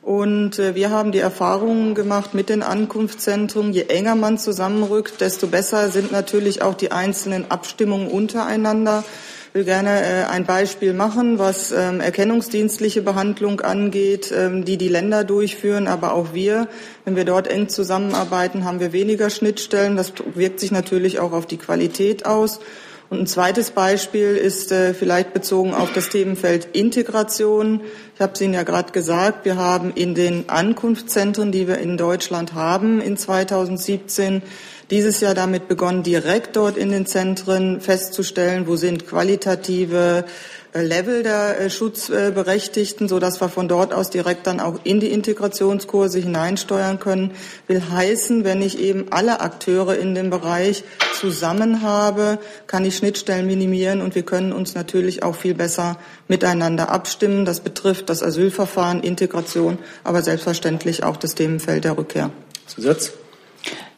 und 0.00 0.58
äh, 0.58 0.74
wir 0.74 0.88
haben 0.88 1.12
die 1.12 1.18
Erfahrungen 1.18 1.94
gemacht 1.94 2.32
mit 2.32 2.48
den 2.48 2.62
Ankunftszentren. 2.62 3.74
Je 3.74 3.82
enger 3.82 4.14
man 4.14 4.38
zusammenrückt, 4.38 5.20
desto 5.20 5.46
besser 5.46 5.90
sind 5.90 6.10
natürlich 6.10 6.62
auch 6.62 6.74
die 6.74 6.90
einzelnen 6.90 7.50
Abstimmungen 7.50 8.08
untereinander. 8.08 9.04
Ich 9.52 9.54
will 9.56 9.64
gerne 9.64 10.00
äh, 10.00 10.24
ein 10.26 10.44
Beispiel 10.44 10.92
machen, 10.94 11.40
was 11.40 11.72
ähm, 11.72 11.98
erkennungsdienstliche 11.98 13.02
Behandlung 13.02 13.60
angeht, 13.60 14.32
ähm, 14.32 14.64
die 14.64 14.76
die 14.76 14.86
Länder 14.86 15.24
durchführen, 15.24 15.88
aber 15.88 16.14
auch 16.14 16.32
wir. 16.32 16.68
Wenn 17.04 17.16
wir 17.16 17.24
dort 17.24 17.48
eng 17.48 17.68
zusammenarbeiten, 17.68 18.64
haben 18.64 18.78
wir 18.78 18.92
weniger 18.92 19.28
Schnittstellen. 19.28 19.96
Das 19.96 20.12
wirkt 20.36 20.60
sich 20.60 20.70
natürlich 20.70 21.18
auch 21.18 21.32
auf 21.32 21.46
die 21.46 21.56
Qualität 21.56 22.26
aus. 22.26 22.60
Und 23.08 23.22
ein 23.22 23.26
zweites 23.26 23.72
Beispiel 23.72 24.36
ist 24.36 24.70
äh, 24.70 24.94
vielleicht 24.94 25.34
bezogen 25.34 25.74
auf 25.74 25.92
das 25.92 26.10
Themenfeld 26.10 26.68
Integration. 26.72 27.80
Ich 28.14 28.20
habe 28.20 28.34
es 28.34 28.40
Ihnen 28.40 28.54
ja 28.54 28.62
gerade 28.62 28.92
gesagt, 28.92 29.44
wir 29.44 29.56
haben 29.56 29.90
in 29.92 30.14
den 30.14 30.48
Ankunftszentren, 30.48 31.50
die 31.50 31.66
wir 31.66 31.78
in 31.78 31.96
Deutschland 31.96 32.54
haben, 32.54 33.00
in 33.00 33.16
2017 33.16 34.42
dieses 34.90 35.20
Jahr 35.20 35.34
damit 35.34 35.68
begonnen, 35.68 36.02
direkt 36.02 36.56
dort 36.56 36.76
in 36.76 36.90
den 36.90 37.06
Zentren 37.06 37.80
festzustellen, 37.80 38.66
wo 38.66 38.76
sind 38.76 39.06
qualitative 39.06 40.24
äh, 40.72 40.82
Level 40.82 41.22
der 41.22 41.60
äh, 41.60 41.70
Schutzberechtigten, 41.70 43.08
so 43.08 43.18
dass 43.18 43.40
wir 43.40 43.48
von 43.48 43.68
dort 43.68 43.92
aus 43.92 44.10
direkt 44.10 44.46
dann 44.46 44.60
auch 44.60 44.80
in 44.84 45.00
die 45.00 45.10
Integrationskurse 45.12 46.18
hineinsteuern 46.18 47.00
können. 47.00 47.32
Will 47.66 47.82
heißen, 47.90 48.44
wenn 48.44 48.62
ich 48.62 48.78
eben 48.78 49.06
alle 49.10 49.40
Akteure 49.40 49.96
in 49.96 50.14
dem 50.14 50.30
Bereich 50.30 50.84
zusammen 51.14 51.82
habe, 51.82 52.38
kann 52.66 52.84
ich 52.84 52.96
Schnittstellen 52.96 53.46
minimieren 53.46 54.00
und 54.00 54.14
wir 54.14 54.22
können 54.22 54.52
uns 54.52 54.74
natürlich 54.74 55.22
auch 55.22 55.34
viel 55.34 55.54
besser 55.54 55.98
miteinander 56.28 56.90
abstimmen. 56.90 57.44
Das 57.44 57.60
betrifft 57.60 58.08
das 58.08 58.22
Asylverfahren, 58.22 59.02
Integration, 59.02 59.78
aber 60.04 60.22
selbstverständlich 60.22 61.02
auch 61.02 61.16
das 61.16 61.34
Themenfeld 61.34 61.84
der 61.84 61.98
Rückkehr. 61.98 62.30
Zusatz? 62.66 63.12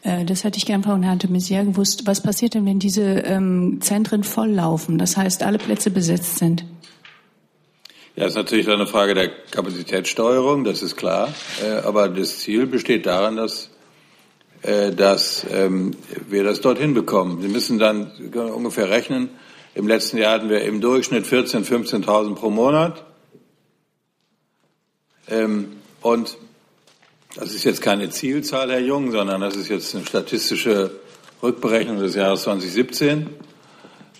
Äh, 0.03 0.25
das 0.25 0.43
hätte 0.43 0.57
ich 0.57 0.65
gern 0.65 0.83
von 0.83 1.01
Herrn 1.01 1.19
de 1.19 1.29
Maizière 1.29 1.65
gewusst. 1.65 2.05
Was 2.05 2.21
passiert 2.21 2.53
denn, 2.53 2.65
wenn 2.65 2.79
diese 2.79 3.01
ähm, 3.01 3.79
Zentren 3.81 4.23
volllaufen? 4.23 4.97
Das 4.97 5.17
heißt, 5.17 5.43
alle 5.43 5.57
Plätze 5.57 5.89
besetzt 5.89 6.37
sind? 6.37 6.65
Ja, 8.15 8.27
ist 8.27 8.35
natürlich 8.35 8.69
eine 8.69 8.85
Frage 8.85 9.15
der 9.15 9.29
Kapazitätssteuerung, 9.29 10.63
das 10.63 10.83
ist 10.83 10.95
klar. 10.97 11.33
Äh, 11.63 11.85
aber 11.85 12.09
das 12.09 12.39
Ziel 12.39 12.67
besteht 12.67 13.05
darin, 13.05 13.37
dass, 13.37 13.71
äh, 14.61 14.91
dass 14.91 15.47
ähm, 15.51 15.91
wir 16.29 16.43
das 16.43 16.61
dorthin 16.61 16.93
bekommen. 16.93 17.41
Sie 17.41 17.47
müssen 17.47 17.79
dann 17.79 18.11
ungefähr 18.33 18.89
rechnen. 18.89 19.29
Im 19.73 19.87
letzten 19.87 20.17
Jahr 20.17 20.33
hatten 20.33 20.49
wir 20.49 20.61
im 20.61 20.81
Durchschnitt 20.81 21.25
14.000, 21.25 22.05
15.000 22.05 22.35
pro 22.35 22.51
Monat. 22.51 23.03
Ähm, 25.29 25.77
und 26.01 26.37
das 27.35 27.53
ist 27.53 27.63
jetzt 27.63 27.81
keine 27.81 28.09
Zielzahl, 28.09 28.71
Herr 28.71 28.79
Jung, 28.79 29.11
sondern 29.11 29.41
das 29.41 29.55
ist 29.55 29.69
jetzt 29.69 29.95
eine 29.95 30.05
statistische 30.05 30.91
Rückberechnung 31.41 31.99
des 31.99 32.15
Jahres 32.15 32.43
2017. 32.43 33.29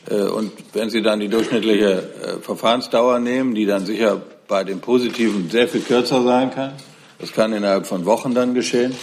Äh, 0.10 0.24
und 0.24 0.52
wenn 0.74 0.90
Sie 0.90 1.02
dann 1.02 1.20
die 1.20 1.30
durchschnittliche 1.30 1.92
äh, 1.92 2.42
Verfahrensdauer 2.42 3.20
nehmen, 3.20 3.56
die 3.56 3.66
dann 3.66 3.86
sicher 3.86 4.22
bei 4.48 4.64
den 4.64 4.82
Positiven 4.82 5.50
sehr 5.50 5.68
viel 5.68 5.82
kürzer 5.82 6.24
sein 6.24 6.52
kann, 6.52 6.74
das 7.20 7.32
kann 7.32 7.54
innerhalb 7.54 7.86
von 7.86 8.06
Wochen 8.06 8.34
dann 8.34 8.54
geschehen, 8.54 8.96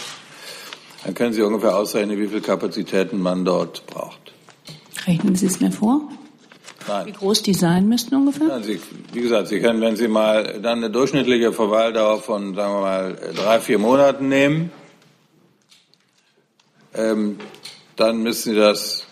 dann 1.05 1.15
können 1.15 1.33
Sie 1.33 1.43
ungefähr 1.43 1.77
ausrechnen, 1.77 2.19
wie 2.19 2.27
viele 2.27 2.43
Kapazitäten 2.43 3.21
man 3.21 3.45
dort 3.45 3.87
braucht. 3.87 4.33
Rechnen 5.07 5.35
Sie 5.35 5.47
es 5.47 5.61
mir 5.61 5.73
vor? 5.73 6.03
Nein. 6.89 7.07
Wie 7.07 7.13
groß 7.13 7.43
die 7.43 7.55
sein 7.55 7.89
müssten 7.89 8.15
ungefähr? 8.15 8.49
Ja, 8.49 8.61
Sie, 8.61 8.81
wie 9.13 9.21
gesagt, 9.21 9.49
Sie 9.49 9.61
können, 9.61 9.81
wenn 9.81 9.97
Sie 9.97 10.09
mal 10.09 10.61
dann 10.61 10.79
eine 10.79 10.91
durchschnittliche 10.91 11.53
Verweildauer 11.53 12.21
von, 12.21 12.55
sagen 12.55 12.75
wir 12.75 12.81
mal, 12.81 13.19
drei, 13.35 13.61
vier 13.61 13.79
Monaten 13.79 14.29
nehmen, 14.29 14.73
ähm, 16.95 17.39
dann 17.97 18.23
müssen 18.23 18.55
Sie 18.55 18.59
das 18.59 19.07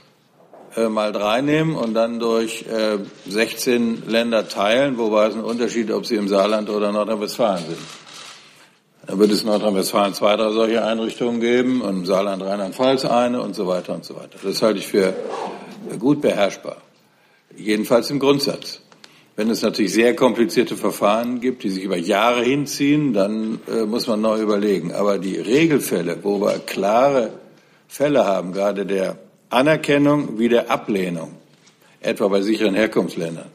äh, 0.76 0.88
mal 0.88 1.12
drei 1.12 1.40
nehmen 1.40 1.76
und 1.76 1.94
dann 1.94 2.18
durch 2.18 2.64
äh, 2.66 2.98
16 3.26 4.08
Länder 4.08 4.48
teilen, 4.48 4.98
wobei 4.98 5.26
es 5.26 5.34
ein 5.34 5.44
Unterschied, 5.44 5.90
ob 5.90 6.06
Sie 6.06 6.16
im 6.16 6.28
Saarland 6.28 6.70
oder 6.70 6.90
Nordrhein-Westfalen 6.92 7.64
sind. 7.66 7.78
Dann 9.06 9.18
wird 9.18 9.30
es 9.30 9.42
in 9.42 9.48
Nordrhein-Westfalen 9.48 10.14
zwei, 10.14 10.36
drei 10.36 10.50
solche 10.52 10.84
Einrichtungen 10.84 11.40
geben 11.40 11.80
und 11.80 12.00
im 12.00 12.06
Saarland 12.06 12.42
Rheinland-Pfalz 12.42 13.04
eine 13.04 13.40
und 13.40 13.54
so 13.54 13.66
weiter 13.66 13.94
und 13.94 14.04
so 14.04 14.16
weiter. 14.16 14.38
Das 14.42 14.60
halte 14.62 14.78
ich 14.78 14.86
für 14.86 15.14
gut 15.98 16.20
beherrschbar. 16.20 16.76
Jedenfalls 17.58 18.10
im 18.10 18.20
Grundsatz. 18.20 18.80
Wenn 19.34 19.50
es 19.50 19.62
natürlich 19.62 19.92
sehr 19.92 20.16
komplizierte 20.16 20.76
Verfahren 20.76 21.40
gibt, 21.40 21.62
die 21.62 21.70
sich 21.70 21.84
über 21.84 21.96
Jahre 21.96 22.42
hinziehen, 22.42 23.12
dann 23.12 23.60
äh, 23.68 23.84
muss 23.84 24.06
man 24.06 24.20
neu 24.20 24.40
überlegen. 24.40 24.92
Aber 24.92 25.18
die 25.18 25.36
Regelfälle, 25.36 26.18
wo 26.22 26.40
wir 26.40 26.58
klare 26.58 27.32
Fälle 27.86 28.24
haben, 28.24 28.52
gerade 28.52 28.86
der 28.86 29.18
Anerkennung 29.50 30.38
wie 30.38 30.48
der 30.48 30.70
Ablehnung, 30.70 31.32
etwa 32.00 32.28
bei 32.28 32.42
sicheren 32.42 32.74
Herkunftsländern, 32.74 33.46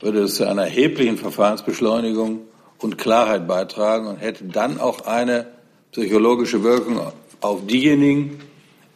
würde 0.00 0.22
es 0.22 0.36
zu 0.36 0.48
einer 0.48 0.64
erheblichen 0.64 1.18
Verfahrensbeschleunigung 1.18 2.40
und 2.78 2.98
Klarheit 2.98 3.46
beitragen 3.46 4.06
und 4.06 4.16
hätte 4.16 4.44
dann 4.44 4.80
auch 4.80 5.06
eine 5.06 5.46
psychologische 5.92 6.62
Wirkung 6.62 7.00
auf 7.40 7.66
diejenigen, 7.66 8.40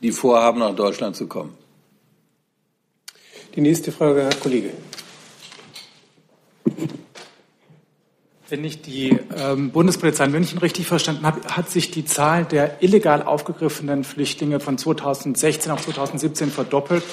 die 0.03 0.13
vorhaben, 0.13 0.61
nach 0.61 0.75
Deutschland 0.75 1.17
zu 1.17 1.27
kommen. 1.27 1.53
Die 3.55 3.61
nächste 3.61 3.93
Frage, 3.93 4.23
Herr 4.23 4.35
Kollege. 4.35 4.71
Wenn 8.49 8.65
ich 8.65 8.83
die 8.83 9.17
ähm, 9.37 9.71
Bundespolizei 9.71 10.25
in 10.25 10.33
München 10.33 10.59
richtig 10.59 10.89
verstanden 10.89 11.25
habe, 11.25 11.41
hat 11.49 11.71
sich 11.71 11.93
die 11.93 12.05
Zahl 12.05 12.45
der 12.45 12.83
illegal 12.83 13.23
aufgegriffenen 13.23 14.03
Flüchtlinge 14.03 14.59
von 14.59 14.77
2016 14.77 15.71
auf 15.71 15.85
2017 15.85 16.51
verdoppelt. 16.51 17.05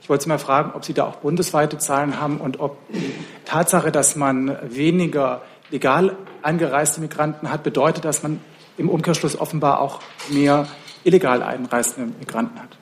Ich 0.00 0.08
wollte 0.08 0.24
Sie 0.24 0.28
mal 0.30 0.38
fragen, 0.38 0.72
ob 0.74 0.86
Sie 0.86 0.94
da 0.94 1.04
auch 1.04 1.16
bundesweite 1.16 1.76
Zahlen 1.76 2.18
haben 2.18 2.38
und 2.38 2.60
ob 2.60 2.78
die 2.94 3.12
Tatsache, 3.44 3.92
dass 3.92 4.16
man 4.16 4.56
weniger 4.74 5.42
legal 5.70 6.16
eingereiste 6.40 7.02
Migranten 7.02 7.50
hat, 7.50 7.62
bedeutet, 7.62 8.06
dass 8.06 8.22
man 8.22 8.40
im 8.78 8.88
Umkehrschluss 8.88 9.38
offenbar 9.38 9.80
auch 9.80 10.00
mehr 10.30 10.66
illegal 11.04 11.42
einreisende 11.42 12.10
Migranten 12.18 12.58
hat. 12.58 12.79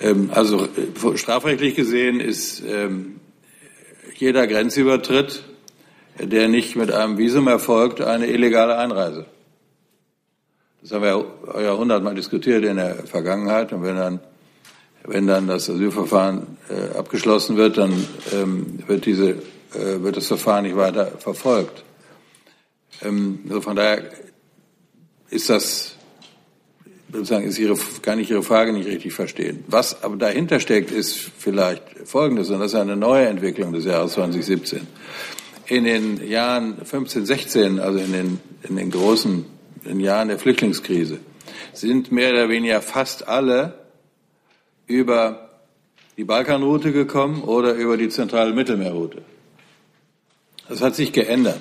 Ähm, 0.00 0.30
also 0.32 0.64
äh, 0.64 1.16
strafrechtlich 1.16 1.74
gesehen 1.74 2.20
ist 2.20 2.62
ähm, 2.66 3.20
jeder 4.16 4.46
Grenzübertritt, 4.46 5.44
der 6.18 6.48
nicht 6.48 6.76
mit 6.76 6.90
einem 6.90 7.18
Visum 7.18 7.48
erfolgt, 7.48 8.00
eine 8.00 8.26
illegale 8.26 8.76
Einreise. 8.76 9.26
Das 10.82 10.92
haben 10.92 11.02
wir 11.02 11.62
ja 11.62 11.76
hundertmal 11.76 12.14
diskutiert 12.14 12.64
in 12.64 12.76
der 12.76 13.06
Vergangenheit. 13.06 13.72
Und 13.72 13.82
wenn 13.82 13.96
dann, 13.96 14.20
wenn 15.04 15.26
dann 15.26 15.46
das 15.46 15.68
Asylverfahren 15.68 16.56
äh, 16.68 16.96
abgeschlossen 16.96 17.56
wird, 17.56 17.78
dann 17.78 17.92
ähm, 18.32 18.78
wird, 18.86 19.06
diese, 19.06 19.30
äh, 19.30 20.00
wird 20.00 20.16
das 20.16 20.28
Verfahren 20.28 20.64
nicht 20.64 20.76
weiter 20.76 21.06
verfolgt. 21.18 21.84
Also 23.00 23.60
von 23.60 23.76
daher 23.76 24.10
ist 25.30 25.50
das 25.50 25.97
sozusagen 27.12 27.46
ist 27.46 27.58
Ihre, 27.58 27.76
kann 28.02 28.18
ich 28.18 28.30
Ihre 28.30 28.42
Frage 28.42 28.72
nicht 28.72 28.86
richtig 28.86 29.12
verstehen. 29.12 29.64
Was 29.66 30.02
aber 30.02 30.16
dahinter 30.16 30.60
steckt, 30.60 30.90
ist 30.90 31.16
vielleicht 31.16 31.82
Folgendes, 32.04 32.50
und 32.50 32.60
das 32.60 32.72
ist 32.72 32.78
eine 32.78 32.96
neue 32.96 33.26
Entwicklung 33.26 33.72
des 33.72 33.84
Jahres 33.84 34.12
2017. 34.12 34.86
In 35.66 35.84
den 35.84 36.28
Jahren 36.28 36.84
15, 36.84 37.26
16, 37.26 37.78
also 37.78 37.98
in 37.98 38.12
den, 38.12 38.40
in 38.68 38.76
den 38.76 38.90
großen 38.90 39.44
in 39.84 40.00
Jahren 40.00 40.28
der 40.28 40.38
Flüchtlingskrise, 40.38 41.18
sind 41.72 42.12
mehr 42.12 42.30
oder 42.32 42.48
weniger 42.48 42.80
fast 42.82 43.28
alle 43.28 43.74
über 44.86 45.50
die 46.16 46.24
Balkanroute 46.24 46.92
gekommen 46.92 47.42
oder 47.42 47.74
über 47.74 47.96
die 47.96 48.08
zentrale 48.08 48.52
Mittelmeerroute. 48.52 49.22
Das 50.68 50.82
hat 50.82 50.94
sich 50.94 51.12
geändert. 51.12 51.60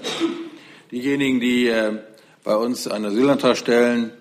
Diejenigen, 0.92 1.40
die 1.40 1.68
äh, 1.68 2.00
bei 2.44 2.56
uns 2.56 2.88
einen 2.88 3.06
Asylantrag 3.06 3.58
stellen, 3.58 4.12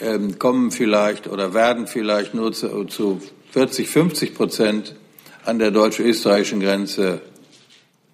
ähm, 0.00 0.38
kommen 0.38 0.70
vielleicht 0.70 1.26
oder 1.26 1.54
werden 1.54 1.86
vielleicht 1.86 2.34
nur 2.34 2.52
zu, 2.52 2.84
zu 2.84 3.20
40, 3.52 3.88
50 3.88 4.34
Prozent 4.34 4.94
an 5.44 5.58
der 5.58 5.70
deutsch-österreichischen 5.70 6.60
Grenze 6.60 7.20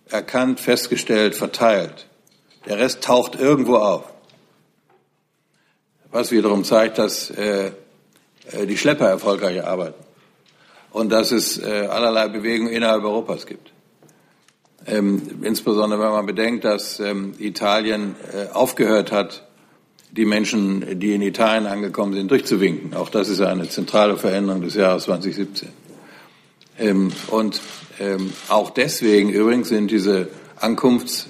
erkannt, 0.09 0.61
festgestellt, 0.61 1.35
verteilt. 1.35 2.07
Der 2.67 2.79
Rest 2.79 3.03
taucht 3.03 3.39
irgendwo 3.39 3.77
auf. 3.77 4.05
Was 6.11 6.31
wiederum 6.31 6.65
zeigt, 6.65 6.99
dass 6.99 7.31
äh, 7.31 7.73
äh 8.53 8.67
die 8.67 8.79
Schlepper 8.79 9.09
erfolgreich 9.09 9.65
arbeiten 9.65 10.05
und 10.93 11.11
dass 11.11 11.33
es 11.33 11.59
äh, 11.59 11.89
allerlei 11.91 12.29
Bewegungen 12.29 12.73
innerhalb 12.73 13.03
Europas 13.03 13.47
gibt. 13.47 13.73
Ähm, 14.87 15.41
insbesondere 15.43 16.01
wenn 16.01 16.11
man 16.11 16.27
bedenkt, 16.27 16.65
dass 16.65 17.01
ähm, 17.01 17.35
Italien 17.39 18.15
äh, 18.33 18.53
aufgehört 18.53 19.11
hat, 19.11 19.44
die 20.17 20.25
Menschen, 20.25 21.01
die 21.01 21.13
in 21.13 21.23
Italien 21.23 21.67
angekommen 21.67 22.15
sind, 22.15 22.31
durchzuwinken. 22.31 22.95
Auch 22.95 23.09
das 23.09 23.29
ist 23.29 23.41
eine 23.41 23.69
zentrale 23.69 24.17
Veränderung 24.17 24.63
des 24.63 24.75
Jahres 24.75 25.05
2017. 25.05 25.69
Ähm, 26.79 27.11
und 27.29 27.61
ähm, 27.99 28.33
auch 28.49 28.71
deswegen 28.71 29.31
übrigens 29.31 29.69
sind 29.69 29.91
diese 29.91 30.29
Ankunfts-, 30.61 31.27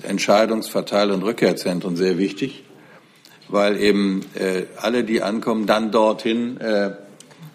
Verteil- 0.68 1.12
und 1.12 1.22
Rückkehrzentren 1.22 1.96
sehr 1.96 2.18
wichtig, 2.18 2.64
weil 3.48 3.80
eben 3.80 4.20
äh, 4.34 4.64
alle, 4.76 5.02
die 5.02 5.22
ankommen, 5.22 5.66
dann 5.66 5.90
dorthin 5.90 6.60
äh, 6.60 6.92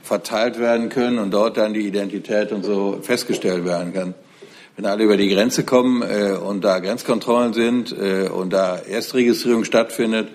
verteilt 0.01 0.59
werden 0.59 0.89
können 0.89 1.19
und 1.19 1.31
dort 1.31 1.57
dann 1.57 1.75
die 1.75 1.85
Identität 1.85 2.51
und 2.51 2.63
so 2.63 2.99
festgestellt 3.03 3.65
werden 3.65 3.93
kann. 3.93 4.15
Wenn 4.75 4.85
alle 4.87 5.03
über 5.03 5.17
die 5.17 5.29
Grenze 5.29 5.63
kommen 5.63 6.01
äh, 6.01 6.31
und 6.31 6.63
da 6.63 6.79
Grenzkontrollen 6.79 7.53
sind 7.53 7.91
äh, 7.91 8.29
und 8.29 8.51
da 8.51 8.77
Erstregistrierung 8.77 9.63
stattfindet, 9.63 10.29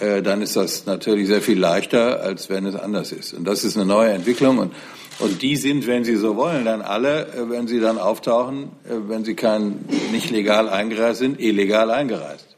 äh, 0.00 0.22
dann 0.22 0.42
ist 0.42 0.56
das 0.56 0.86
natürlich 0.86 1.26
sehr 1.26 1.42
viel 1.42 1.58
leichter, 1.58 2.20
als 2.20 2.50
wenn 2.50 2.66
es 2.66 2.74
anders 2.74 3.12
ist. 3.12 3.32
Und 3.34 3.44
das 3.44 3.64
ist 3.64 3.76
eine 3.76 3.86
neue 3.86 4.10
Entwicklung. 4.10 4.58
Und, 4.58 4.74
und 5.18 5.40
die 5.40 5.56
sind, 5.56 5.86
wenn 5.86 6.04
Sie 6.04 6.16
so 6.16 6.36
wollen, 6.36 6.64
dann 6.64 6.82
alle, 6.82 7.26
äh, 7.28 7.48
wenn 7.48 7.66
sie 7.66 7.80
dann 7.80 7.98
auftauchen, 7.98 8.64
äh, 8.84 9.08
wenn 9.08 9.24
sie 9.24 9.34
kein, 9.34 9.84
nicht 10.12 10.30
legal 10.30 10.68
eingereist 10.68 11.20
sind, 11.20 11.40
illegal 11.40 11.90
eingereist. 11.90 12.56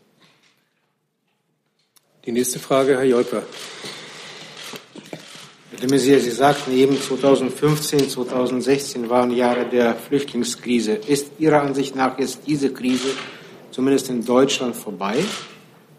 Die 2.24 2.32
nächste 2.32 2.59
Frage, 2.59 2.97
Herr 2.97 3.05
Jolper. 3.05 3.43
Herr 5.80 5.89
Maizière, 5.89 6.18
Sie 6.18 6.32
sagten 6.32 6.72
eben, 6.76 7.01
2015, 7.01 8.11
2016 8.11 9.09
waren 9.09 9.30
Jahre 9.30 9.64
der 9.64 9.95
Flüchtlingskrise. 9.95 10.95
Ist 10.95 11.30
Ihrer 11.39 11.62
Ansicht 11.62 11.95
nach 11.95 12.18
jetzt 12.18 12.41
diese 12.49 12.72
Krise 12.72 13.11
zumindest 13.70 14.11
in 14.11 14.24
Deutschland 14.24 14.74
vorbei? 14.74 15.24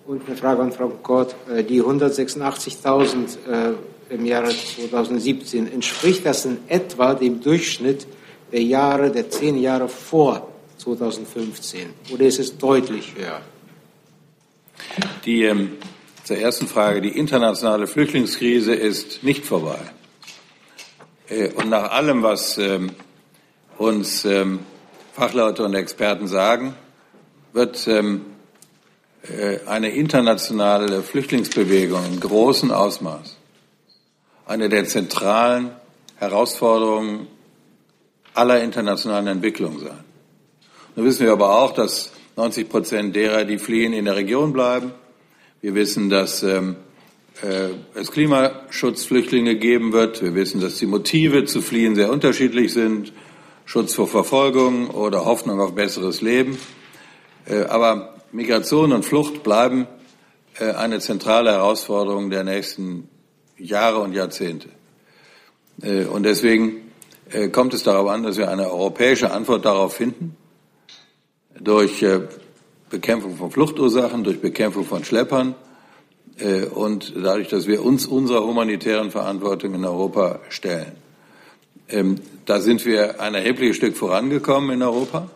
Und 0.10 0.26
eine 0.26 0.36
Frage 0.36 0.64
an 0.64 0.72
Frau 0.72 0.90
Kort. 0.90 1.36
Äh, 1.56 1.64
die 1.64 1.84
186.000 1.84 3.38
äh, 3.48 3.74
im 4.10 4.26
Jahre 4.26 4.50
2017, 4.50 5.72
entspricht 5.72 6.26
das 6.26 6.46
in 6.46 6.58
etwa 6.68 7.14
dem 7.14 7.42
Durchschnitt 7.42 8.08
der 8.52 8.64
Jahre, 8.64 9.12
der 9.12 9.30
zehn 9.30 9.60
Jahre 9.60 9.88
vor 9.88 10.52
2015? 10.80 11.94
Oder 12.12 12.26
ist 12.26 12.40
es 12.40 12.58
deutlich 12.58 13.14
höher? 13.16 13.40
Die, 15.26 15.44
ähm, 15.44 15.74
zur 16.24 16.38
ersten 16.38 16.66
Frage. 16.66 17.02
Die 17.02 17.16
internationale 17.16 17.86
Flüchtlingskrise 17.86 18.74
ist 18.74 19.24
nicht 19.24 19.46
vorbei. 19.46 19.78
Äh, 21.28 21.52
und 21.52 21.70
nach 21.70 21.92
allem, 21.92 22.24
was 22.24 22.58
ähm, 22.58 22.94
uns 23.78 24.26
ähm, 24.26 24.62
Fachleute 25.14 25.64
und 25.64 25.76
Experten 25.76 26.28
sagen, 26.28 26.74
wird 27.54 27.88
eine 29.66 29.90
internationale 29.90 31.04
Flüchtlingsbewegung 31.04 32.06
in 32.06 32.20
großem 32.20 32.72
Ausmaß 32.72 33.40
eine 34.50 34.68
der 34.68 34.86
zentralen 34.86 35.70
Herausforderungen 36.16 37.28
aller 38.34 38.64
internationalen 38.64 39.28
Entwicklungen 39.28 39.80
sein. 39.80 40.04
Nun 40.96 41.06
wissen 41.06 41.24
wir 41.24 41.32
aber 41.32 41.60
auch, 41.60 41.72
dass 41.72 42.12
90 42.36 42.68
Prozent 42.68 43.16
derer, 43.16 43.46
die 43.46 43.60
fliehen, 43.60 43.94
in 43.94 44.06
der 44.06 44.16
Region 44.16 44.52
bleiben. 44.52 44.92
Wir 45.62 45.76
wissen, 45.76 46.10
dass 46.10 46.42
ähm, 46.42 46.78
äh, 47.44 47.70
es 47.94 48.12
Klimaschutzflüchtlinge 48.12 49.56
geben 49.56 49.94
wird. 49.94 50.24
Wir 50.24 50.34
wissen, 50.34 50.60
dass 50.62 50.78
die 50.78 50.88
Motive 50.88 51.46
zu 51.46 51.62
fliehen 51.62 51.94
sehr 51.94 52.12
unterschiedlich 52.12 52.74
sind. 52.74 53.14
Schutz 53.66 53.94
vor 53.94 54.08
Verfolgung 54.08 54.90
oder 54.90 55.26
Hoffnung 55.26 55.62
auf 55.62 55.76
besseres 55.76 56.22
Leben. 56.22 56.58
Äh, 57.46 57.66
aber 57.66 58.19
Migration 58.32 58.94
und 58.94 59.06
Flucht 59.06 59.44
bleiben 59.44 59.88
äh, 60.60 60.72
eine 60.72 61.00
zentrale 61.00 61.52
Herausforderung 61.52 62.30
der 62.30 62.44
nächsten 62.44 63.10
Jahre 63.58 64.00
und 64.00 64.14
Jahrzehnte. 64.14 64.70
Äh, 65.82 66.06
und 66.06 66.24
deswegen 66.24 66.92
äh, 67.32 67.50
kommt 67.50 67.74
es 67.74 67.84
darauf 67.84 68.10
an, 68.10 68.24
dass 68.24 68.38
wir 68.38 68.50
eine 68.50 68.72
europäische 68.72 69.32
Antwort 69.32 69.66
darauf 69.66 69.96
finden, 69.96 70.36
durch 71.60 72.06
Bekämpfung 72.90 73.36
von 73.36 73.52
Fluchtursachen, 73.52 74.24
durch 74.24 74.40
Bekämpfung 74.40 74.86
von 74.86 75.04
Schleppern 75.04 75.56
und 76.74 77.14
dadurch, 77.18 77.50
dass 77.50 77.68
wir 77.68 77.84
uns 77.84 78.06
unserer 78.06 78.46
humanitären 78.46 79.12
Verantwortung 79.12 79.74
in 79.74 79.84
Europa 79.84 80.40
stellen. 80.48 80.94
Ähm, 81.90 82.16
da 82.46 82.62
sind 82.62 82.86
wir 82.86 83.20
ein 83.20 83.36
erhebliches 83.36 83.76
Stück 83.76 83.98
vorangekommen 83.98 84.70
in 84.70 84.84
Europa 84.84 85.30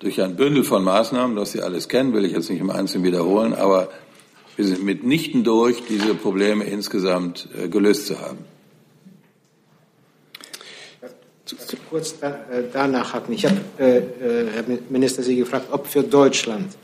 durch 0.00 0.20
ein 0.22 0.34
Bündel 0.34 0.64
von 0.64 0.82
Maßnahmen, 0.82 1.36
das 1.36 1.52
Sie 1.52 1.60
alles 1.60 1.88
kennen, 1.88 2.12
will 2.14 2.24
ich 2.24 2.32
jetzt 2.32 2.50
nicht 2.50 2.60
im 2.60 2.70
Einzelnen 2.70 3.04
wiederholen, 3.04 3.54
aber 3.54 3.90
wir 4.56 4.66
sind 4.66 4.82
mitnichten 4.82 5.44
durch, 5.44 5.84
diese 5.88 6.14
Probleme 6.14 6.64
insgesamt 6.64 7.48
äh, 7.56 7.68
gelöst 7.68 8.06
zu 8.06 8.18
haben. 8.18 8.38
Kurz 11.88 12.18
da, 12.18 12.28
äh, 12.50 12.64
danach 12.72 13.12
hatten. 13.12 13.32
Ich 13.32 13.44
habe, 13.44 13.60
äh, 13.78 13.98
äh, 13.98 14.50
Herr 14.52 14.64
Minister, 14.88 15.22
Sie 15.22 15.36
gefragt, 15.36 15.66
ob 15.70 15.86
für 15.86 16.02
Deutschland 16.02 16.76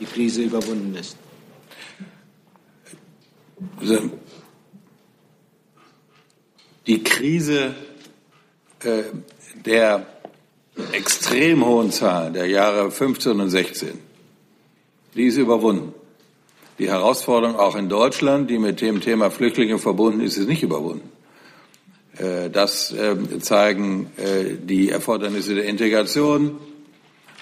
die 0.00 0.06
Krise 0.06 0.42
überwunden 0.42 0.94
ist. 0.94 1.16
Also, 3.78 4.10
die 6.86 7.02
Krise 7.02 7.74
äh, 8.80 9.02
der 9.64 10.06
extrem 10.92 11.64
hohen 11.64 11.90
Zahlen 11.90 12.34
der 12.34 12.46
Jahre 12.46 12.90
15 12.90 13.40
und 13.40 13.50
16, 13.50 13.98
die 15.14 15.26
ist 15.26 15.36
überwunden. 15.36 15.94
Die 16.78 16.90
Herausforderung 16.90 17.56
auch 17.56 17.74
in 17.74 17.88
Deutschland, 17.88 18.50
die 18.50 18.58
mit 18.58 18.82
dem 18.82 19.00
Thema 19.00 19.30
Flüchtlinge 19.30 19.78
verbunden 19.78 20.20
ist, 20.20 20.36
ist 20.36 20.48
nicht 20.48 20.62
überwunden. 20.62 21.10
Äh, 22.18 22.50
das 22.50 22.94
ähm, 22.98 23.40
zeigen 23.40 24.10
äh, 24.16 24.56
die 24.62 24.90
Erfordernisse 24.90 25.54
der 25.54 25.64
Integration. 25.64 26.58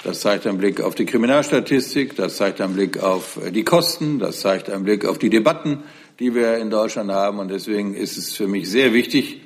Das 0.05 0.21
zeigt 0.21 0.47
ein 0.47 0.59
Blick 0.59 0.81
auf 0.81 0.95
die 0.95 1.07
Kriminalstatistik. 1.07 2.15
Das 2.15 2.37
zeigt 2.37 2.61
ein 2.61 2.75
Blick 2.75 3.03
auf 3.03 3.39
äh, 3.45 3.51
die 3.51 3.65
Kosten. 3.65 4.21
Das 4.21 4.41
zeigt 4.41 4.71
ein 4.71 4.85
Blick 4.85 5.05
auf 5.05 5.19
die 5.19 5.31
Debatten, 5.31 5.83
die 6.21 6.35
wir 6.35 6.59
in 6.59 6.71
Deutschland 6.71 7.11
haben. 7.11 7.39
Und 7.41 7.49
deswegen 7.49 7.95
ist 7.95 8.17
es 8.17 8.35
für 8.35 8.47
mich 8.47 8.71
sehr 8.71 8.93
wichtig, 8.93 9.41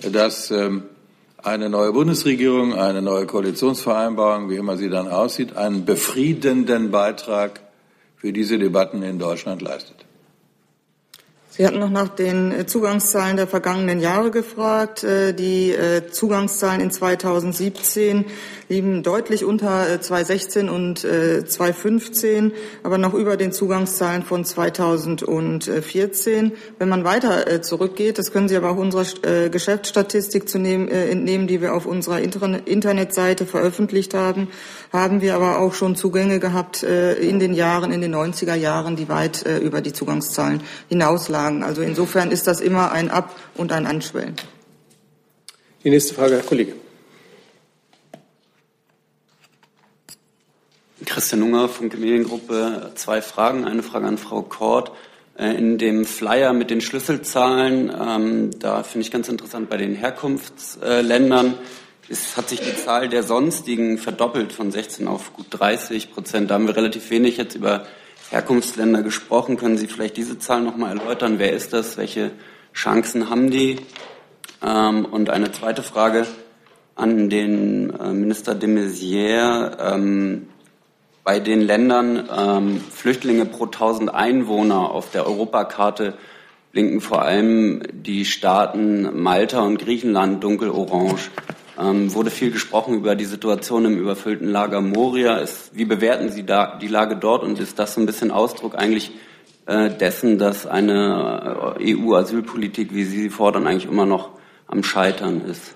dass 0.00 0.50
ähm, 0.50 0.82
eine 1.42 1.68
neue 1.68 1.92
Bundesregierung, 1.92 2.74
eine 2.74 3.02
neue 3.02 3.26
Koalitionsvereinbarung, 3.26 4.48
wie 4.50 4.56
immer 4.56 4.76
sie 4.76 4.88
dann 4.88 5.08
aussieht, 5.08 5.56
einen 5.56 5.84
befriedenden 5.84 6.90
Beitrag 6.90 7.60
für 8.16 8.32
diese 8.32 8.58
Debatten 8.58 9.02
in 9.02 9.18
Deutschland 9.18 9.62
leistet. 9.62 10.04
Sie 11.54 11.66
hatten 11.66 11.80
noch 11.80 11.90
nach 11.90 12.08
den 12.08 12.50
äh, 12.50 12.64
Zugangszahlen 12.64 13.36
der 13.36 13.46
vergangenen 13.46 14.00
Jahre 14.00 14.30
gefragt. 14.30 15.04
Äh, 15.04 15.34
die 15.34 15.72
äh, 15.72 16.10
Zugangszahlen 16.10 16.80
in 16.80 16.90
2017 16.90 18.24
liegen 18.70 19.02
deutlich 19.02 19.44
unter 19.44 20.00
2016 20.00 20.70
und 20.70 21.00
2015, 21.00 22.52
aber 22.82 22.96
noch 22.96 23.12
über 23.12 23.36
den 23.36 23.52
Zugangszahlen 23.52 24.22
von 24.22 24.46
2014. 24.46 26.52
Wenn 26.78 26.88
man 26.88 27.04
weiter 27.04 27.60
zurückgeht, 27.60 28.18
das 28.18 28.32
können 28.32 28.48
Sie 28.48 28.56
aber 28.56 28.70
auch 28.70 28.78
unserer 28.78 29.50
Geschäftsstatistik 29.50 30.44
entnehmen, 30.54 31.46
die 31.48 31.60
wir 31.60 31.74
auf 31.74 31.84
unserer 31.84 32.20
Internetseite 32.20 33.44
veröffentlicht 33.44 34.14
haben, 34.14 34.48
haben 34.92 35.20
wir 35.20 35.34
aber 35.34 35.58
auch 35.58 35.74
schon 35.74 35.96
Zugänge 35.96 36.38
gehabt 36.38 36.82
in 36.82 37.38
den 37.38 37.54
Jahren, 37.54 37.92
in 37.92 38.02
den 38.02 38.14
90er 38.14 38.54
Jahren, 38.54 38.94
die 38.94 39.08
weit 39.08 39.42
über 39.62 39.80
die 39.80 39.92
Zugangszahlen 39.92 40.62
hinauslagen. 40.90 41.62
Also 41.62 41.80
insofern 41.80 42.30
ist 42.30 42.46
das 42.46 42.60
immer 42.60 42.92
ein 42.92 43.10
Ab- 43.10 43.34
und 43.56 43.72
ein 43.72 43.86
Anschwellen. 43.86 44.36
Die 45.82 45.90
nächste 45.90 46.14
Frage, 46.14 46.34
Herr 46.34 46.42
Kollege. 46.42 46.74
Christian 51.04 51.42
Unger, 51.42 51.68
Funke 51.68 51.96
Mediengruppe. 51.96 52.92
Zwei 52.94 53.20
Fragen. 53.20 53.64
Eine 53.64 53.82
Frage 53.82 54.06
an 54.06 54.18
Frau 54.18 54.42
Kort. 54.42 54.92
Äh, 55.36 55.56
in 55.56 55.78
dem 55.78 56.04
Flyer 56.04 56.52
mit 56.52 56.70
den 56.70 56.80
Schlüsselzahlen, 56.80 57.90
ähm, 57.90 58.50
da 58.58 58.82
finde 58.82 59.06
ich 59.06 59.10
ganz 59.10 59.28
interessant, 59.28 59.70
bei 59.70 59.76
den 59.76 59.94
Herkunftsländern 59.94 61.54
ist, 62.12 62.36
hat 62.36 62.50
sich 62.50 62.60
die 62.60 62.76
Zahl 62.76 63.08
der 63.08 63.22
Sonstigen 63.22 63.98
verdoppelt 63.98 64.52
von 64.52 64.70
16 64.70 65.08
auf 65.08 65.32
gut 65.32 65.46
30 65.50 66.12
Prozent. 66.12 66.50
Da 66.50 66.54
haben 66.54 66.66
wir 66.66 66.76
relativ 66.76 67.10
wenig 67.10 67.38
jetzt 67.38 67.56
über 67.56 67.86
Herkunftsländer 68.30 69.02
gesprochen. 69.02 69.56
Können 69.56 69.78
Sie 69.78 69.88
vielleicht 69.88 70.16
diese 70.16 70.38
Zahl 70.38 70.60
noch 70.60 70.76
mal 70.76 70.96
erläutern? 70.96 71.38
Wer 71.38 71.52
ist 71.52 71.72
das? 71.72 71.96
Welche 71.96 72.30
Chancen 72.74 73.30
haben 73.30 73.50
die? 73.50 73.78
Ähm, 74.64 75.06
und 75.06 75.30
eine 75.30 75.50
zweite 75.52 75.82
Frage 75.82 76.26
an 76.94 77.30
den 77.30 77.90
äh, 77.98 78.12
Minister 78.12 78.54
de 78.54 78.68
Maizière. 78.68 79.94
Ähm, 79.94 80.48
bei 81.24 81.40
den 81.40 81.62
Ländern 81.62 82.28
ähm, 82.36 82.80
Flüchtlinge 82.90 83.46
pro 83.46 83.64
1000 83.64 84.12
Einwohner 84.12 84.90
auf 84.90 85.10
der 85.10 85.26
Europakarte 85.26 86.14
blinken 86.72 87.00
vor 87.00 87.22
allem 87.22 87.82
die 87.92 88.24
Staaten 88.24 89.22
Malta 89.22 89.60
und 89.60 89.78
Griechenland 89.78 90.42
dunkelorange. 90.42 91.18
Ähm, 91.78 92.12
wurde 92.14 92.30
viel 92.30 92.50
gesprochen 92.50 92.94
über 92.94 93.14
die 93.14 93.24
Situation 93.24 93.86
im 93.86 93.96
überfüllten 93.96 94.48
Lager 94.48 94.80
Moria. 94.80 95.38
Ist, 95.38 95.74
wie 95.74 95.86
bewerten 95.86 96.30
Sie 96.30 96.44
da 96.44 96.78
die 96.78 96.88
Lage 96.88 97.16
dort 97.16 97.42
und 97.42 97.58
ist 97.58 97.78
das 97.78 97.94
so 97.94 98.00
ein 98.00 98.06
bisschen 98.06 98.30
Ausdruck 98.30 98.74
eigentlich 98.76 99.12
äh, 99.66 99.88
dessen, 99.88 100.38
dass 100.38 100.66
eine 100.66 101.76
äh, 101.78 101.94
EU-Asylpolitik, 101.94 102.94
wie 102.94 103.04
Sie 103.04 103.22
sie 103.22 103.30
fordern, 103.30 103.66
eigentlich 103.66 103.90
immer 103.90 104.06
noch 104.06 104.30
am 104.66 104.82
Scheitern 104.82 105.42
ist? 105.46 105.74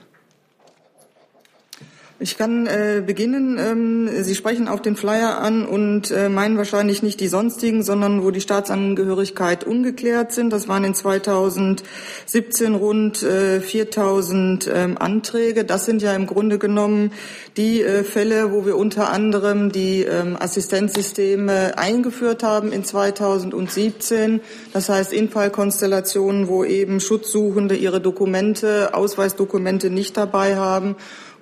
Ich 2.18 2.38
kann 2.38 2.66
äh, 2.66 3.02
beginnen. 3.04 3.58
Ähm, 3.58 4.24
Sie 4.24 4.34
sprechen 4.34 4.68
auf 4.68 4.80
den 4.80 4.96
Flyer 4.96 5.38
an 5.38 5.66
und 5.66 6.10
äh, 6.10 6.30
meinen 6.30 6.56
wahrscheinlich 6.56 7.02
nicht 7.02 7.20
die 7.20 7.28
sonstigen, 7.28 7.82
sondern 7.82 8.24
wo 8.24 8.30
die 8.30 8.40
Staatsangehörigkeit 8.40 9.64
ungeklärt 9.64 10.32
sind. 10.32 10.50
Das 10.50 10.66
waren 10.66 10.84
in 10.84 10.94
2017 10.94 12.74
rund 12.74 13.22
äh, 13.22 13.60
4000 13.60 14.70
ähm, 14.72 14.96
Anträge. 14.96 15.66
Das 15.66 15.84
sind 15.84 16.00
ja 16.00 16.14
im 16.14 16.26
Grunde 16.26 16.58
genommen 16.58 17.12
die 17.58 17.82
äh, 17.82 18.02
Fälle, 18.02 18.50
wo 18.50 18.64
wir 18.64 18.78
unter 18.78 19.10
anderem 19.10 19.70
die 19.70 20.04
ähm, 20.04 20.38
Assistenzsysteme 20.40 21.76
eingeführt 21.76 22.42
haben 22.42 22.72
in 22.72 22.82
2017. 22.82 24.40
Das 24.72 24.88
heißt 24.88 25.12
Infallkonstellationen, 25.12 26.48
wo 26.48 26.64
eben 26.64 26.98
Schutzsuchende 27.00 27.76
ihre 27.76 28.00
Dokumente, 28.00 28.94
Ausweisdokumente 28.94 29.90
nicht 29.90 30.16
dabei 30.16 30.56
haben 30.56 30.96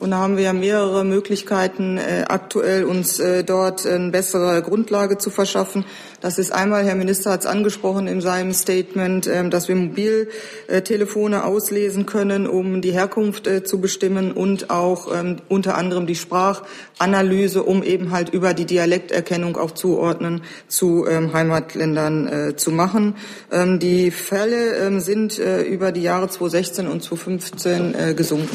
und 0.04 0.10
da 0.10 0.18
haben 0.18 0.36
wir 0.36 0.44
ja 0.44 0.52
mehrere 0.52 1.02
Möglichkeiten, 1.02 1.96
äh, 1.96 2.26
aktuell 2.28 2.84
uns 2.84 3.18
äh, 3.20 3.42
dort 3.42 3.86
eine 3.86 4.10
bessere 4.10 4.60
Grundlage 4.60 5.16
zu 5.16 5.30
verschaffen. 5.30 5.86
Das 6.20 6.38
ist 6.38 6.52
einmal, 6.52 6.84
Herr 6.84 6.94
Minister 6.94 7.30
hat 7.30 7.40
es 7.40 7.46
angesprochen 7.46 8.06
in 8.06 8.20
seinem 8.20 8.52
Statement, 8.52 9.26
äh, 9.26 9.48
dass 9.48 9.66
wir 9.68 9.76
Mobiltelefone 9.76 11.44
auslesen 11.44 12.04
können, 12.04 12.46
um 12.46 12.82
die 12.82 12.92
Herkunft 12.92 13.46
äh, 13.46 13.64
zu 13.64 13.80
bestimmen 13.80 14.32
und 14.32 14.68
auch 14.68 15.08
ähm, 15.10 15.38
unter 15.48 15.78
anderem 15.78 16.06
die 16.06 16.16
Sprachanalyse, 16.16 17.62
um 17.62 17.82
eben 17.82 18.10
halt 18.10 18.28
über 18.28 18.52
die 18.52 18.66
Dialekterkennung 18.66 19.56
auch 19.56 19.70
zuordnen 19.70 20.42
zu 20.68 21.06
ähm, 21.08 21.32
Heimatländern 21.32 22.28
äh, 22.28 22.56
zu 22.56 22.72
machen. 22.72 23.14
Ähm, 23.50 23.78
die 23.78 24.10
Fälle 24.10 25.00
sind 25.00 25.38
äh, 25.38 25.62
über 25.62 25.92
die 25.92 26.02
Jahre 26.02 26.28
2016 26.28 26.88
und 26.88 27.02
2015 27.02 27.94
äh, 27.94 28.14
gesunken. 28.14 28.54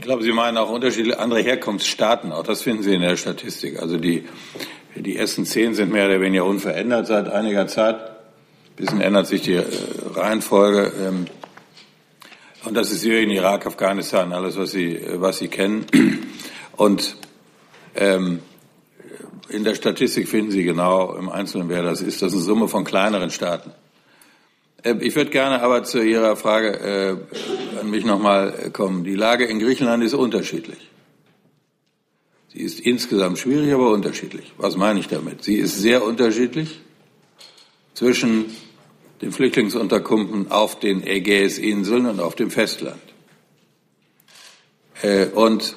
Ich 0.00 0.06
glaube, 0.06 0.22
Sie 0.22 0.32
meinen 0.32 0.56
auch 0.56 0.70
unterschiedliche 0.70 1.18
andere 1.18 1.42
Herkunftsstaaten. 1.42 2.32
Auch 2.32 2.42
das 2.42 2.62
finden 2.62 2.82
Sie 2.82 2.94
in 2.94 3.02
der 3.02 3.18
Statistik. 3.18 3.78
Also 3.78 3.98
die, 3.98 4.24
die 4.94 5.14
ersten 5.14 5.44
zehn 5.44 5.74
sind 5.74 5.92
mehr 5.92 6.06
oder 6.06 6.22
weniger 6.22 6.46
unverändert 6.46 7.06
seit 7.06 7.28
einiger 7.28 7.66
Zeit. 7.66 7.96
Ein 7.96 8.76
bisschen 8.76 9.02
ändert 9.02 9.26
sich 9.26 9.42
die 9.42 9.56
äh, 9.56 9.64
Reihenfolge. 10.14 10.90
Ähm, 11.06 11.26
und 12.64 12.74
das 12.78 12.90
ist 12.92 13.02
Syrien, 13.02 13.28
Irak, 13.28 13.66
Afghanistan, 13.66 14.32
alles, 14.32 14.56
was 14.56 14.70
Sie, 14.70 14.96
äh, 14.96 15.20
was 15.20 15.36
Sie 15.36 15.48
kennen. 15.48 15.84
Und 16.78 17.16
ähm, 17.94 18.40
in 19.50 19.64
der 19.64 19.74
Statistik 19.74 20.28
finden 20.30 20.50
Sie 20.50 20.64
genau 20.64 21.14
im 21.14 21.28
Einzelnen, 21.28 21.68
wer 21.68 21.82
das 21.82 22.00
ist. 22.00 22.22
Das 22.22 22.28
ist 22.32 22.36
eine 22.36 22.44
Summe 22.44 22.68
von 22.68 22.84
kleineren 22.84 23.28
Staaten. 23.28 23.70
Äh, 24.82 24.94
ich 25.00 25.16
würde 25.16 25.30
gerne 25.30 25.62
aber 25.62 25.84
zu 25.84 26.02
Ihrer 26.02 26.36
Frage 26.36 27.26
äh, 27.74 27.78
an 27.80 27.90
mich 27.90 28.04
nochmal 28.04 28.70
kommen. 28.72 29.04
Die 29.04 29.14
Lage 29.14 29.44
in 29.44 29.58
Griechenland 29.58 30.02
ist 30.02 30.14
unterschiedlich. 30.14 30.90
Sie 32.52 32.60
ist 32.60 32.80
insgesamt 32.80 33.38
schwierig, 33.38 33.72
aber 33.72 33.90
unterschiedlich. 33.90 34.52
Was 34.56 34.76
meine 34.76 34.98
ich 34.98 35.06
damit? 35.06 35.44
Sie 35.44 35.56
ist 35.56 35.78
sehr 35.78 36.02
unterschiedlich 36.02 36.80
zwischen 37.94 38.46
den 39.22 39.32
Flüchtlingsunterkünften 39.32 40.50
auf 40.50 40.80
den 40.80 41.06
Ägäisinseln 41.06 42.06
und 42.06 42.20
auf 42.20 42.34
dem 42.34 42.50
Festland. 42.50 43.00
Äh, 45.02 45.26
und 45.26 45.76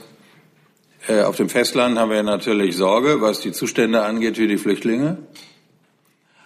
äh, 1.08 1.22
auf 1.22 1.36
dem 1.36 1.50
Festland 1.50 2.00
haben 2.00 2.12
wir 2.12 2.24
natürlich 2.24 2.76
Sorge, 2.76 3.22
was 3.22 3.42
die 3.42 3.52
Zustände 3.52 4.04
angeht 4.04 4.38
für 4.38 4.48
die 4.48 4.58
Flüchtlinge. 4.58 5.18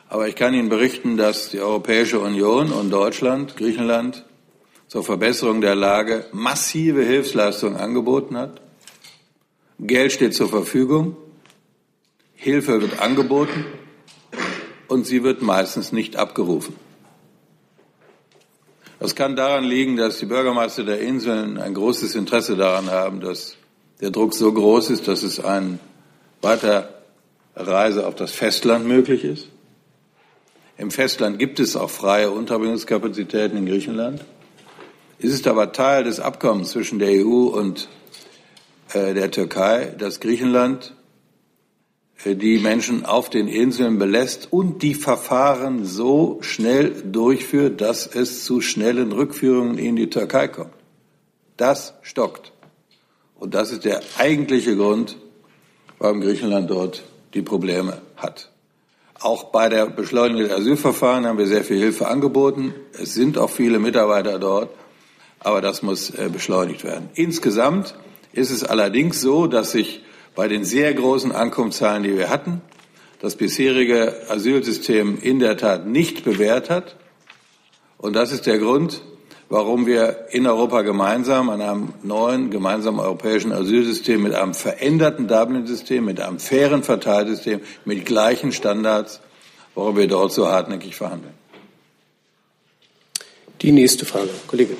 Aber 0.09 0.27
ich 0.27 0.35
kann 0.35 0.53
Ihnen 0.53 0.69
berichten, 0.69 1.17
dass 1.17 1.49
die 1.49 1.59
Europäische 1.59 2.19
Union 2.19 2.71
und 2.71 2.89
Deutschland, 2.91 3.57
Griechenland 3.57 4.25
zur 4.87 5.03
Verbesserung 5.03 5.59
der 5.59 5.75
Lage 5.75 6.25
massive 6.31 7.03
Hilfsleistungen 7.03 7.75
angeboten 7.75 8.37
hat. 8.37 8.61
Geld 9.79 10.13
steht 10.13 10.33
zur 10.33 10.47
Verfügung, 10.47 11.17
Hilfe 12.33 12.81
wird 12.81 12.99
angeboten 12.99 13.65
und 14.87 15.05
sie 15.05 15.23
wird 15.23 15.41
meistens 15.41 15.91
nicht 15.91 16.15
abgerufen. 16.15 16.75
Das 18.99 19.13
kann 19.13 19.35
daran 19.35 19.63
liegen, 19.63 19.97
dass 19.97 20.19
die 20.19 20.25
Bürgermeister 20.25 20.83
der 20.83 21.01
Inseln 21.01 21.59
ein 21.59 21.73
großes 21.73 22.15
Interesse 22.15 22.55
daran 22.55 22.89
haben, 22.89 23.19
dass 23.19 23.57
der 24.01 24.09
Druck 24.09 24.33
so 24.33 24.51
groß 24.51 24.89
ist, 24.89 25.07
dass 25.07 25.21
es 25.21 25.39
eine 25.39 25.79
Weiterreise 26.41 28.07
auf 28.07 28.15
das 28.15 28.31
Festland 28.31 28.87
möglich 28.87 29.23
ist. 29.23 29.49
Im 30.77 30.91
Festland 30.91 31.39
gibt 31.39 31.59
es 31.59 31.75
auch 31.75 31.89
freie 31.89 32.29
Unterbringungskapazitäten 32.29 33.57
in 33.57 33.65
Griechenland. 33.65 34.23
Es 35.19 35.31
ist 35.31 35.47
aber 35.47 35.71
Teil 35.71 36.03
des 36.03 36.19
Abkommens 36.19 36.69
zwischen 36.69 36.99
der 36.99 37.25
EU 37.25 37.47
und 37.47 37.89
äh, 38.93 39.15
der 39.15 39.31
Türkei, 39.31 39.95
dass 39.97 40.19
Griechenland 40.19 40.93
äh, 42.23 42.35
die 42.35 42.59
Menschen 42.59 43.05
auf 43.07 43.31
den 43.31 43.47
Inseln 43.47 43.97
belässt 43.97 44.49
und 44.53 44.83
die 44.83 44.93
Verfahren 44.93 45.83
so 45.83 46.37
schnell 46.41 46.91
durchführt, 47.11 47.81
dass 47.81 48.05
es 48.05 48.45
zu 48.45 48.61
schnellen 48.61 49.11
Rückführungen 49.11 49.79
in 49.79 49.95
die 49.95 50.11
Türkei 50.11 50.47
kommt. 50.47 50.73
Das 51.57 51.95
stockt. 52.03 52.51
Und 53.39 53.55
das 53.55 53.71
ist 53.71 53.83
der 53.83 54.01
eigentliche 54.19 54.75
Grund, 54.75 55.17
warum 55.97 56.21
Griechenland 56.21 56.69
dort 56.69 57.03
die 57.33 57.41
Probleme 57.41 57.99
hat. 58.15 58.51
Auch 59.19 59.45
bei 59.45 59.67
der 59.67 59.87
Beschleunigung 59.87 60.47
der 60.47 60.57
Asylverfahren 60.57 61.25
haben 61.25 61.37
wir 61.37 61.47
sehr 61.47 61.63
viel 61.63 61.77
Hilfe 61.77 62.07
angeboten. 62.07 62.75
Es 62.93 63.13
sind 63.13 63.37
auch 63.37 63.49
viele 63.49 63.79
Mitarbeiter 63.79 64.37
dort. 64.37 64.69
Aber 65.39 65.61
das 65.61 65.81
muss 65.81 66.09
äh, 66.11 66.29
beschleunigt 66.31 66.83
werden. 66.83 67.09
Insgesamt 67.15 67.95
ist 68.33 68.51
es 68.51 68.63
allerdings 68.63 69.21
so, 69.21 69.47
dass 69.47 69.71
sich 69.71 70.03
bei 70.35 70.47
den 70.47 70.63
sehr 70.63 70.93
großen 70.93 71.31
Ankunftszahlen, 71.31 72.03
die 72.03 72.17
wir 72.17 72.29
hatten, 72.29 72.61
das 73.19 73.35
bisherige 73.35 74.29
Asylsystem 74.29 75.17
in 75.19 75.39
der 75.39 75.57
Tat 75.57 75.87
nicht 75.87 76.23
bewährt 76.23 76.69
hat. 76.69 76.95
Und 77.97 78.15
das 78.15 78.31
ist 78.31 78.45
der 78.45 78.59
Grund, 78.59 79.01
warum 79.49 79.85
wir 79.85 80.27
in 80.31 80.45
Europa 80.45 80.81
gemeinsam 80.81 81.49
an 81.49 81.61
einem 81.61 81.93
neuen 82.03 82.49
gemeinsamen 82.49 82.99
europäischen 82.99 83.51
Asylsystem 83.51 84.23
mit 84.23 84.33
einem 84.33 84.53
veränderten 84.53 85.27
Dublin-System, 85.27 86.05
mit 86.05 86.19
einem 86.19 86.39
fairen 86.39 86.83
Verteilsystem, 86.83 87.61
mit 87.85 88.05
gleichen 88.05 88.51
Standards, 88.51 89.21
warum 89.75 89.97
wir 89.97 90.07
dort 90.07 90.33
so 90.33 90.47
hartnäckig 90.47 90.95
verhandeln. 90.95 91.33
Die 93.61 93.71
nächste 93.71 94.05
Frage, 94.05 94.29
Kollege. 94.47 94.75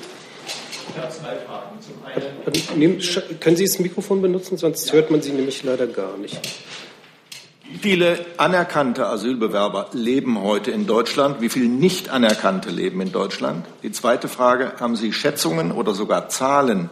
Ich 0.90 1.02
habe 1.02 1.12
zwei 1.12 1.36
Fragen. 1.36 1.78
Zum 1.80 2.74
einen 2.74 3.40
können 3.40 3.56
Sie 3.56 3.64
das 3.64 3.78
Mikrofon 3.78 4.22
benutzen, 4.22 4.56
sonst 4.56 4.92
hört 4.92 5.10
man 5.10 5.22
Sie 5.22 5.32
nämlich 5.32 5.62
leider 5.64 5.86
gar 5.86 6.16
nicht. 6.16 6.38
Wie 7.70 7.76
viele 7.76 8.24
anerkannte 8.38 9.06
Asylbewerber 9.08 9.90
leben 9.92 10.40
heute 10.40 10.70
in 10.70 10.86
Deutschland? 10.86 11.42
Wie 11.42 11.50
viele 11.50 11.68
nicht 11.68 12.08
anerkannte 12.08 12.70
leben 12.70 12.98
in 13.02 13.12
Deutschland? 13.12 13.66
Die 13.82 13.92
zweite 13.92 14.26
Frage, 14.26 14.72
haben 14.80 14.96
Sie 14.96 15.12
Schätzungen 15.12 15.70
oder 15.70 15.92
sogar 15.92 16.30
Zahlen, 16.30 16.88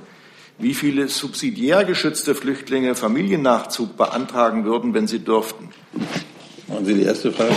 wie 0.59 0.74
viele 0.74 1.09
subsidiär 1.09 1.87
geschützte 1.87 2.35
Flüchtlinge 2.35 2.95
Familiennachzug 2.95 3.97
beantragen 3.97 4.66
würden, 4.66 4.93
wenn 4.93 5.07
sie 5.07 5.20
dürften? 5.20 5.70
Machen 6.69 6.85
Sie 6.85 6.95
die 6.95 7.03
erste 7.03 7.31
Frage. 7.31 7.55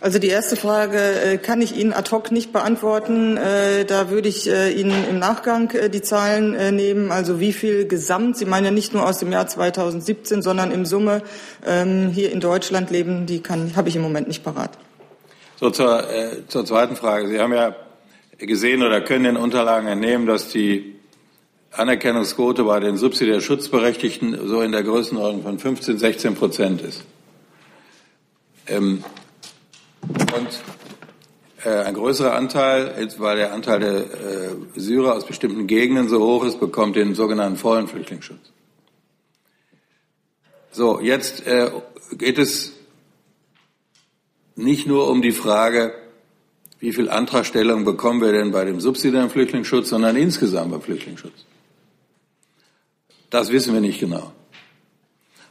Also 0.00 0.18
die 0.18 0.28
erste 0.28 0.54
Frage 0.56 0.98
äh, 0.98 1.38
kann 1.38 1.60
ich 1.60 1.76
Ihnen 1.76 1.92
ad 1.92 2.10
hoc 2.12 2.30
nicht 2.30 2.52
beantworten. 2.52 3.36
Äh, 3.36 3.84
da 3.84 4.10
würde 4.10 4.28
ich 4.28 4.48
äh, 4.48 4.70
Ihnen 4.70 5.04
im 5.10 5.18
Nachgang 5.18 5.72
die 5.92 6.02
Zahlen 6.02 6.76
nehmen. 6.76 7.10
Also 7.10 7.40
wie 7.40 7.52
viel 7.52 7.88
gesamt, 7.88 8.36
Sie 8.36 8.44
meinen 8.44 8.66
ja 8.66 8.70
nicht 8.70 8.94
nur 8.94 9.08
aus 9.08 9.18
dem 9.18 9.32
Jahr 9.32 9.46
2017, 9.46 10.42
sondern 10.42 10.70
im 10.70 10.84
Summe 10.84 11.22
ähm, 11.66 12.10
hier 12.14 12.30
in 12.30 12.40
Deutschland 12.40 12.90
leben, 12.90 13.26
die 13.26 13.40
kann, 13.40 13.74
habe 13.74 13.88
ich 13.88 13.96
im 13.96 14.02
Moment 14.02 14.28
nicht 14.28 14.44
parat. 14.44 14.70
So 15.56 15.70
zur, 15.70 16.08
äh, 16.10 16.46
zur 16.46 16.64
zweiten 16.64 16.94
Frage. 16.94 17.28
Sie 17.28 17.40
haben 17.40 17.52
ja 17.52 17.74
gesehen 18.38 18.82
oder 18.82 19.00
können 19.00 19.24
in 19.24 19.36
Unterlagen 19.36 19.88
entnehmen, 19.88 20.26
dass 20.26 20.48
die 20.48 20.94
Anerkennungsquote 21.72 22.64
bei 22.64 22.78
den 22.78 22.96
subsidiär 22.96 23.40
Schutzberechtigten 23.40 24.46
so 24.46 24.60
in 24.62 24.72
der 24.72 24.82
Größenordnung 24.82 25.42
von 25.42 25.58
15, 25.58 25.98
16 25.98 26.34
Prozent 26.36 26.82
ist. 26.82 27.02
Ähm, 28.66 29.04
und 30.02 30.48
äh, 31.64 31.84
ein 31.84 31.94
größerer 31.94 32.34
Anteil, 32.34 33.08
weil 33.18 33.36
der 33.36 33.52
Anteil 33.52 33.80
der 33.80 33.94
äh, 33.94 34.56
Syrer 34.76 35.14
aus 35.14 35.26
bestimmten 35.26 35.66
Gegenden 35.66 36.08
so 36.08 36.20
hoch 36.20 36.44
ist, 36.44 36.60
bekommt 36.60 36.96
den 36.96 37.14
sogenannten 37.14 37.56
vollen 37.56 37.88
Flüchtlingsschutz. 37.88 38.52
So, 40.72 41.00
jetzt 41.00 41.46
äh, 41.46 41.70
geht 42.12 42.38
es 42.38 42.72
nicht 44.56 44.86
nur 44.86 45.08
um 45.08 45.22
die 45.22 45.32
Frage, 45.32 45.94
wie 46.80 46.92
viel 46.92 47.08
Antragstellung 47.08 47.84
bekommen 47.84 48.20
wir 48.20 48.32
denn 48.32 48.50
bei 48.50 48.64
dem 48.64 48.80
subsidiären 48.80 49.30
Flüchtlingsschutz, 49.30 49.88
sondern 49.88 50.16
insgesamt 50.16 50.70
beim 50.70 50.82
Flüchtlingsschutz. 50.82 51.46
Das 53.30 53.50
wissen 53.50 53.72
wir 53.72 53.80
nicht 53.80 54.00
genau. 54.00 54.32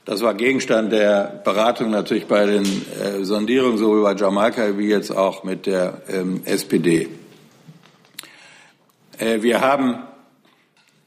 Das 0.05 0.21
war 0.21 0.33
Gegenstand 0.33 0.91
der 0.91 1.41
Beratung 1.45 1.89
natürlich 1.89 2.25
bei 2.25 2.45
den 2.45 2.65
äh, 2.65 3.23
Sondierungen, 3.23 3.77
sowohl 3.77 4.03
bei 4.03 4.15
Jamaika 4.15 4.77
wie 4.77 4.89
jetzt 4.89 5.11
auch 5.11 5.45
mit 5.45 5.65
der 5.65 6.01
ähm, 6.09 6.41
SPD. 6.43 7.07
Äh, 9.17 9.41
wir 9.41 9.61
haben 9.61 10.03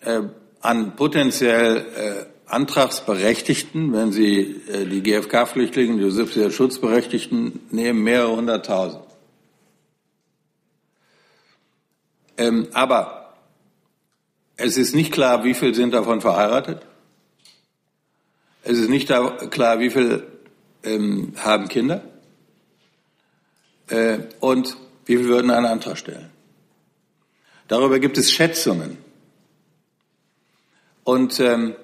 äh, 0.00 0.22
an 0.62 0.96
potenziell 0.96 1.76
äh, 1.76 2.26
Antragsberechtigten, 2.46 3.92
wenn 3.92 4.12
Sie 4.12 4.62
äh, 4.72 4.86
die 4.86 5.02
GfK-Flüchtlinge, 5.02 6.02
die 6.02 6.10
subsidiär 6.10 6.50
Schutzberechtigten 6.50 7.66
nehmen, 7.70 8.02
mehrere 8.02 8.34
hunderttausend. 8.34 9.02
Ähm, 12.38 12.68
aber 12.72 13.34
es 14.56 14.78
ist 14.78 14.94
nicht 14.94 15.12
klar, 15.12 15.44
wie 15.44 15.52
viel 15.52 15.74
sind 15.74 15.92
davon 15.92 16.22
verheiratet. 16.22 16.80
Es 18.68 18.78
ist 18.78 18.90
nicht 18.90 19.06
klar, 19.06 19.78
wie 19.78 19.90
viel 19.90 20.24
ähm, 20.82 21.34
haben 21.36 21.68
Kinder 21.68 22.02
äh, 23.88 24.18
und 24.40 24.76
wie 25.04 25.18
viel 25.18 25.28
würden 25.28 25.52
einen 25.52 25.66
Antrag 25.66 25.96
stellen. 25.96 26.30
Darüber 27.68 28.00
gibt 28.00 28.18
es 28.18 28.32
Schätzungen. 28.32 28.98
Und 31.04 31.38
ähm, 31.38 31.76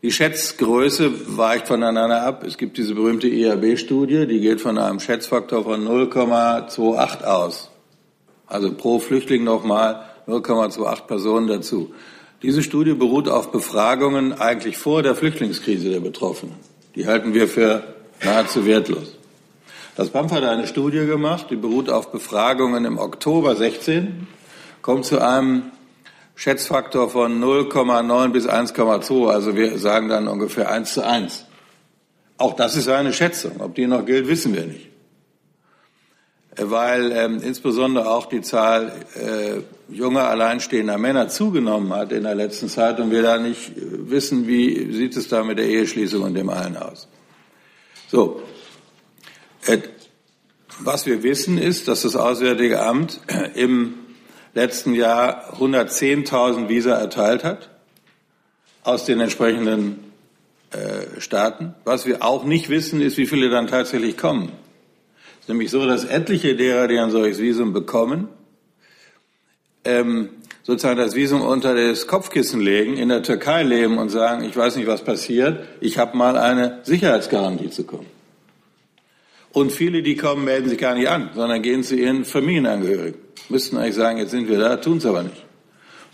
die 0.00 0.10
Schätzgröße 0.10 1.36
weicht 1.36 1.68
voneinander 1.68 2.22
ab. 2.22 2.44
Es 2.44 2.56
gibt 2.56 2.78
diese 2.78 2.94
berühmte 2.94 3.28
IAB-Studie, 3.28 4.26
die 4.26 4.40
geht 4.40 4.62
von 4.62 4.78
einem 4.78 5.00
Schätzfaktor 5.00 5.64
von 5.64 5.86
0,28 5.86 7.24
aus. 7.24 7.70
Also 8.46 8.72
pro 8.72 9.00
Flüchtling 9.00 9.44
nochmal 9.44 10.06
0,28 10.26 11.02
Personen 11.02 11.46
dazu. 11.46 11.92
Diese 12.42 12.62
Studie 12.62 12.94
beruht 12.94 13.28
auf 13.28 13.52
Befragungen 13.52 14.32
eigentlich 14.32 14.76
vor 14.76 15.02
der 15.02 15.14
Flüchtlingskrise 15.14 15.90
der 15.90 16.00
Betroffenen. 16.00 16.56
Die 16.96 17.06
halten 17.06 17.34
wir 17.34 17.46
für 17.46 17.84
nahezu 18.24 18.66
wertlos. 18.66 19.16
Das 19.94 20.10
BAMF 20.10 20.32
hat 20.32 20.44
eine 20.44 20.66
Studie 20.66 21.06
gemacht, 21.06 21.46
die 21.50 21.56
beruht 21.56 21.88
auf 21.88 22.10
Befragungen 22.10 22.84
im 22.84 22.98
Oktober 22.98 23.54
16, 23.54 24.26
kommt 24.80 25.04
zu 25.04 25.20
einem 25.20 25.70
Schätzfaktor 26.34 27.10
von 27.10 27.40
0,9 27.42 28.28
bis 28.30 28.48
1,2, 28.48 29.28
also 29.28 29.54
wir 29.54 29.78
sagen 29.78 30.08
dann 30.08 30.28
ungefähr 30.28 30.70
1 30.70 30.94
zu 30.94 31.06
1. 31.06 31.44
Auch 32.38 32.56
das 32.56 32.74
ist 32.74 32.88
eine 32.88 33.12
Schätzung. 33.12 33.60
Ob 33.60 33.74
die 33.74 33.86
noch 33.86 34.04
gilt, 34.04 34.26
wissen 34.26 34.54
wir 34.54 34.64
nicht. 34.64 34.91
Weil 36.56 37.12
ähm, 37.12 37.40
insbesondere 37.42 38.10
auch 38.10 38.26
die 38.26 38.42
Zahl 38.42 38.92
äh, 39.14 39.62
junger 39.92 40.28
alleinstehender 40.28 40.98
Männer 40.98 41.28
zugenommen 41.28 41.94
hat 41.94 42.12
in 42.12 42.24
der 42.24 42.34
letzten 42.34 42.68
Zeit 42.68 43.00
und 43.00 43.10
wir 43.10 43.22
da 43.22 43.38
nicht 43.38 43.70
äh, 43.70 44.10
wissen, 44.10 44.46
wie 44.46 44.92
sieht 44.92 45.16
es 45.16 45.28
da 45.28 45.44
mit 45.44 45.58
der 45.58 45.66
Eheschließung 45.66 46.22
und 46.22 46.34
dem 46.34 46.50
allen 46.50 46.76
aus. 46.76 47.08
So. 48.10 48.42
Äh, 49.66 49.78
was 50.80 51.06
wir 51.06 51.22
wissen 51.22 51.58
ist, 51.58 51.88
dass 51.88 52.02
das 52.02 52.16
Auswärtige 52.16 52.82
Amt 52.82 53.20
im 53.54 53.94
letzten 54.54 54.94
Jahr 54.94 55.54
110.000 55.58 56.68
Visa 56.68 56.94
erteilt 56.94 57.44
hat 57.44 57.70
aus 58.82 59.04
den 59.04 59.20
entsprechenden 59.20 60.12
äh, 60.70 61.20
Staaten. 61.20 61.74
Was 61.84 62.06
wir 62.06 62.22
auch 62.22 62.44
nicht 62.44 62.68
wissen, 62.68 63.00
ist, 63.00 63.16
wie 63.16 63.26
viele 63.26 63.50
dann 63.50 63.66
tatsächlich 63.66 64.16
kommen. 64.16 64.52
Es 65.42 65.46
ist 65.46 65.48
nämlich 65.48 65.72
so, 65.72 65.84
dass 65.86 66.04
etliche 66.04 66.54
derer, 66.54 66.86
die 66.86 67.00
ein 67.00 67.10
solches 67.10 67.40
Visum 67.40 67.72
bekommen, 67.72 68.28
ähm, 69.84 70.28
sozusagen 70.62 70.96
das 70.96 71.16
Visum 71.16 71.42
unter 71.42 71.74
das 71.74 72.06
Kopfkissen 72.06 72.60
legen, 72.60 72.96
in 72.96 73.08
der 73.08 73.24
Türkei 73.24 73.64
leben 73.64 73.98
und 73.98 74.08
sagen, 74.08 74.44
ich 74.44 74.56
weiß 74.56 74.76
nicht, 74.76 74.86
was 74.86 75.02
passiert, 75.02 75.66
ich 75.80 75.98
habe 75.98 76.16
mal 76.16 76.38
eine 76.38 76.78
Sicherheitsgarantie 76.84 77.70
zu 77.70 77.82
kommen. 77.82 78.06
Und 79.50 79.72
viele, 79.72 80.04
die 80.04 80.14
kommen, 80.14 80.44
melden 80.44 80.68
sich 80.68 80.78
gar 80.78 80.94
nicht 80.94 81.08
an, 81.08 81.30
sondern 81.34 81.60
gehen 81.60 81.82
zu 81.82 81.96
ihren 81.96 82.24
Familienangehörigen. 82.24 83.20
Müssten 83.48 83.78
eigentlich 83.78 83.96
sagen, 83.96 84.18
jetzt 84.18 84.30
sind 84.30 84.48
wir 84.48 84.60
da, 84.60 84.76
tun 84.76 84.98
es 84.98 85.06
aber 85.06 85.24
nicht. 85.24 85.44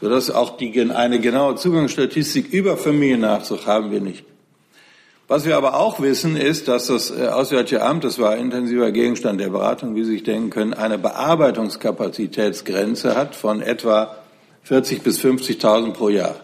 Sodass 0.00 0.30
auch 0.30 0.56
die, 0.56 0.90
eine 0.90 1.20
genaue 1.20 1.56
Zugangsstatistik 1.56 2.50
über 2.50 2.78
Familiennachzug 2.78 3.66
haben 3.66 3.90
wir 3.90 4.00
nicht. 4.00 4.24
Was 5.28 5.44
wir 5.44 5.56
aber 5.58 5.78
auch 5.78 6.00
wissen, 6.00 6.38
ist, 6.38 6.68
dass 6.68 6.86
das 6.86 7.10
äh, 7.10 7.28
Auswärtige 7.28 7.82
Amt, 7.82 8.04
das 8.04 8.18
war 8.18 8.38
intensiver 8.38 8.90
Gegenstand 8.92 9.42
der 9.42 9.50
Beratung, 9.50 9.94
wie 9.94 10.02
Sie 10.02 10.12
sich 10.12 10.22
denken 10.22 10.48
können, 10.48 10.72
eine 10.72 10.96
Bearbeitungskapazitätsgrenze 10.96 13.14
hat 13.14 13.34
von 13.34 13.60
etwa 13.60 14.16
40 14.62 15.02
bis 15.02 15.20
50.000 15.20 15.92
pro 15.92 16.08
Jahr. 16.08 16.36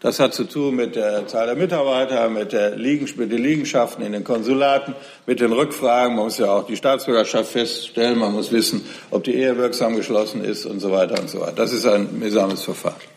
Das 0.00 0.18
hat 0.20 0.32
zu 0.32 0.44
tun 0.44 0.76
mit 0.76 0.96
der 0.96 1.26
Zahl 1.26 1.44
der 1.46 1.56
Mitarbeiter, 1.56 2.30
mit, 2.30 2.52
der 2.52 2.76
Liegen, 2.76 3.06
mit 3.18 3.30
den 3.30 3.42
Liegenschaften 3.42 4.02
in 4.02 4.12
den 4.12 4.24
Konsulaten, 4.24 4.94
mit 5.26 5.40
den 5.40 5.52
Rückfragen. 5.52 6.16
Man 6.16 6.24
muss 6.24 6.38
ja 6.38 6.50
auch 6.50 6.64
die 6.66 6.76
Staatsbürgerschaft 6.76 7.52
feststellen. 7.52 8.18
Man 8.18 8.32
muss 8.32 8.52
wissen, 8.52 8.86
ob 9.10 9.24
die 9.24 9.34
Ehe 9.34 9.58
wirksam 9.58 9.96
geschlossen 9.96 10.42
ist 10.42 10.64
und 10.64 10.80
so 10.80 10.92
weiter 10.92 11.20
und 11.20 11.28
so 11.28 11.40
weiter. 11.40 11.56
Das 11.56 11.74
ist 11.74 11.84
ein 11.84 12.18
mühsames 12.18 12.62
Verfahren. 12.62 13.15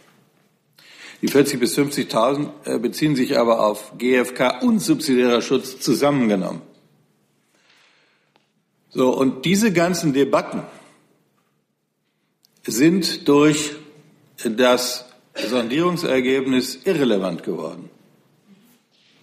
Die 1.22 1.28
40 1.28 1.60
bis 1.60 1.78
50.000 1.78 2.50
äh, 2.66 2.80
beziehen 2.80 3.16
sich 3.16 3.38
aber 3.38 3.66
auf 3.66 3.94
GfK 3.98 4.62
und 4.62 4.80
subsidiärer 4.80 5.42
Schutz 5.42 5.80
zusammengenommen. 5.80 6.62
So, 8.90 9.16
und 9.16 9.46
diese 9.46 9.72
ganzen 9.74 10.14
Debatten 10.14 10.64
sind 12.66 13.28
durch 13.28 13.76
das 14.44 15.06
Sondierungsergebnis 15.36 16.80
irrelevant 16.86 17.44
geworden. 17.44 17.90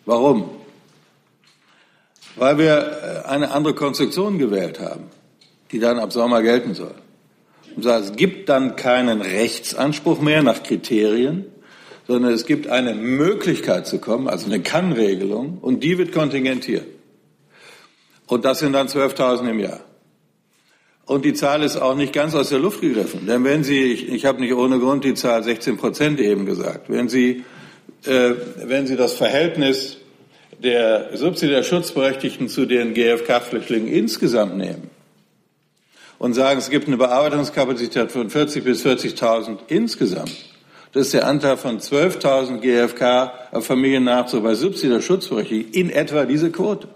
Warum? 0.04 0.50
Weil 2.36 2.58
wir 2.58 3.22
äh, 3.24 3.28
eine 3.28 3.50
andere 3.50 3.74
Konstruktion 3.74 4.38
gewählt 4.38 4.78
haben, 4.80 5.04
die 5.72 5.78
dann 5.78 5.98
ab 5.98 6.12
Sommer 6.12 6.42
gelten 6.42 6.74
soll. 6.74 6.94
Es 7.76 8.12
gibt 8.16 8.48
dann 8.48 8.76
keinen 8.76 9.20
Rechtsanspruch 9.20 10.20
mehr 10.20 10.42
nach 10.42 10.62
Kriterien, 10.62 11.46
sondern 12.06 12.32
es 12.32 12.46
gibt 12.46 12.68
eine 12.68 12.94
Möglichkeit 12.94 13.86
zu 13.86 13.98
kommen, 13.98 14.28
also 14.28 14.46
eine 14.46 14.60
Kann-Regelung, 14.60 15.58
und 15.60 15.82
die 15.82 15.98
wird 15.98 16.12
kontingentiert. 16.12 16.86
Und 18.26 18.44
das 18.44 18.60
sind 18.60 18.72
dann 18.72 18.88
12.000 18.88 19.50
im 19.50 19.60
Jahr. 19.60 19.80
Und 21.04 21.24
die 21.24 21.34
Zahl 21.34 21.62
ist 21.62 21.76
auch 21.76 21.94
nicht 21.94 22.12
ganz 22.12 22.34
aus 22.34 22.48
der 22.48 22.58
Luft 22.58 22.80
gegriffen. 22.80 23.26
Denn 23.26 23.44
wenn 23.44 23.62
Sie, 23.62 23.80
ich, 23.80 24.08
ich 24.08 24.24
habe 24.24 24.40
nicht 24.40 24.54
ohne 24.54 24.80
Grund 24.80 25.04
die 25.04 25.14
Zahl 25.14 25.42
16 25.44 25.76
Prozent 25.76 26.20
eben 26.20 26.46
gesagt, 26.46 26.90
wenn 26.90 27.08
Sie, 27.08 27.44
äh, 28.04 28.32
wenn 28.64 28.88
Sie 28.88 28.96
das 28.96 29.14
Verhältnis 29.14 29.98
der 30.62 31.16
subsidiär 31.16 31.62
Schutzberechtigten 31.62 32.48
zu 32.48 32.66
den 32.66 32.94
GfK-Flüchtlingen 32.94 33.88
insgesamt 33.88 34.56
nehmen 34.56 34.90
und 36.18 36.34
sagen, 36.34 36.58
es 36.58 36.70
gibt 36.70 36.88
eine 36.88 36.96
Bearbeitungskapazität 36.96 38.10
von 38.10 38.30
40 38.30 38.64
bis 38.64 38.84
40.000 38.84 39.58
insgesamt, 39.68 40.34
das 40.96 41.08
ist 41.08 41.12
der 41.12 41.26
Anteil 41.26 41.58
von 41.58 41.78
12.000 41.78 42.60
GfK 42.60 43.60
Familiennachzug 43.60 44.42
bei 44.42 44.54
subsidiär 44.54 45.02
Schutzberechtigten 45.02 45.74
in 45.74 45.90
etwa 45.90 46.24
diese 46.24 46.50
Quote. 46.50 46.88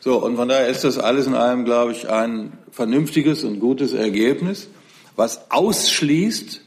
So, 0.00 0.24
und 0.24 0.36
von 0.36 0.48
daher 0.48 0.68
ist 0.68 0.82
das 0.82 0.96
alles 0.96 1.26
in 1.26 1.34
allem, 1.34 1.66
glaube 1.66 1.92
ich, 1.92 2.08
ein 2.08 2.54
vernünftiges 2.70 3.44
und 3.44 3.60
gutes 3.60 3.92
Ergebnis, 3.92 4.68
was 5.14 5.50
ausschließt, 5.50 6.62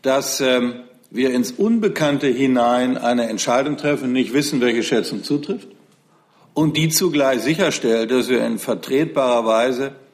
dass 0.00 0.40
ähm, 0.40 0.84
wir 1.10 1.34
ins 1.34 1.52
Unbekannte 1.52 2.28
hinein 2.28 2.96
eine 2.96 3.28
Entscheidung 3.28 3.76
treffen, 3.76 4.12
nicht 4.12 4.32
wissen, 4.32 4.62
welche 4.62 4.82
Schätzung 4.82 5.22
zutrifft, 5.22 5.68
und 6.54 6.78
die 6.78 6.88
zugleich 6.88 7.42
sicherstellt, 7.42 8.10
dass 8.10 8.30
wir 8.30 8.42
in 8.46 8.58
vertretbarer 8.58 9.44
Weise 9.44 9.86
äh, 9.88 10.09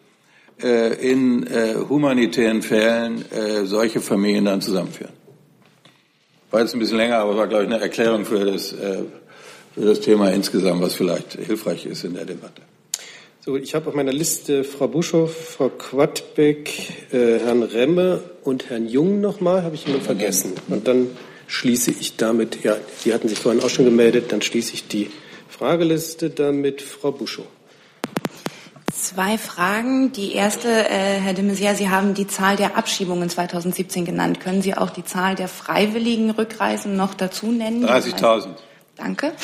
in 0.58 1.46
äh, 1.46 1.74
humanitären 1.88 2.62
Fällen 2.62 3.24
äh, 3.30 3.66
solche 3.66 4.00
Familien 4.00 4.46
dann 4.46 4.60
zusammenführen. 4.60 5.12
War 6.50 6.60
jetzt 6.60 6.74
ein 6.74 6.78
bisschen 6.78 6.96
länger, 6.96 7.18
aber 7.18 7.36
war, 7.36 7.46
glaube 7.46 7.64
ich, 7.64 7.70
eine 7.70 7.80
Erklärung 7.80 8.24
für 8.24 8.44
das 8.44 8.72
äh, 8.72 9.02
für 9.76 9.84
das 9.84 10.00
Thema 10.00 10.30
insgesamt, 10.30 10.80
was 10.80 10.94
vielleicht 10.94 11.34
hilfreich 11.34 11.84
ist 11.84 12.04
in 12.04 12.14
der 12.14 12.24
Debatte. 12.24 12.62
So, 13.44 13.56
ich 13.56 13.74
habe 13.74 13.88
auf 13.88 13.94
meiner 13.94 14.12
Liste 14.12 14.64
Frau 14.64 14.88
Buschow, 14.88 15.30
Frau 15.30 15.68
Quadbeck, 15.68 17.12
äh, 17.12 17.38
Herrn 17.40 17.62
Remme 17.62 18.22
und 18.42 18.70
Herrn 18.70 18.88
Jung 18.88 19.20
nochmal, 19.20 19.62
habe 19.62 19.74
ich 19.74 19.84
jemanden 19.84 20.06
vergessen. 20.06 20.54
Und 20.68 20.88
dann 20.88 21.08
schließe 21.46 21.90
ich 21.90 22.16
damit, 22.16 22.64
ja, 22.64 22.76
Sie 22.98 23.12
hatten 23.12 23.28
sich 23.28 23.38
vorhin 23.38 23.62
auch 23.62 23.68
schon 23.68 23.84
gemeldet, 23.84 24.32
dann 24.32 24.40
schließe 24.40 24.72
ich 24.72 24.88
die 24.88 25.10
Frageliste 25.48 26.30
damit. 26.30 26.80
Frau 26.80 27.12
Buschow. 27.12 27.44
Zwei 29.06 29.38
Fragen. 29.38 30.10
Die 30.10 30.32
erste, 30.32 30.68
äh, 30.68 31.20
Herr 31.20 31.32
de 31.32 31.44
Maizière, 31.44 31.76
Sie 31.76 31.88
haben 31.90 32.14
die 32.14 32.26
Zahl 32.26 32.56
der 32.56 32.76
Abschiebungen 32.76 33.30
2017 33.30 34.04
genannt. 34.04 34.40
Können 34.40 34.62
Sie 34.62 34.76
auch 34.76 34.90
die 34.90 35.04
Zahl 35.04 35.36
der 35.36 35.46
freiwilligen 35.46 36.30
Rückreisen 36.30 36.96
noch 36.96 37.14
dazu 37.14 37.52
nennen? 37.52 37.86
30.000. 37.86 38.56
Danke. 38.96 39.32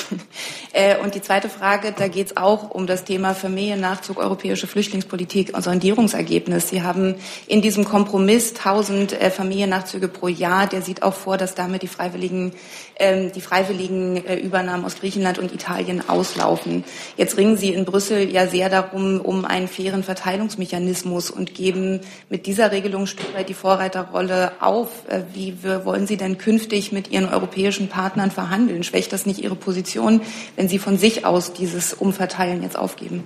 Äh, 0.74 0.96
und 1.00 1.14
die 1.14 1.20
zweite 1.20 1.50
Frage, 1.50 1.92
da 1.92 2.08
geht 2.08 2.28
es 2.28 2.36
auch 2.38 2.70
um 2.70 2.86
das 2.86 3.04
Thema 3.04 3.34
Familiennachzug, 3.34 4.16
europäische 4.16 4.66
Flüchtlingspolitik 4.66 5.54
und 5.54 5.62
Sondierungsergebnis. 5.62 6.70
Sie 6.70 6.82
haben 6.82 7.16
in 7.46 7.60
diesem 7.60 7.84
Kompromiss 7.84 8.54
1000 8.56 9.12
äh, 9.12 9.30
Familiennachzüge 9.30 10.08
pro 10.08 10.28
Jahr. 10.28 10.66
Der 10.66 10.80
sieht 10.80 11.02
auch 11.02 11.12
vor, 11.12 11.36
dass 11.36 11.54
damit 11.54 11.82
die 11.82 11.88
freiwilligen, 11.88 12.54
die 13.00 13.40
freiwilligen 13.40 14.24
äh, 14.24 14.36
Übernahmen 14.36 14.84
aus 14.84 14.96
Griechenland 14.98 15.38
und 15.38 15.52
Italien 15.52 16.08
auslaufen. 16.08 16.84
Jetzt 17.16 17.36
ringen 17.36 17.56
Sie 17.56 17.70
in 17.70 17.84
Brüssel 17.84 18.30
ja 18.30 18.46
sehr 18.46 18.68
darum, 18.68 19.20
um 19.20 19.44
einen 19.44 19.68
fairen 19.68 20.02
Verteilungsmechanismus 20.02 21.30
und 21.30 21.54
geben 21.54 22.00
mit 22.28 22.46
dieser 22.46 22.70
Regelung 22.72 23.06
Stück 23.06 23.34
weit 23.34 23.48
die 23.48 23.54
Vorreiterrolle 23.54 24.52
auf. 24.60 24.90
Wie 25.32 25.56
wollen 25.62 26.06
Sie 26.06 26.16
denn 26.16 26.38
künftig 26.38 26.92
mit 26.92 27.10
Ihren 27.10 27.28
europäischen 27.28 27.88
Partnern 27.88 28.30
verhandeln? 28.30 28.82
Schwächt 28.82 29.12
das 29.12 29.26
nicht 29.26 29.40
Ihre 29.40 29.56
Position, 29.56 30.20
wenn 30.56 30.68
Sie 30.68 30.78
von 30.78 30.98
sich 30.98 31.24
aus 31.24 31.52
dieses 31.52 31.94
Umverteilen 31.94 32.62
jetzt 32.62 32.78
aufgeben? 32.78 33.24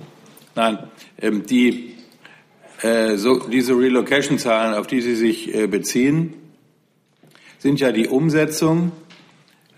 Nein, 0.55 0.79
ähm, 1.21 1.45
die, 1.45 1.93
äh, 2.81 3.15
so, 3.17 3.47
diese 3.47 3.73
Relocation-Zahlen, 3.73 4.73
auf 4.73 4.87
die 4.87 5.01
Sie 5.01 5.15
sich 5.15 5.53
äh, 5.53 5.67
beziehen, 5.67 6.33
sind 7.59 7.79
ja 7.79 7.91
die 7.91 8.07
Umsetzung 8.07 8.91
äh, 8.91 9.06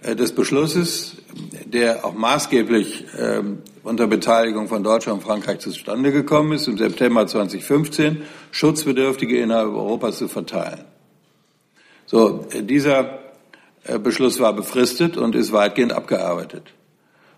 des 0.04 0.34
Beschlusses, 0.34 1.18
der 1.66 2.06
auch 2.06 2.14
maßgeblich 2.14 3.06
äh, 3.18 3.42
unter 3.84 4.08
Beteiligung 4.08 4.68
von 4.68 4.84
Deutschland 4.84 5.20
und 5.20 5.26
Frankreich 5.26 5.60
zustande 5.60 6.12
gekommen 6.12 6.54
ist, 6.54 6.68
im 6.68 6.78
September 6.78 7.28
2015 7.28 8.22
Schutzbedürftige 8.52 9.40
innerhalb 9.40 9.70
Europas 9.70 10.18
zu 10.18 10.28
verteilen. 10.28 10.86
So, 12.06 12.46
äh, 12.52 12.64
dieser 12.64 13.20
äh, 13.84 14.00
Beschluss 14.00 14.40
war 14.40 14.54
befristet 14.54 15.18
und 15.18 15.36
ist 15.36 15.52
weitgehend 15.52 15.94
abgearbeitet. 15.94 16.64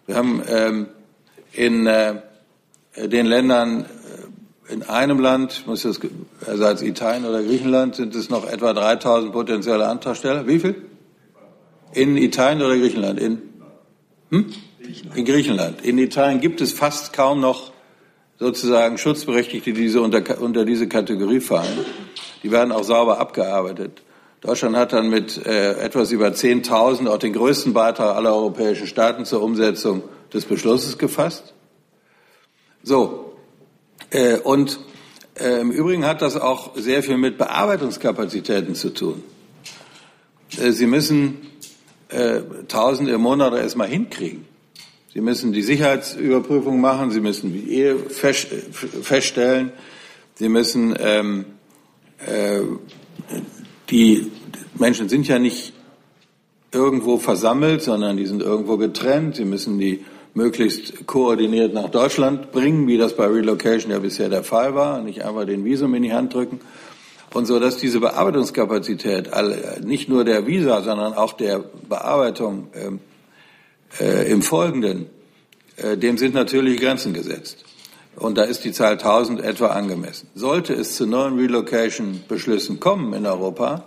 Wir 0.06 0.16
haben 0.16 0.42
ähm, 0.48 0.88
in 1.54 1.88
äh, 1.88 2.22
den 2.96 3.26
Ländern, 3.26 3.86
äh, 3.86 4.74
in 4.74 4.84
einem 4.84 5.20
Land, 5.20 5.66
muss 5.68 5.84
das, 5.84 6.00
also 6.46 6.66
als 6.66 6.82
Italien 6.82 7.26
oder 7.26 7.42
Griechenland, 7.44 7.96
sind 7.96 8.16
es 8.16 8.30
noch 8.30 8.48
etwa 8.48 8.74
3000 8.74 9.34
potenzielle 9.34 9.88
Antragsteller. 9.88 10.48
Wie 10.48 10.60
viel? 10.60 10.91
In 11.94 12.18
Italien 12.18 12.62
oder 12.62 12.78
Griechenland? 12.78 13.20
In, 13.20 13.42
hm? 14.30 14.54
in 15.16 15.26
Griechenland. 15.26 15.82
In 15.84 15.98
Italien 15.98 16.40
gibt 16.40 16.62
es 16.62 16.72
fast 16.72 17.14
kaum 17.14 17.40
noch 17.40 17.72
sozusagen 18.40 18.98
Schutzberechtigte, 18.98 19.74
die 19.74 19.96
unter, 19.98 20.42
unter 20.42 20.66
diese 20.66 20.88
Kategorie 20.88 21.42
fallen. 21.42 21.86
Die 22.44 22.52
werden 22.52 22.72
auch 22.72 22.84
sauber 22.84 23.20
abgearbeitet. 23.20 24.02
Deutschland 24.42 24.76
hat 24.76 24.94
dann 24.94 25.10
mit 25.10 25.46
äh, 25.46 25.74
etwas 25.74 26.12
über 26.12 26.30
10.000 26.30 27.08
auch 27.08 27.20
den 27.20 27.34
größten 27.34 27.74
Beitrag 27.74 28.16
aller 28.16 28.34
europäischen 28.34 28.88
Staaten 28.88 29.26
zur 29.26 29.44
Umsetzung 29.44 30.02
des 30.34 30.46
Beschlusses 30.46 30.98
gefasst. 30.98 31.54
So, 32.82 33.36
äh, 34.10 34.38
und 34.38 34.80
äh, 35.36 35.62
im 35.62 35.70
Übrigen 35.70 36.06
hat 36.08 36.24
das 36.24 36.36
auch 36.36 36.76
sehr 36.76 37.04
viel 37.04 37.18
mit 37.18 37.38
Bearbeitungskapazitäten 37.38 38.74
zu 38.74 38.90
tun. 38.92 39.24
Äh, 40.60 40.72
Sie 40.72 40.88
müssen 40.88 41.51
äh, 42.12 42.42
Tausende 42.68 43.14
im 43.14 43.22
Monat 43.22 43.54
erstmal 43.54 43.88
hinkriegen. 43.88 44.46
Sie 45.14 45.22
müssen 45.22 45.52
die 45.52 45.62
Sicherheitsüberprüfung 45.62 46.80
machen, 46.80 47.12
Sie 47.12 47.20
müssen 47.20 47.52
die 47.52 47.74
Ehe 47.74 47.98
feststellen, 47.98 49.74
Sie 50.36 50.48
müssen 50.48 50.96
ähm, 51.00 51.46
äh, 52.26 52.62
die 53.90 54.32
Menschen 54.78 55.10
sind 55.10 55.28
ja 55.28 55.38
nicht 55.38 55.74
irgendwo 56.72 57.18
versammelt, 57.18 57.82
sondern 57.82 58.18
die 58.18 58.26
sind 58.26 58.42
irgendwo 58.42 58.78
getrennt. 58.78 59.36
Sie 59.36 59.46
müssen 59.46 59.78
die 59.80 60.06
möglichst 60.34 61.06
koordiniert 61.08 61.74
nach 61.74 61.90
Deutschland 61.90 62.54
bringen, 62.54 62.88
wie 62.88 62.98
das 62.98 63.16
bei 63.16 63.26
Relocation 63.26 63.92
ja 63.92 64.00
bisher 64.00 64.30
der 64.30 64.44
Fall 64.44 64.76
war, 64.76 65.02
nicht 65.02 65.26
einfach 65.26 65.46
den 65.46 65.66
Visum 65.66 65.94
in 65.94 66.04
die 66.04 66.14
Hand 66.14 66.34
drücken. 66.34 66.62
Und 67.34 67.46
so, 67.46 67.60
dass 67.60 67.78
diese 67.78 68.00
Bearbeitungskapazität 68.02 69.30
nicht 69.84 70.10
nur 70.10 70.26
der 70.26 70.48
Visa, 70.48 70.82
sondern 70.82 71.14
auch 71.14 71.34
der 71.34 71.60
Bearbeitung 71.60 72.68
äh, 72.74 74.04
äh, 74.04 74.32
im 74.32 74.42
Folgenden, 74.42 75.10
äh, 75.78 75.98
dem 75.98 76.18
sind 76.18 76.34
natürlich 76.34 76.80
Grenzen 76.80 77.14
gesetzt. 77.14 77.64
Und 78.18 78.38
da 78.38 78.44
ist 78.44 78.66
die 78.66 78.74
Zahl 78.74 78.94
1000 78.94 79.42
etwa 79.42 79.68
angemessen. 79.68 80.30
Sollte 80.36 80.74
es 80.74 80.98
zu 80.98 81.06
neuen 81.06 81.38
Relocation-Beschlüssen 81.40 82.82
kommen 82.82 83.14
in 83.14 83.26
Europa, 83.26 83.86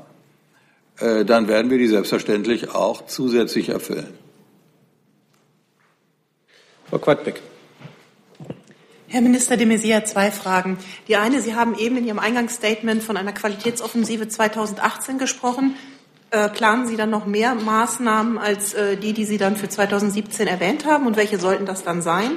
äh, 0.98 1.26
dann 1.26 1.46
werden 1.46 1.70
wir 1.70 1.76
die 1.76 1.88
selbstverständlich 1.88 2.70
auch 2.70 3.06
zusätzlich 3.06 3.68
erfüllen. 3.68 4.14
Frau 6.88 6.98
Quadbeck. 6.98 7.42
Herr 9.14 9.20
Minister 9.20 9.56
de 9.56 9.64
Maizière, 9.64 10.02
zwei 10.02 10.32
Fragen. 10.32 10.76
Die 11.06 11.14
eine, 11.14 11.40
Sie 11.40 11.54
haben 11.54 11.78
eben 11.78 11.96
in 11.98 12.04
Ihrem 12.04 12.18
Eingangsstatement 12.18 13.00
von 13.00 13.16
einer 13.16 13.30
Qualitätsoffensive 13.30 14.26
2018 14.26 15.18
gesprochen. 15.18 15.76
Äh, 16.32 16.48
planen 16.48 16.88
Sie 16.88 16.96
dann 16.96 17.10
noch 17.10 17.24
mehr 17.24 17.54
Maßnahmen 17.54 18.38
als 18.38 18.74
äh, 18.74 18.96
die, 18.96 19.12
die 19.12 19.24
Sie 19.24 19.38
dann 19.38 19.54
für 19.54 19.68
2017 19.68 20.48
erwähnt 20.48 20.84
haben? 20.84 21.06
Und 21.06 21.16
welche 21.16 21.38
sollten 21.38 21.64
das 21.64 21.84
dann 21.84 22.02
sein? 22.02 22.32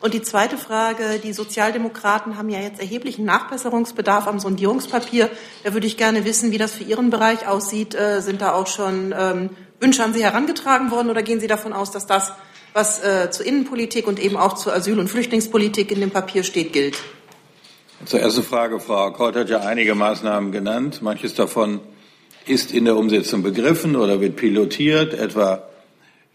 Und 0.00 0.14
die 0.14 0.22
zweite 0.22 0.56
Frage, 0.56 1.20
die 1.22 1.34
Sozialdemokraten 1.34 2.38
haben 2.38 2.48
ja 2.48 2.60
jetzt 2.60 2.80
erheblichen 2.80 3.26
Nachbesserungsbedarf 3.26 4.26
am 4.26 4.40
Sondierungspapier. 4.40 5.28
Da 5.64 5.74
würde 5.74 5.86
ich 5.86 5.98
gerne 5.98 6.24
wissen, 6.24 6.50
wie 6.50 6.56
das 6.56 6.72
für 6.72 6.84
Ihren 6.84 7.10
Bereich 7.10 7.46
aussieht. 7.46 7.94
Äh, 7.94 8.22
sind 8.22 8.40
da 8.40 8.54
auch 8.54 8.68
schon 8.68 9.14
ähm, 9.14 9.50
Wünsche 9.80 10.02
an 10.02 10.14
Sie 10.14 10.24
herangetragen 10.24 10.90
worden 10.92 11.10
oder 11.10 11.22
gehen 11.22 11.40
Sie 11.40 11.46
davon 11.46 11.74
aus, 11.74 11.90
dass 11.90 12.06
das, 12.06 12.32
was 12.72 13.02
äh, 13.02 13.30
zur 13.30 13.46
Innenpolitik 13.46 14.06
und 14.06 14.18
eben 14.18 14.36
auch 14.36 14.54
zur 14.54 14.74
Asyl- 14.74 14.98
und 14.98 15.08
Flüchtlingspolitik 15.08 15.90
in 15.90 16.00
dem 16.00 16.10
Papier 16.10 16.42
steht, 16.42 16.72
gilt? 16.72 16.96
Zur 18.04 18.20
ersten 18.20 18.42
Frage, 18.42 18.80
Frau 18.80 19.10
Kort 19.12 19.36
hat 19.36 19.48
ja 19.48 19.60
einige 19.60 19.94
Maßnahmen 19.94 20.52
genannt. 20.52 21.02
Manches 21.02 21.34
davon 21.34 21.80
ist 22.46 22.72
in 22.72 22.84
der 22.84 22.96
Umsetzung 22.96 23.42
begriffen 23.42 23.94
oder 23.94 24.20
wird 24.20 24.36
pilotiert, 24.36 25.14
etwa 25.14 25.68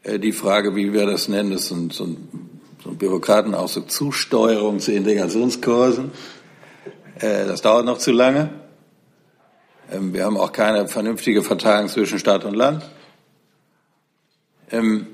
äh, 0.03 0.19
die 0.19 0.31
Frage, 0.31 0.75
wie 0.75 0.93
wir 0.93 1.05
das 1.05 1.27
nennen, 1.27 1.51
das 1.51 1.67
sind 1.67 1.91
so 1.91 2.05
ein 2.05 2.47
und 2.87 2.99
Bürokraten 2.99 3.53
auch 3.53 3.67
so 3.67 3.81
Zusteuerung 3.81 4.79
zu 4.79 4.93
Integrationskursen. 4.93 6.11
Äh, 7.19 7.45
das 7.45 7.61
dauert 7.61 7.85
noch 7.85 7.97
zu 7.97 8.11
lange. 8.11 8.49
Ähm, 9.91 10.13
wir 10.13 10.25
haben 10.25 10.37
auch 10.37 10.51
keine 10.51 10.87
vernünftige 10.87 11.43
Verteilung 11.43 11.89
zwischen 11.89 12.19
Stadt 12.19 12.45
und 12.45 12.55
Land. 12.55 12.89
Ähm, 14.71 15.07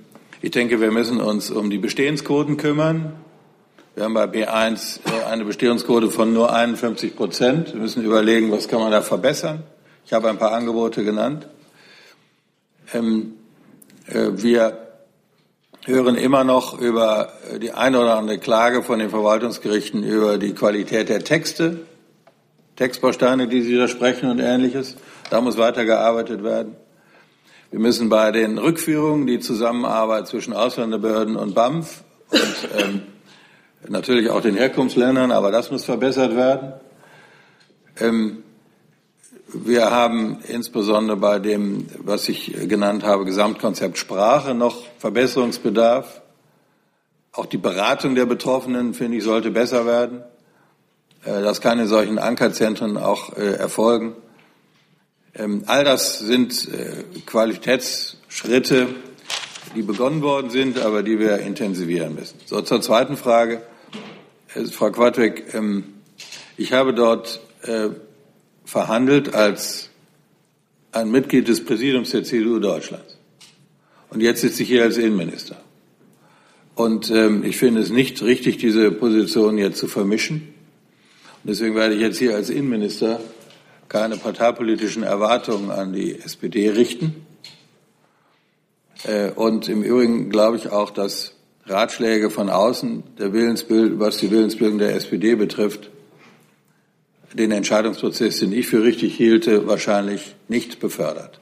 ich 0.43 0.51
denke, 0.51 0.81
wir 0.81 0.91
müssen 0.91 1.21
uns 1.21 1.49
um 1.49 1.69
die 1.69 1.77
Bestehensquoten 1.77 2.57
kümmern. 2.57 3.13
Wir 3.95 4.03
haben 4.03 4.13
bei 4.13 4.25
B1 4.25 4.99
äh, 5.05 5.23
eine 5.23 5.45
Bestehungsquote 5.45 6.09
von 6.09 6.33
nur 6.33 6.53
51 6.53 7.15
Prozent. 7.15 7.73
Wir 7.73 7.79
müssen 7.79 8.03
überlegen, 8.03 8.51
was 8.51 8.67
kann 8.67 8.81
man 8.81 8.91
da 8.91 9.01
verbessern. 9.01 9.63
Ich 10.05 10.11
habe 10.11 10.29
ein 10.29 10.37
paar 10.37 10.51
Angebote 10.51 11.05
genannt. 11.05 11.47
Ähm, 12.93 13.35
äh, 14.07 14.31
wir 14.33 14.79
hören 15.85 16.15
immer 16.15 16.43
noch 16.43 16.77
über 16.77 17.31
die 17.61 17.71
eine 17.71 18.01
oder 18.01 18.17
andere 18.17 18.37
Klage 18.37 18.83
von 18.83 18.99
den 18.99 19.11
Verwaltungsgerichten 19.11 20.03
über 20.03 20.37
die 20.37 20.53
Qualität 20.53 21.07
der 21.07 21.23
Texte, 21.23 21.79
Textbausteine, 22.75 23.47
die 23.47 23.61
sie 23.61 23.77
da 23.77 23.87
sprechen 23.87 24.29
und 24.29 24.39
ähnliches. 24.39 24.97
Da 25.29 25.39
muss 25.39 25.57
weitergearbeitet 25.57 26.43
werden. 26.43 26.75
Wir 27.73 27.79
müssen 27.79 28.07
bei 28.07 28.31
den 28.31 28.59
Rückführungen 28.59 29.25
die 29.25 29.39
Zusammenarbeit 29.39 30.27
zwischen 30.27 30.53
Ausländerbehörden 30.53 31.35
und 31.35 31.55
BAMF 31.55 32.03
und 32.29 32.69
ähm, 32.77 33.01
natürlich 33.87 34.29
auch 34.29 34.41
den 34.41 34.53
Herkunftsländern, 34.53 35.31
aber 35.31 35.51
das 35.51 35.71
muss 35.71 35.83
verbessert 35.83 36.35
werden. 36.35 36.73
Ähm, 37.99 38.43
wir 39.47 39.89
haben 39.89 40.37
insbesondere 40.47 41.17
bei 41.17 41.39
dem, 41.39 41.87
was 41.97 42.29
ich 42.29 42.53
genannt 42.69 43.03
habe, 43.03 43.25
Gesamtkonzept 43.25 43.97
Sprache 43.97 44.53
noch 44.53 44.83
Verbesserungsbedarf. 44.99 46.21
Auch 47.31 47.47
die 47.47 47.57
Beratung 47.57 48.13
der 48.13 48.27
Betroffenen, 48.27 48.93
finde 48.93 49.17
ich, 49.17 49.23
sollte 49.23 49.49
besser 49.49 49.87
werden. 49.87 50.21
Äh, 51.25 51.41
das 51.41 51.59
kann 51.59 51.79
in 51.79 51.87
solchen 51.87 52.19
Ankerzentren 52.19 52.97
auch 52.97 53.35
äh, 53.35 53.55
erfolgen. 53.55 54.13
Ähm, 55.35 55.63
all 55.65 55.83
das 55.83 56.19
sind 56.19 56.69
äh, 56.71 57.03
Qualitätsschritte, 57.25 58.87
die 59.75 59.81
begonnen 59.81 60.21
worden 60.21 60.49
sind, 60.49 60.79
aber 60.79 61.03
die 61.03 61.17
wir 61.19 61.39
intensivieren 61.39 62.15
müssen. 62.15 62.39
So, 62.45 62.61
zur 62.61 62.81
zweiten 62.81 63.17
Frage. 63.17 63.61
Frau 64.71 64.91
Quadbeck, 64.91 65.53
ähm, 65.55 65.85
ich 66.57 66.73
habe 66.73 66.93
dort 66.93 67.39
verhandelt 68.65 69.33
als 69.33 69.89
ein 70.91 71.09
Mitglied 71.09 71.47
des 71.47 71.63
Präsidiums 71.63 72.11
der 72.11 72.23
CDU 72.23 72.59
Deutschlands. 72.59 73.17
Und 74.09 74.21
jetzt 74.21 74.41
sitze 74.41 74.63
ich 74.63 74.69
hier 74.69 74.83
als 74.83 74.97
Innenminister. 74.97 75.61
Und 76.75 77.09
ähm, 77.11 77.43
ich 77.43 77.57
finde 77.57 77.81
es 77.81 77.89
nicht 77.89 78.21
richtig, 78.21 78.57
diese 78.57 78.91
Position 78.91 79.57
jetzt 79.57 79.77
zu 79.77 79.87
vermischen. 79.87 80.53
Und 81.43 81.49
deswegen 81.49 81.75
werde 81.75 81.95
ich 81.95 82.01
jetzt 82.01 82.19
hier 82.19 82.35
als 82.35 82.49
Innenminister 82.49 83.19
keine 83.93 84.17
parteipolitischen 84.17 85.03
Erwartungen 85.03 85.69
an 85.69 85.93
die 85.93 86.19
SPD 86.19 86.71
richten. 86.71 87.27
Äh, 89.03 89.29
und 89.29 89.69
im 89.69 89.83
Übrigen 89.83 90.31
glaube 90.31 90.57
ich 90.57 90.71
auch, 90.71 90.89
dass 90.89 91.35
Ratschläge 91.67 92.31
von 92.31 92.49
außen, 92.49 93.03
der 93.19 93.33
Willensbild, 93.33 93.99
was 93.99 94.17
die 94.17 94.31
Willensbildung 94.31 94.79
der 94.79 94.95
SPD 94.95 95.35
betrifft, 95.35 95.91
den 97.33 97.51
Entscheidungsprozess, 97.51 98.39
den 98.39 98.51
ich 98.51 98.65
für 98.65 98.83
richtig 98.83 99.15
hielte, 99.15 99.67
wahrscheinlich 99.67 100.35
nicht 100.47 100.79
befördert. 100.79 101.39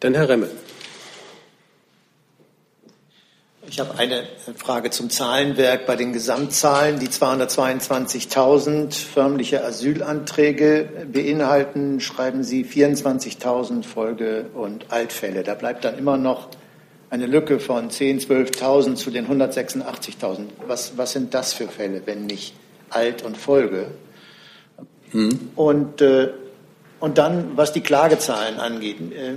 Dann 0.00 0.12
Herr 0.12 0.28
Remme. 0.28 0.50
Ich 3.70 3.78
habe 3.80 3.98
eine 3.98 4.26
Frage 4.56 4.88
zum 4.88 5.10
Zahlenwerk. 5.10 5.84
Bei 5.84 5.94
den 5.94 6.14
Gesamtzahlen, 6.14 6.98
die 6.98 7.08
222.000 7.08 8.94
förmliche 8.94 9.62
Asylanträge 9.62 11.06
beinhalten, 11.12 12.00
schreiben 12.00 12.44
Sie 12.44 12.64
24.000 12.64 13.84
Folge- 13.84 14.46
und 14.54 14.90
Altfälle. 14.90 15.42
Da 15.42 15.54
bleibt 15.54 15.84
dann 15.84 15.98
immer 15.98 16.16
noch 16.16 16.48
eine 17.10 17.26
Lücke 17.26 17.60
von 17.60 17.90
10.000, 17.90 18.26
12.000 18.56 18.94
zu 18.94 19.10
den 19.10 19.28
186.000. 19.28 20.46
Was, 20.66 20.96
was 20.96 21.12
sind 21.12 21.34
das 21.34 21.52
für 21.52 21.68
Fälle, 21.68 22.02
wenn 22.06 22.24
nicht 22.24 22.54
Alt 22.88 23.22
und 23.22 23.36
Folge? 23.36 23.88
Hm. 25.10 25.50
Und, 25.56 26.00
äh, 26.00 26.30
und 27.00 27.18
dann, 27.18 27.52
was 27.56 27.74
die 27.74 27.82
Klagezahlen 27.82 28.60
angeht. 28.60 28.96
Äh, 29.12 29.34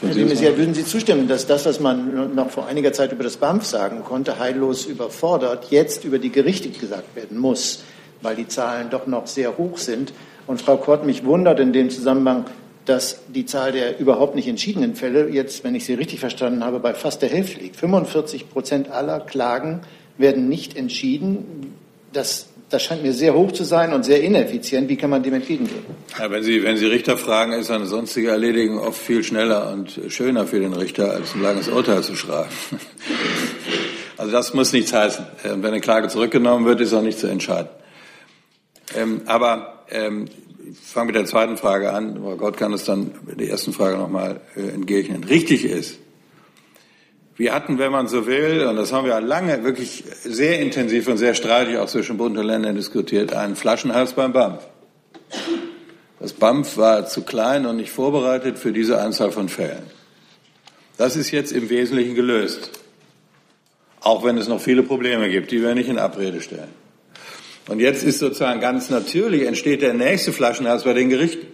Herr 0.00 0.14
de 0.14 0.24
Maizière, 0.24 0.56
würden 0.56 0.74
Sie 0.74 0.84
zustimmen, 0.84 1.26
dass 1.26 1.48
das, 1.48 1.66
was 1.66 1.80
man 1.80 2.32
noch 2.36 2.50
vor 2.50 2.66
einiger 2.66 2.92
Zeit 2.92 3.10
über 3.10 3.24
das 3.24 3.36
BAMF 3.36 3.66
sagen 3.66 4.04
konnte, 4.04 4.38
heillos 4.38 4.86
überfordert, 4.86 5.70
jetzt 5.70 6.04
über 6.04 6.20
die 6.20 6.30
Gerichte 6.30 6.68
gesagt 6.68 7.16
werden 7.16 7.36
muss, 7.36 7.82
weil 8.22 8.36
die 8.36 8.46
Zahlen 8.46 8.90
doch 8.90 9.08
noch 9.08 9.26
sehr 9.26 9.58
hoch 9.58 9.76
sind? 9.76 10.12
Und 10.46 10.62
Frau 10.62 10.76
Kort, 10.76 11.04
mich 11.04 11.24
wundert 11.24 11.58
in 11.58 11.72
dem 11.72 11.90
Zusammenhang, 11.90 12.44
dass 12.84 13.22
die 13.26 13.44
Zahl 13.44 13.72
der 13.72 13.98
überhaupt 13.98 14.36
nicht 14.36 14.46
entschiedenen 14.46 14.94
Fälle 14.94 15.28
jetzt, 15.30 15.64
wenn 15.64 15.74
ich 15.74 15.84
Sie 15.84 15.94
richtig 15.94 16.20
verstanden 16.20 16.64
habe, 16.64 16.78
bei 16.78 16.94
fast 16.94 17.20
der 17.20 17.28
Hälfte 17.28 17.58
liegt. 17.58 17.74
45 17.74 18.50
Prozent 18.50 18.90
aller 18.90 19.18
Klagen 19.18 19.80
werden 20.16 20.48
nicht 20.48 20.76
entschieden. 20.76 21.74
Das 22.12 22.46
das 22.70 22.82
scheint 22.82 23.02
mir 23.02 23.12
sehr 23.12 23.34
hoch 23.34 23.52
zu 23.52 23.64
sein 23.64 23.92
und 23.92 24.04
sehr 24.04 24.22
ineffizient. 24.22 24.88
Wie 24.88 24.96
kann 24.96 25.10
man 25.10 25.22
dem 25.22 25.34
entgegengehen? 25.34 25.84
Ja, 26.18 26.30
wenn, 26.30 26.42
Sie, 26.42 26.62
wenn 26.62 26.76
Sie 26.76 26.86
Richter 26.86 27.16
fragen, 27.16 27.52
ist 27.52 27.70
eine 27.70 27.86
sonstige 27.86 28.28
Erledigung 28.28 28.78
oft 28.78 29.00
viel 29.00 29.24
schneller 29.24 29.72
und 29.72 29.98
schöner 30.08 30.46
für 30.46 30.60
den 30.60 30.74
Richter, 30.74 31.12
als 31.12 31.34
ein 31.34 31.42
langes 31.42 31.68
Urteil 31.68 32.02
zu 32.02 32.16
schreiben. 32.16 32.50
Also 34.18 34.32
das 34.32 34.52
muss 34.52 34.72
nichts 34.72 34.92
heißen. 34.92 35.24
Ähm, 35.44 35.62
wenn 35.62 35.70
eine 35.70 35.80
Klage 35.80 36.08
zurückgenommen 36.08 36.66
wird, 36.66 36.80
ist 36.80 36.92
auch 36.92 37.02
nicht 37.02 37.20
zu 37.20 37.28
entscheiden. 37.28 37.68
Ähm, 38.96 39.22
aber 39.26 39.84
ähm, 39.90 40.26
ich 40.68 40.76
fange 40.80 41.06
mit 41.06 41.14
der 41.14 41.24
zweiten 41.24 41.56
Frage 41.56 41.92
an. 41.92 42.20
Oh 42.24 42.34
Gott 42.36 42.56
kann 42.56 42.72
es 42.72 42.84
dann 42.84 43.12
der 43.38 43.48
ersten 43.48 43.72
Frage 43.72 43.96
nochmal 43.96 44.40
äh, 44.56 44.70
entgegnen. 44.70 45.22
Richtig 45.22 45.64
ist, 45.64 46.00
wir 47.38 47.54
hatten, 47.54 47.78
wenn 47.78 47.92
man 47.92 48.08
so 48.08 48.26
will, 48.26 48.66
und 48.66 48.74
das 48.74 48.92
haben 48.92 49.06
wir 49.06 49.20
lange 49.20 49.62
wirklich 49.62 50.02
sehr 50.24 50.60
intensiv 50.60 51.06
und 51.06 51.18
sehr 51.18 51.34
streitig 51.34 51.78
auch 51.78 51.86
zwischen 51.86 52.16
Bund 52.16 52.36
und 52.36 52.44
Ländern 52.44 52.74
diskutiert, 52.74 53.32
einen 53.32 53.54
Flaschenhals 53.54 54.14
beim 54.14 54.32
BAMF. 54.32 54.66
Das 56.18 56.32
BAMF 56.32 56.76
war 56.76 57.06
zu 57.06 57.22
klein 57.22 57.64
und 57.64 57.76
nicht 57.76 57.92
vorbereitet 57.92 58.58
für 58.58 58.72
diese 58.72 59.00
Anzahl 59.00 59.30
von 59.30 59.48
Fällen. 59.48 59.84
Das 60.96 61.14
ist 61.14 61.30
jetzt 61.30 61.52
im 61.52 61.70
Wesentlichen 61.70 62.16
gelöst. 62.16 62.70
Auch 64.00 64.24
wenn 64.24 64.36
es 64.36 64.48
noch 64.48 64.60
viele 64.60 64.82
Probleme 64.82 65.30
gibt, 65.30 65.52
die 65.52 65.62
wir 65.62 65.76
nicht 65.76 65.88
in 65.88 65.98
Abrede 65.98 66.40
stellen. 66.40 66.74
Und 67.68 67.78
jetzt 67.78 68.02
ist 68.02 68.18
sozusagen 68.18 68.58
ganz 68.58 68.90
natürlich, 68.90 69.46
entsteht 69.46 69.82
der 69.82 69.94
nächste 69.94 70.32
Flaschenhals 70.32 70.82
bei 70.82 70.92
den 70.92 71.08
Gerichten. 71.08 71.46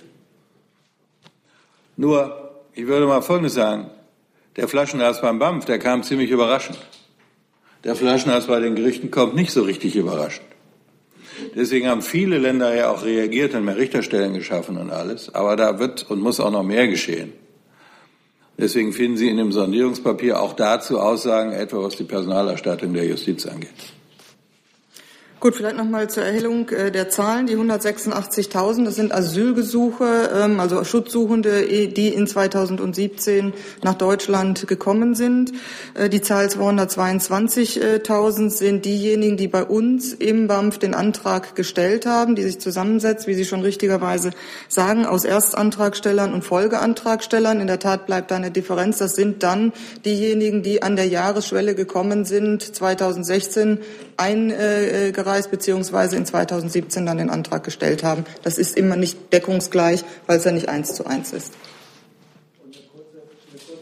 Nur, 1.98 2.54
ich 2.72 2.86
würde 2.86 3.04
mal 3.06 3.20
Folgendes 3.20 3.52
sagen. 3.52 3.90
Der 4.56 4.68
Flaschenhals 4.68 5.20
beim 5.20 5.38
BAMF, 5.38 5.64
der 5.64 5.78
kam 5.78 6.02
ziemlich 6.02 6.30
überraschend. 6.30 6.78
Der 7.82 7.96
Flaschenhals 7.96 8.46
bei 8.46 8.60
den 8.60 8.76
Gerichten 8.76 9.10
kommt 9.10 9.34
nicht 9.34 9.50
so 9.50 9.62
richtig 9.62 9.96
überraschend. 9.96 10.46
Deswegen 11.54 11.88
haben 11.88 12.02
viele 12.02 12.38
Länder 12.38 12.74
ja 12.74 12.90
auch 12.90 13.04
reagiert 13.04 13.54
und 13.54 13.64
mehr 13.64 13.76
Richterstellen 13.76 14.34
geschaffen 14.34 14.76
und 14.76 14.90
alles. 14.90 15.34
Aber 15.34 15.56
da 15.56 15.78
wird 15.78 16.08
und 16.08 16.20
muss 16.20 16.38
auch 16.40 16.50
noch 16.50 16.62
mehr 16.62 16.86
geschehen. 16.86 17.32
Deswegen 18.56 18.92
finden 18.92 19.16
Sie 19.16 19.28
in 19.28 19.36
dem 19.36 19.50
Sondierungspapier 19.50 20.40
auch 20.40 20.52
dazu 20.52 21.00
Aussagen, 21.00 21.52
etwa 21.52 21.82
was 21.82 21.96
die 21.96 22.04
Personalerstattung 22.04 22.94
der 22.94 23.04
Justiz 23.04 23.46
angeht. 23.46 23.70
Gut, 25.44 25.56
vielleicht 25.56 25.76
noch 25.76 25.84
mal 25.84 26.08
zur 26.08 26.22
Erhellung 26.22 26.70
äh, 26.70 26.90
der 26.90 27.10
Zahlen. 27.10 27.46
Die 27.46 27.54
186.000, 27.54 28.86
das 28.86 28.94
sind 28.94 29.12
Asylgesuche, 29.12 30.30
ähm, 30.34 30.58
also 30.58 30.82
Schutzsuchende, 30.84 31.66
eh, 31.66 31.86
die 31.86 32.08
in 32.08 32.26
2017 32.26 33.52
nach 33.82 33.92
Deutschland 33.92 34.66
gekommen 34.66 35.14
sind. 35.14 35.52
Äh, 35.92 36.08
die 36.08 36.22
Zahl 36.22 36.46
222.000 36.46 38.48
sind 38.48 38.86
diejenigen, 38.86 39.36
die 39.36 39.48
bei 39.48 39.64
uns 39.64 40.14
im 40.14 40.46
BAMF 40.46 40.78
den 40.78 40.94
Antrag 40.94 41.54
gestellt 41.54 42.06
haben, 42.06 42.36
die 42.36 42.44
sich 42.44 42.58
zusammensetzt, 42.58 43.26
wie 43.26 43.34
Sie 43.34 43.44
schon 43.44 43.60
richtigerweise 43.60 44.30
sagen, 44.68 45.04
aus 45.04 45.26
Erstantragstellern 45.26 46.32
und 46.32 46.42
Folgeantragstellern. 46.42 47.60
In 47.60 47.66
der 47.66 47.80
Tat 47.80 48.06
bleibt 48.06 48.30
da 48.30 48.36
eine 48.36 48.50
Differenz. 48.50 48.96
Das 48.96 49.14
sind 49.14 49.42
dann 49.42 49.74
diejenigen, 50.06 50.62
die 50.62 50.82
an 50.82 50.96
der 50.96 51.08
Jahresschwelle 51.08 51.74
gekommen 51.74 52.24
sind, 52.24 52.62
2016 52.62 53.80
eingereicht 54.16 55.33
Landkreis 55.34 55.48
beziehungsweise 55.48 56.16
in 56.16 56.26
2017 56.26 57.06
dann 57.06 57.18
den 57.18 57.30
Antrag 57.30 57.64
gestellt 57.64 58.04
haben. 58.04 58.24
Das 58.42 58.58
ist 58.58 58.76
immer 58.76 58.96
nicht 58.96 59.32
deckungsgleich, 59.32 60.04
weil 60.26 60.38
es 60.38 60.44
ja 60.44 60.52
nicht 60.52 60.68
eins 60.68 60.94
zu 60.94 61.06
eins 61.06 61.32
ist. 61.32 61.54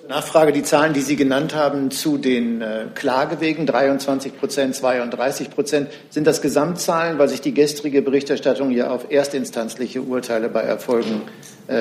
Nachfrage, 0.08 0.52
die 0.52 0.62
Zahlen, 0.62 0.92
die 0.92 1.00
Sie 1.00 1.16
genannt 1.16 1.54
haben 1.54 1.90
zu 1.90 2.18
den 2.18 2.60
äh, 2.60 2.86
Klagewegen, 2.94 3.64
23 3.66 4.36
Prozent, 4.38 4.74
32 4.74 5.50
Prozent, 5.50 5.88
sind 6.10 6.26
das 6.26 6.42
Gesamtzahlen, 6.42 7.18
weil 7.18 7.28
sich 7.28 7.40
die 7.40 7.54
gestrige 7.54 8.02
Berichterstattung 8.02 8.72
ja 8.72 8.90
auf 8.90 9.10
erstinstanzliche 9.10 10.02
Urteile 10.02 10.48
bei 10.50 10.62
Erfolgen 10.62 11.22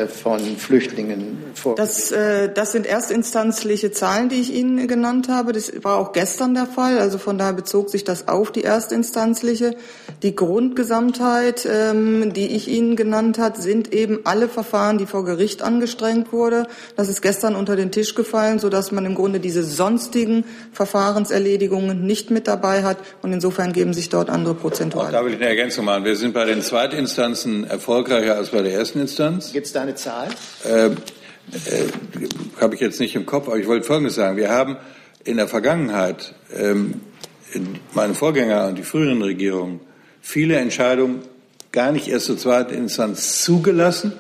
von 0.08 0.40
Flüchtlingen 0.58 1.38
vor. 1.56 1.76
Das, 1.76 2.12
äh, 2.12 2.50
das 2.54 2.72
sind 2.72 2.86
erstinstanzliche 2.86 3.92
Zahlen, 3.92 4.30
die 4.30 4.40
ich 4.40 4.54
Ihnen 4.54 4.88
genannt 4.88 5.28
habe. 5.30 5.54
Das 5.54 5.72
war 5.84 5.98
auch 5.98 6.14
gestern 6.14 6.54
der 6.54 6.66
Fall. 6.66 7.00
Also 7.00 7.18
von 7.18 7.38
daher 7.38 7.54
bezog 7.54 7.90
sich 7.90 8.04
das 8.04 8.28
auf 8.28 8.52
die 8.52 8.64
erstinstanzliche. 8.64 9.76
Die 10.24 10.36
Grundgesamtheit, 10.36 11.68
ähm, 11.70 12.34
die 12.34 12.48
ich 12.56 12.68
Ihnen 12.68 12.96
genannt 12.96 13.40
habe, 13.40 13.60
sind 13.60 13.94
eben 13.94 14.20
alle 14.24 14.48
Verfahren, 14.48 14.98
die 14.98 15.06
vor 15.06 15.26
Gericht 15.26 15.62
angestrengt 15.62 16.32
wurde. 16.32 16.68
Das 16.96 17.10
ist 17.10 17.22
gestern 17.22 17.56
unter 17.56 17.76
den 17.76 17.92
Tisch 17.92 18.14
gefallen, 18.16 18.60
sodass 18.60 18.92
man 18.92 19.06
im 19.06 19.16
Grunde 19.16 19.40
diese 19.40 19.64
sonstigen 19.64 20.46
Verfahrenserledigungen 20.74 22.06
nicht 22.06 22.30
mit 22.30 22.48
dabei 22.48 22.84
hat. 22.84 22.98
Und 23.22 23.34
insofern 23.34 23.74
geben 23.74 23.94
sich 23.94 24.10
dort 24.10 24.30
andere 24.30 24.54
Prozentuale. 24.54 25.10
Auch 25.10 25.12
da 25.12 25.26
will 25.26 25.34
ich 25.34 25.40
eine 25.40 25.50
Ergänzung 25.50 25.86
machen. 25.86 26.06
Wir 26.06 26.16
sind 26.16 26.34
bei 26.34 26.46
den 26.46 26.62
Zweitinstanzen 26.62 27.64
erfolgreicher 27.64 28.36
als 28.36 28.50
bei 28.50 28.62
der 28.62 28.74
ersten 28.74 29.02
Instanz. 29.02 29.52
Gibt 29.54 29.71
da 29.76 29.82
eine 29.82 29.96
Zahl? 29.96 30.30
Äh, 30.66 30.88
äh, 30.88 30.92
Habe 32.60 32.76
ich 32.76 32.82
jetzt 32.82 33.00
nicht 33.00 33.16
im 33.16 33.26
Kopf, 33.26 33.48
aber 33.48 33.58
ich 33.58 33.68
wollte 33.68 33.86
Folgendes 33.86 34.16
sagen. 34.16 34.38
Wir 34.38 34.50
haben 34.50 34.78
in 35.24 35.38
der 35.38 35.48
Vergangenheit, 35.48 36.34
ähm, 36.56 37.02
meine 37.94 38.14
Vorgänger 38.14 38.68
und 38.68 38.78
die 38.78 38.84
früheren 38.84 39.22
Regierungen, 39.22 39.82
viele 40.22 40.56
Entscheidungen 40.56 41.22
gar 41.72 41.92
nicht 41.92 42.08
erst 42.08 42.26
zur 42.26 42.38
zweiten 42.38 42.74
Instanz 42.74 43.44
zugelassen, 43.44 44.14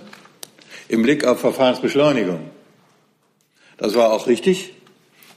im 0.88 1.04
Blick 1.04 1.26
auf 1.26 1.40
Verfahrensbeschleunigung. 1.40 2.50
Das 3.78 3.96
war 3.96 4.12
auch 4.12 4.28
richtig, 4.28 4.74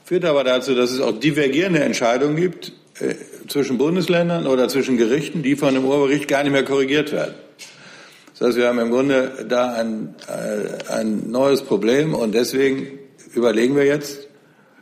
führt 0.03 0.25
aber 0.25 0.43
dazu, 0.43 0.75
dass 0.75 0.91
es 0.91 0.99
auch 0.99 1.17
divergierende 1.17 1.79
Entscheidungen 1.83 2.35
gibt 2.35 2.73
äh, 2.99 3.15
zwischen 3.47 3.77
Bundesländern 3.77 4.47
oder 4.47 4.67
zwischen 4.67 4.97
Gerichten, 4.97 5.43
die 5.43 5.55
von 5.55 5.73
dem 5.73 5.85
Obergericht 5.85 6.27
gar 6.27 6.43
nicht 6.43 6.51
mehr 6.51 6.65
korrigiert 6.65 7.11
werden. 7.11 7.35
Das 8.37 8.49
heißt, 8.49 8.57
wir 8.57 8.67
haben 8.67 8.79
im 8.79 8.91
Grunde 8.91 9.45
da 9.47 9.73
ein, 9.73 10.13
äh, 10.27 10.91
ein 10.91 11.31
neues 11.31 11.61
Problem 11.61 12.13
und 12.13 12.33
deswegen 12.35 12.99
überlegen 13.33 13.75
wir 13.77 13.85
jetzt 13.85 14.27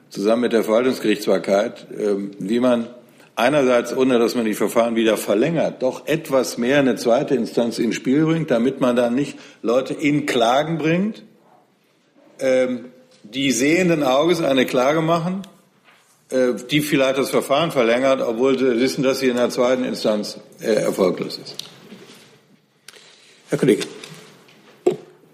zusammen 0.10 0.42
mit 0.42 0.54
der 0.54 0.64
Verwaltungsgerichtsbarkeit, 0.64 1.88
äh, 1.92 2.16
wie 2.40 2.60
man 2.60 2.88
einerseits, 3.36 3.96
ohne 3.96 4.18
dass 4.18 4.34
man 4.36 4.46
die 4.46 4.56
Verfahren 4.56 4.96
wieder 4.96 5.18
verlängert, 5.18 5.84
doch 5.84 6.08
etwas 6.08 6.58
mehr 6.58 6.80
eine 6.80 6.96
zweite 6.96 7.36
Instanz 7.36 7.78
ins 7.78 7.96
Spiel 7.96 8.26
bringt, 8.26 8.50
damit 8.50 8.82
man 8.82 8.96
dann 8.96 9.14
nicht 9.14 9.38
Leute 9.62 9.94
in 9.94 10.26
Klagen 10.26 10.80
bringt, 10.80 11.24
ähm, 12.40 12.86
die 13.24 13.52
sehenden 13.52 14.04
Auges 14.04 14.42
eine 14.42 14.66
Klage 14.66 15.02
machen, 15.02 15.44
äh, 16.30 16.54
die 16.72 16.82
vielleicht 16.82 17.20
das 17.20 17.30
Verfahren 17.30 17.72
verlängert, 17.72 18.22
obwohl 18.22 18.58
sie 18.58 18.80
wissen, 18.80 19.04
dass 19.04 19.20
sie 19.20 19.28
in 19.28 19.38
der 19.38 19.52
zweiten 19.52 19.84
Instanz 19.84 20.40
äh, 20.60 20.74
erfolglos 20.74 21.38
ist. 21.38 21.56
Herr 23.54 23.60
Kollege. 23.60 23.84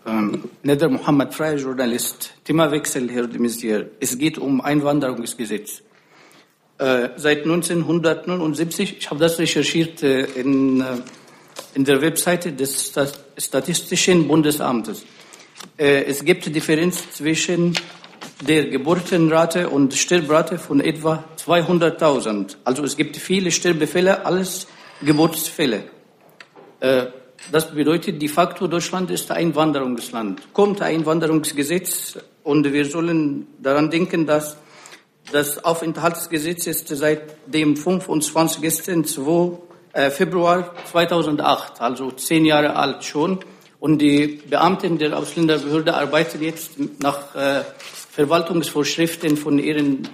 Ähm, 0.06 0.44
Neder 0.62 0.90
Mohammed, 0.90 1.34
freier 1.34 1.56
Journalist. 1.56 2.34
Themawechsel, 2.44 3.10
Herr 3.10 3.28
de 3.28 3.40
Maizière. 3.40 3.86
Es 4.02 4.18
geht 4.18 4.38
um 4.38 4.60
Einwanderungsgesetz. 4.60 5.84
Äh, 6.80 7.12
seit 7.16 7.44
1979, 7.44 8.98
ich 9.00 9.10
habe 9.10 9.22
das 9.22 9.40
recherchiert 9.40 10.04
äh, 10.04 10.26
in, 10.36 10.82
äh, 10.82 10.86
in 11.76 11.86
der 11.86 12.02
Webseite 12.02 12.52
des 12.52 12.92
Statistischen 13.38 14.28
Bundesamtes. 14.28 15.06
Äh, 15.78 16.04
es 16.04 16.26
gibt 16.26 16.54
Differenz 16.54 17.14
zwischen 17.14 17.74
der 18.46 18.66
Geburtenrate 18.66 19.70
und 19.70 19.94
Sterbrate 19.94 20.58
von 20.58 20.82
etwa 20.82 21.24
200.000. 21.38 22.58
Also 22.66 22.84
es 22.84 22.98
gibt 22.98 23.16
viele 23.16 23.50
Sterbefälle, 23.50 24.26
alles 24.26 24.68
Geburtsfälle. 25.02 25.86
Das 27.52 27.72
bedeutet 27.72 28.22
de 28.22 28.30
facto, 28.30 28.68
Deutschland 28.68 29.10
ist 29.12 29.32
ein 29.32 29.48
Einwanderungsland. 29.48 30.54
Kommt 30.54 30.82
ein 30.82 31.00
Einwanderungsgesetz 31.00 32.20
und 32.44 32.72
wir 32.72 32.86
sollen 32.86 33.48
daran 33.60 33.90
denken, 33.90 34.26
dass 34.26 34.58
das 35.32 35.64
Aufenthaltsgesetz 35.64 36.68
ist 36.68 36.88
seit 36.90 37.36
dem 37.48 37.76
25. 37.76 38.64
Äh, 39.92 40.12
Februar 40.12 40.76
2008, 40.92 41.82
also 41.82 42.12
zehn 42.12 42.46
Jahre 42.46 42.76
alt 42.76 43.04
schon. 43.04 43.40
Und 43.80 44.00
die 44.00 44.42
Beamten 44.48 44.98
der 44.98 45.18
Ausländerbehörde 45.18 45.96
arbeiten 45.96 46.44
jetzt 46.44 46.72
nach 47.00 47.34
äh, 47.36 47.64
Verwaltungsvorschriften 48.12 49.38
von 49.38 49.58
ihren 49.58 50.08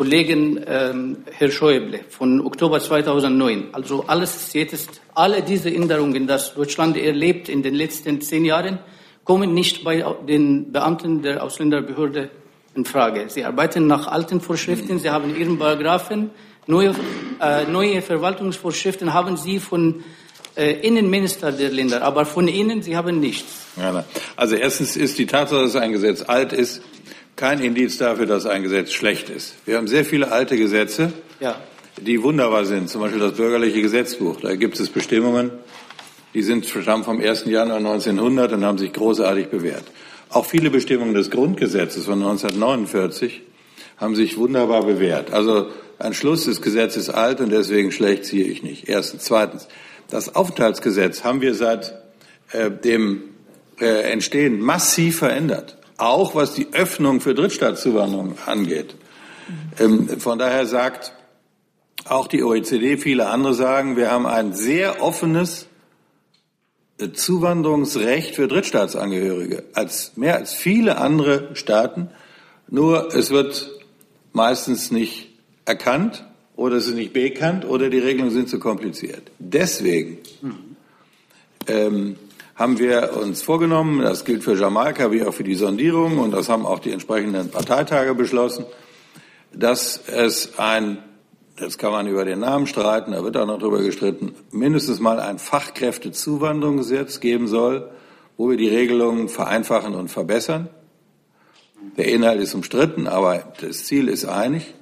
Kollegen 0.00 0.58
ähm, 0.66 1.18
Herr 1.30 1.50
Schäuble 1.50 2.00
von 2.08 2.40
Oktober 2.40 2.80
2009. 2.80 3.68
Also 3.72 4.04
alles 4.06 4.50
jetzt, 4.54 5.02
alle 5.14 5.42
diese 5.42 5.68
Änderungen, 5.68 6.26
die 6.26 6.38
Deutschland 6.56 6.96
erlebt 6.96 7.50
in 7.50 7.62
den 7.62 7.74
letzten 7.74 8.18
zehn 8.22 8.46
Jahren, 8.46 8.78
kommen 9.24 9.52
nicht 9.52 9.84
bei 9.84 10.02
den 10.26 10.72
Beamten 10.72 11.20
der 11.20 11.42
Ausländerbehörde 11.42 12.30
in 12.74 12.86
Frage. 12.86 13.26
Sie 13.28 13.44
arbeiten 13.44 13.88
nach 13.88 14.06
alten 14.06 14.40
Vorschriften, 14.40 14.98
sie 14.98 15.10
haben 15.10 15.38
ihren 15.38 15.58
Paragraphen, 15.58 16.30
neue, 16.66 16.94
äh, 17.38 17.66
neue 17.66 18.00
Verwaltungsvorschriften 18.00 19.12
haben 19.12 19.36
sie 19.36 19.60
von 19.60 20.02
äh, 20.56 20.80
Innenminister 20.80 21.52
der 21.52 21.70
Länder, 21.70 22.02
aber 22.02 22.24
von 22.24 22.48
Ihnen, 22.48 22.82
Sie 22.82 22.96
haben 22.96 23.20
nichts. 23.20 23.66
Also 24.36 24.56
erstens 24.56 24.96
ist 24.96 25.18
die 25.18 25.26
Tatsache, 25.26 25.62
dass 25.62 25.76
ein 25.76 25.92
Gesetz 25.92 26.22
alt 26.22 26.52
ist, 26.52 26.82
kein 27.40 27.60
Indiz 27.60 27.96
dafür, 27.96 28.26
dass 28.26 28.44
ein 28.44 28.62
Gesetz 28.62 28.92
schlecht 28.92 29.30
ist. 29.30 29.54
Wir 29.64 29.78
haben 29.78 29.86
sehr 29.86 30.04
viele 30.04 30.30
alte 30.30 30.58
Gesetze, 30.58 31.10
ja. 31.40 31.58
die 31.96 32.22
wunderbar 32.22 32.66
sind. 32.66 32.90
Zum 32.90 33.00
Beispiel 33.00 33.18
das 33.18 33.32
bürgerliche 33.32 33.80
Gesetzbuch. 33.80 34.42
Da 34.42 34.54
gibt 34.56 34.78
es 34.78 34.90
Bestimmungen, 34.90 35.50
die 36.34 36.42
sind 36.42 36.66
stammen 36.66 37.02
vom 37.02 37.18
1. 37.18 37.46
Januar 37.46 37.78
1900 37.78 38.52
und 38.52 38.62
haben 38.62 38.76
sich 38.76 38.92
großartig 38.92 39.46
bewährt. 39.46 39.84
Auch 40.28 40.44
viele 40.44 40.68
Bestimmungen 40.68 41.14
des 41.14 41.30
Grundgesetzes 41.30 42.04
von 42.04 42.22
1949 42.22 43.40
haben 43.96 44.14
sich 44.14 44.36
wunderbar 44.36 44.84
bewährt. 44.84 45.32
Also 45.32 45.68
ein 45.98 46.12
Schluss 46.12 46.44
des 46.44 46.60
Gesetzes 46.60 47.08
ist 47.08 47.14
alt 47.14 47.40
und 47.40 47.50
deswegen 47.50 47.90
schlecht 47.90 48.26
ziehe 48.26 48.44
ich 48.44 48.62
nicht. 48.62 48.86
Erstens. 48.86 49.24
Zweitens. 49.24 49.66
Das 50.10 50.34
Aufenthaltsgesetz 50.34 51.24
haben 51.24 51.40
wir 51.40 51.54
seit 51.54 51.94
äh, 52.52 52.70
dem 52.70 53.22
äh, 53.80 54.12
Entstehen 54.12 54.60
massiv 54.60 55.20
verändert 55.20 55.78
auch 56.00 56.34
was 56.34 56.54
die 56.54 56.72
Öffnung 56.72 57.20
für 57.20 57.34
Drittstaatszuwanderung 57.34 58.34
angeht. 58.46 58.94
Ähm, 59.78 60.20
von 60.20 60.38
daher 60.38 60.66
sagt 60.66 61.12
auch 62.04 62.26
die 62.26 62.42
OECD, 62.42 62.96
viele 62.96 63.28
andere 63.28 63.54
sagen, 63.54 63.96
wir 63.96 64.10
haben 64.10 64.26
ein 64.26 64.52
sehr 64.52 65.02
offenes 65.02 65.66
äh, 66.98 67.12
Zuwanderungsrecht 67.12 68.34
für 68.34 68.48
Drittstaatsangehörige, 68.48 69.64
als 69.74 70.16
mehr 70.16 70.36
als 70.36 70.54
viele 70.54 70.98
andere 70.98 71.54
Staaten. 71.54 72.10
Nur 72.68 73.14
es 73.14 73.30
wird 73.30 73.70
meistens 74.32 74.90
nicht 74.90 75.28
erkannt 75.64 76.24
oder 76.56 76.76
es 76.76 76.86
ist 76.86 76.94
nicht 76.94 77.12
bekannt 77.12 77.64
oder 77.64 77.90
die 77.90 77.98
Regelungen 77.98 78.32
sind 78.32 78.48
zu 78.48 78.58
kompliziert. 78.58 79.30
Deswegen 79.38 80.18
ähm, 81.66 82.16
haben 82.60 82.78
wir 82.78 83.16
uns 83.16 83.40
vorgenommen, 83.40 84.02
das 84.02 84.26
gilt 84.26 84.44
für 84.44 84.54
Jamaika 84.54 85.10
wie 85.10 85.24
auch 85.24 85.32
für 85.32 85.44
die 85.44 85.54
Sondierung 85.54 86.18
und 86.18 86.32
das 86.32 86.50
haben 86.50 86.66
auch 86.66 86.78
die 86.78 86.92
entsprechenden 86.92 87.48
Parteitage 87.48 88.14
beschlossen, 88.14 88.66
dass 89.50 89.98
es 90.06 90.58
ein, 90.58 90.98
jetzt 91.58 91.78
kann 91.78 91.90
man 91.90 92.06
über 92.06 92.26
den 92.26 92.40
Namen 92.40 92.66
streiten, 92.66 93.12
da 93.12 93.24
wird 93.24 93.38
auch 93.38 93.46
noch 93.46 93.58
drüber 93.58 93.80
gestritten, 93.80 94.34
mindestens 94.50 95.00
mal 95.00 95.20
ein 95.20 95.38
Fachkräftezuwanderungsgesetz 95.38 97.20
geben 97.20 97.48
soll, 97.48 97.88
wo 98.36 98.50
wir 98.50 98.58
die 98.58 98.68
Regelungen 98.68 99.30
vereinfachen 99.30 99.94
und 99.94 100.08
verbessern. 100.08 100.68
Der 101.96 102.08
Inhalt 102.08 102.42
ist 102.42 102.54
umstritten, 102.54 103.06
aber 103.06 103.54
das 103.62 103.86
Ziel 103.86 104.06
ist 104.06 104.26
einig. 104.26 104.74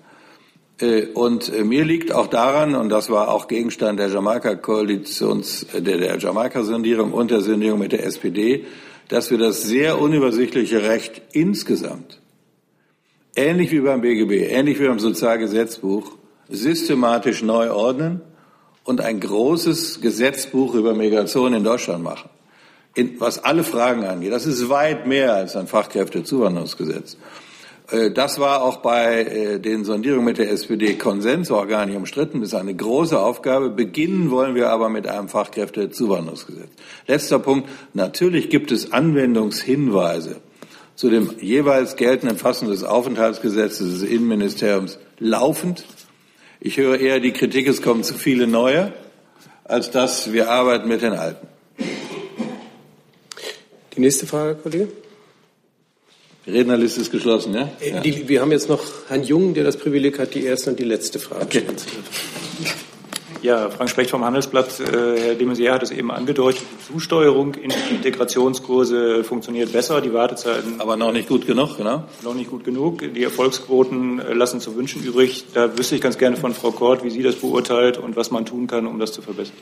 Äh, 0.80 1.06
und 1.06 1.52
äh, 1.52 1.64
mir 1.64 1.84
liegt 1.84 2.12
auch 2.12 2.28
daran, 2.28 2.74
und 2.74 2.88
das 2.88 3.10
war 3.10 3.28
auch 3.28 3.48
Gegenstand 3.48 3.98
der 3.98 4.08
Jamaika-Koalitions, 4.08 5.66
äh, 5.74 5.82
der, 5.82 5.98
der 5.98 6.18
Jamaika-Sondierung 6.18 7.12
und 7.12 7.30
der 7.30 7.40
Sondierung 7.40 7.80
mit 7.80 7.92
der 7.92 8.04
SPD, 8.04 8.64
dass 9.08 9.30
wir 9.30 9.38
das 9.38 9.62
sehr 9.62 10.00
unübersichtliche 10.00 10.82
Recht 10.82 11.22
insgesamt, 11.32 12.20
ähnlich 13.34 13.70
wie 13.72 13.80
beim 13.80 14.02
BGB, 14.02 14.50
ähnlich 14.50 14.78
wie 14.80 14.86
beim 14.86 14.98
Sozialgesetzbuch, 14.98 16.12
systematisch 16.48 17.42
neu 17.42 17.70
ordnen 17.70 18.20
und 18.84 19.00
ein 19.00 19.20
großes 19.20 20.00
Gesetzbuch 20.00 20.74
über 20.74 20.94
Migration 20.94 21.54
in 21.54 21.64
Deutschland 21.64 22.02
machen. 22.02 22.30
In, 22.94 23.20
was 23.20 23.44
alle 23.44 23.64
Fragen 23.64 24.04
angeht. 24.04 24.32
Das 24.32 24.46
ist 24.46 24.68
weit 24.70 25.06
mehr 25.06 25.34
als 25.34 25.56
ein 25.56 25.66
Fachkräftezuwanderungsgesetz. 25.66 27.16
Äh, 27.90 28.10
das 28.10 28.38
war 28.38 28.62
auch 28.62 28.78
bei 28.78 29.22
äh, 29.22 29.60
den 29.60 29.84
Sondierungen 29.84 30.24
mit 30.24 30.38
der 30.38 30.50
SPD 30.50 30.94
Konsens, 30.94 31.50
war 31.50 31.66
gar 31.66 31.86
nicht 31.86 31.96
umstritten, 31.96 32.42
ist 32.42 32.54
eine 32.54 32.74
große 32.74 33.18
Aufgabe. 33.18 33.70
Beginnen 33.70 34.30
wollen 34.30 34.54
wir 34.54 34.70
aber 34.70 34.88
mit 34.88 35.06
einem 35.06 35.28
Fachkräftezuwanderungsgesetz. 35.28 36.68
Letzter 37.06 37.38
Punkt. 37.38 37.68
Natürlich 37.94 38.50
gibt 38.50 38.72
es 38.72 38.92
Anwendungshinweise 38.92 40.36
zu 40.94 41.10
dem 41.10 41.34
jeweils 41.40 41.96
geltenden 41.96 42.36
Fassung 42.36 42.68
des 42.70 42.82
Aufenthaltsgesetzes 42.82 44.00
des 44.00 44.02
Innenministeriums 44.02 44.98
laufend. 45.18 45.84
Ich 46.60 46.76
höre 46.76 46.98
eher 46.98 47.20
die 47.20 47.32
Kritik, 47.32 47.68
es 47.68 47.82
kommen 47.82 48.02
zu 48.02 48.14
viele 48.14 48.48
neue, 48.48 48.92
als 49.62 49.92
dass 49.92 50.32
wir 50.32 50.50
arbeiten 50.50 50.88
mit 50.88 51.02
den 51.02 51.12
alten. 51.12 51.46
Die 53.94 54.00
nächste 54.00 54.26
Frage, 54.26 54.56
Kollege. 54.56 54.88
Die 56.48 56.56
Rednerliste 56.56 57.02
ist 57.02 57.12
geschlossen, 57.12 57.52
ja? 57.52 57.68
ja. 57.86 58.00
Die, 58.00 58.26
wir 58.26 58.40
haben 58.40 58.52
jetzt 58.52 58.70
noch 58.70 58.80
Herrn 59.08 59.22
Jung, 59.22 59.52
der 59.52 59.64
das 59.64 59.76
Privileg 59.76 60.18
hat, 60.18 60.34
die 60.34 60.44
erste 60.44 60.70
und 60.70 60.78
die 60.78 60.84
letzte 60.84 61.18
Frage 61.18 61.44
okay. 61.44 61.58
stellen 61.60 61.76
zu 61.76 61.86
ja, 63.42 63.70
Frank 63.70 63.90
Specht 63.90 64.10
vom 64.10 64.24
Handelsblatt. 64.24 64.80
Äh, 64.80 64.84
Herr 64.84 65.34
de 65.34 65.46
Maizière 65.46 65.72
hat 65.72 65.82
es 65.82 65.90
eben 65.90 66.10
angedeutet. 66.10 66.62
Die 66.62 66.92
Zusteuerung 66.92 67.54
in 67.54 67.70
die 67.70 67.94
Integrationskurse 67.94 69.22
funktioniert 69.24 69.72
besser. 69.72 70.00
Die 70.00 70.12
Wartezeiten. 70.12 70.80
Aber 70.80 70.96
noch 70.96 71.12
nicht 71.12 71.28
gut 71.28 71.46
genug, 71.46 71.76
genau? 71.76 72.04
Noch 72.22 72.34
nicht 72.34 72.50
gut 72.50 72.64
genug. 72.64 73.00
Die 73.14 73.22
Erfolgsquoten 73.22 74.18
äh, 74.18 74.32
lassen 74.32 74.60
zu 74.60 74.74
wünschen 74.74 75.04
übrig. 75.04 75.44
Da 75.54 75.76
wüsste 75.78 75.94
ich 75.94 76.00
ganz 76.00 76.18
gerne 76.18 76.36
von 76.36 76.54
Frau 76.54 76.72
Kort, 76.72 77.04
wie 77.04 77.10
sie 77.10 77.22
das 77.22 77.36
beurteilt 77.36 77.98
und 77.98 78.16
was 78.16 78.30
man 78.30 78.44
tun 78.44 78.66
kann, 78.66 78.86
um 78.86 78.98
das 78.98 79.12
zu 79.12 79.22
verbessern. 79.22 79.56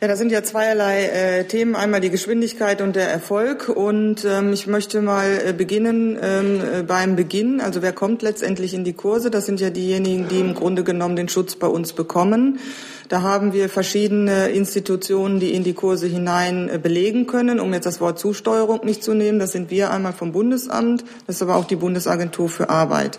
Ja, 0.00 0.06
da 0.06 0.14
sind 0.14 0.30
ja 0.30 0.44
zweierlei 0.44 1.06
äh, 1.06 1.44
Themen. 1.48 1.74
Einmal 1.74 2.00
die 2.00 2.10
Geschwindigkeit 2.10 2.82
und 2.82 2.94
der 2.94 3.10
Erfolg. 3.10 3.68
Und 3.68 4.24
ähm, 4.24 4.52
ich 4.52 4.68
möchte 4.68 5.02
mal 5.02 5.40
äh, 5.44 5.52
beginnen 5.52 6.16
ähm, 6.22 6.60
äh, 6.60 6.82
beim 6.84 7.16
Beginn. 7.16 7.60
Also 7.60 7.82
wer 7.82 7.92
kommt 7.92 8.22
letztendlich 8.22 8.74
in 8.74 8.84
die 8.84 8.92
Kurse? 8.92 9.28
Das 9.28 9.44
sind 9.44 9.58
ja 9.58 9.70
diejenigen, 9.70 10.28
die 10.28 10.38
im 10.38 10.54
Grunde 10.54 10.84
genommen 10.84 11.16
den 11.16 11.28
Schutz 11.28 11.56
bei 11.56 11.66
uns 11.66 11.94
bekommen. 11.94 12.60
Da 13.08 13.22
haben 13.22 13.52
wir 13.52 13.68
verschiedene 13.68 14.50
Institutionen, 14.50 15.40
die 15.40 15.52
in 15.52 15.64
die 15.64 15.74
Kurse 15.74 16.06
hinein 16.06 16.68
äh, 16.68 16.78
belegen 16.78 17.26
können, 17.26 17.58
um 17.58 17.74
jetzt 17.74 17.86
das 17.86 18.00
Wort 18.00 18.20
Zusteuerung 18.20 18.84
nicht 18.84 19.02
zu 19.02 19.14
nehmen. 19.14 19.40
Das 19.40 19.50
sind 19.50 19.68
wir 19.72 19.90
einmal 19.90 20.12
vom 20.12 20.30
Bundesamt, 20.30 21.04
das 21.26 21.36
ist 21.36 21.42
aber 21.42 21.56
auch 21.56 21.64
die 21.64 21.74
Bundesagentur 21.74 22.48
für 22.48 22.70
Arbeit. 22.70 23.18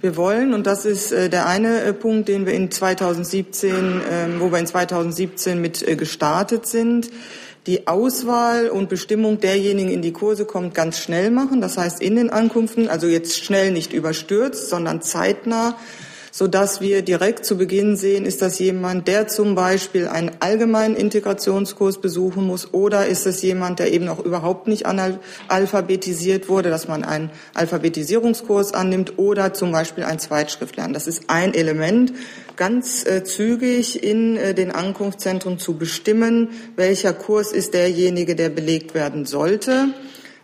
Wir 0.00 0.16
wollen, 0.16 0.54
und 0.54 0.68
das 0.68 0.84
ist 0.84 1.10
äh, 1.10 1.28
der 1.28 1.46
eine 1.46 1.82
äh, 1.82 1.92
Punkt, 1.92 2.28
den 2.28 2.46
wir 2.46 2.54
in 2.54 2.70
2017, 2.70 4.00
ähm, 4.08 4.40
wo 4.40 4.52
wir 4.52 4.60
in 4.60 4.66
2017 4.66 5.60
mit 5.60 5.86
äh, 5.86 5.96
gestartet 5.96 6.66
sind, 6.66 7.10
die 7.66 7.88
Auswahl 7.88 8.68
und 8.68 8.88
Bestimmung 8.88 9.40
derjenigen 9.40 9.90
in 9.90 10.00
die 10.00 10.12
Kurse 10.12 10.44
kommt 10.44 10.72
ganz 10.72 10.98
schnell 10.98 11.32
machen. 11.32 11.60
Das 11.60 11.76
heißt 11.76 12.00
in 12.00 12.14
den 12.14 12.30
Ankunften, 12.30 12.88
also 12.88 13.08
jetzt 13.08 13.44
schnell 13.44 13.72
nicht 13.72 13.92
überstürzt, 13.92 14.68
sondern 14.68 15.02
zeitnah 15.02 15.76
so 16.38 16.46
dass 16.46 16.80
wir 16.80 17.02
direkt 17.02 17.44
zu 17.44 17.58
Beginn 17.58 17.96
sehen, 17.96 18.24
ist 18.24 18.42
das 18.42 18.60
jemand, 18.60 19.08
der 19.08 19.26
zum 19.26 19.56
Beispiel 19.56 20.06
einen 20.06 20.30
allgemeinen 20.38 20.94
Integrationskurs 20.94 22.00
besuchen 22.00 22.46
muss 22.46 22.72
oder 22.72 23.06
ist 23.06 23.26
es 23.26 23.42
jemand, 23.42 23.80
der 23.80 23.92
eben 23.92 24.04
noch 24.04 24.24
überhaupt 24.24 24.68
nicht 24.68 24.86
alphabetisiert 24.86 26.48
wurde, 26.48 26.70
dass 26.70 26.86
man 26.86 27.02
einen 27.02 27.30
Alphabetisierungskurs 27.54 28.72
annimmt 28.72 29.18
oder 29.18 29.52
zum 29.52 29.72
Beispiel 29.72 30.04
ein 30.04 30.20
Zweitschrift 30.20 30.76
lernt. 30.76 30.94
Das 30.94 31.08
ist 31.08 31.24
ein 31.26 31.54
Element, 31.54 32.12
ganz 32.54 33.04
äh, 33.04 33.24
zügig 33.24 34.04
in 34.04 34.36
äh, 34.36 34.54
den 34.54 34.70
Ankunftszentren 34.70 35.58
zu 35.58 35.76
bestimmen, 35.76 36.50
welcher 36.76 37.14
Kurs 37.14 37.50
ist 37.50 37.74
derjenige, 37.74 38.36
der 38.36 38.50
belegt 38.50 38.94
werden 38.94 39.26
sollte. 39.26 39.88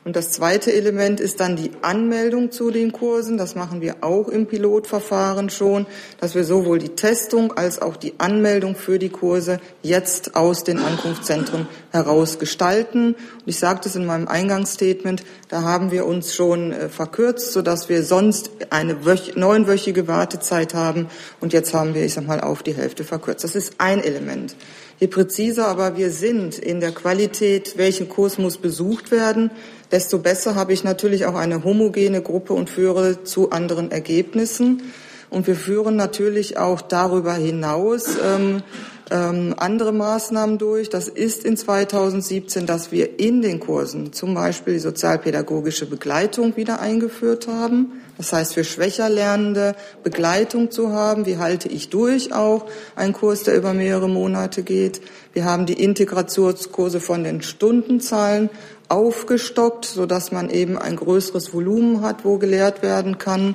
Und 0.05 0.17
das 0.17 0.31
zweite 0.31 0.71
Element 0.71 1.19
ist 1.19 1.41
dann 1.41 1.57
die 1.57 1.71
Anmeldung 1.81 2.51
zu 2.51 2.71
den 2.71 2.93
Kursen. 2.93 3.39
Das 3.39 3.55
machen 3.55 3.81
wir 3.81 3.97
auch 4.03 4.29
im 4.29 4.47
Pilotverfahren 4.47 5.49
schon, 5.49 5.87
dass 6.21 6.35
wir 6.35 6.45
sowohl 6.45 6.79
die 6.79 6.91
Testung 6.91 7.57
als 7.57 7.81
auch 7.81 7.97
die 7.97 8.13
Anmeldung 8.19 8.77
für 8.77 8.99
die 8.99 9.09
Kurse 9.09 9.61
jetzt 9.83 10.37
aus 10.37 10.63
den 10.63 10.79
Ankunftszentren 10.79 11.67
heraus 11.91 12.39
gestalten. 12.39 13.15
Und 13.15 13.47
ich 13.47 13.59
sagte 13.59 13.89
es 13.89 13.97
in 13.97 14.05
meinem 14.05 14.29
Eingangsstatement, 14.29 15.25
da 15.49 15.63
haben 15.63 15.91
wir 15.91 16.05
uns 16.05 16.35
schon 16.35 16.73
äh, 16.73 16.91
verkürzt, 16.91 17.55
sodass 17.55 17.89
wir 17.89 18.03
sonst 18.03 18.51
eine 18.69 18.99
neunwöchige 19.37 20.07
Wartezeit 20.07 20.75
haben. 20.75 21.09
Und 21.41 21.55
jetzt 21.55 21.73
haben 21.73 21.95
wir, 21.95 22.05
ich 22.05 22.13
sag 22.13 22.27
mal, 22.27 22.43
auf 22.43 22.63
die 22.63 22.75
Hälfte 22.75 23.05
verkürzt. 23.05 23.43
Das 23.43 23.55
ist 23.55 23.77
ein 23.79 24.05
Element. 24.05 24.55
Je 25.01 25.09
präziser 25.09 25.67
aber 25.67 25.97
wir 25.97 26.11
sind 26.11 26.59
in 26.59 26.81
der 26.81 26.93
Qualität, 26.93 27.77
welchen 27.77 28.09
Kurs 28.09 28.39
muss 28.39 28.59
besucht 28.59 29.11
werden, 29.11 29.51
desto 29.95 30.19
besser 30.19 30.57
habe 30.57 30.73
ich 30.73 30.83
natürlich 30.83 31.25
auch 31.25 31.37
eine 31.37 31.63
homogene 31.63 32.21
Gruppe 32.21 32.53
und 32.53 32.69
führe 32.69 33.23
zu 33.23 33.51
anderen 33.51 33.93
Ergebnissen. 33.93 34.83
Und 35.31 35.47
wir 35.47 35.55
führen 35.55 35.95
natürlich 35.95 36.59
auch 36.59 36.81
darüber 36.81 37.35
hinaus 37.35 38.07
ähm, 38.21 38.65
ähm, 39.13 39.55
andere 39.57 39.93
Maßnahmen 39.93 40.59
durch. 40.59 40.91
Das 40.91 41.07
ist 41.07 41.45
in 41.45 41.57
2017, 41.57 42.67
dass 42.67 42.91
wir 42.91 43.21
in 43.21 43.41
den 43.41 43.61
Kursen 43.61 44.13
zum 44.13 44.35
Beispiel 44.35 44.75
die 44.75 44.81
sozialpädagogische 44.81 45.87
Begleitung 45.87 46.57
wieder 46.57 46.81
eingeführt 46.81 47.47
haben. 47.47 48.01
Das 48.17 48.33
heißt, 48.33 48.55
für 48.55 48.65
schwächer 48.65 49.09
Lernende 49.09 49.75
Begleitung 50.03 50.71
zu 50.71 50.93
haben. 50.93 51.27
Wie 51.27 51.39
halte 51.39 51.69
ich 51.69 51.91
durch 51.91 52.33
auch 52.33 52.67
einen 52.97 53.13
Kurs, 53.13 53.43
der 53.43 53.57
über 53.57 53.75
mehrere 53.75 54.09
Monate 54.09 54.63
geht? 54.63 55.01
Wir 55.33 55.45
haben 55.45 55.67
die 55.67 55.83
Integrationskurse 55.83 57.01
von 57.01 57.25
den 57.25 57.43
Stundenzahlen 57.43 58.51
aufgestockt, 58.89 59.85
sodass 59.85 60.33
man 60.33 60.51
eben 60.51 60.79
ein 60.79 60.97
größeres 60.97 61.53
Volumen 61.53 62.03
hat, 62.03 62.25
wo 62.25 62.39
gelehrt 62.39 62.83
werden 62.83 63.19
kann. 63.19 63.55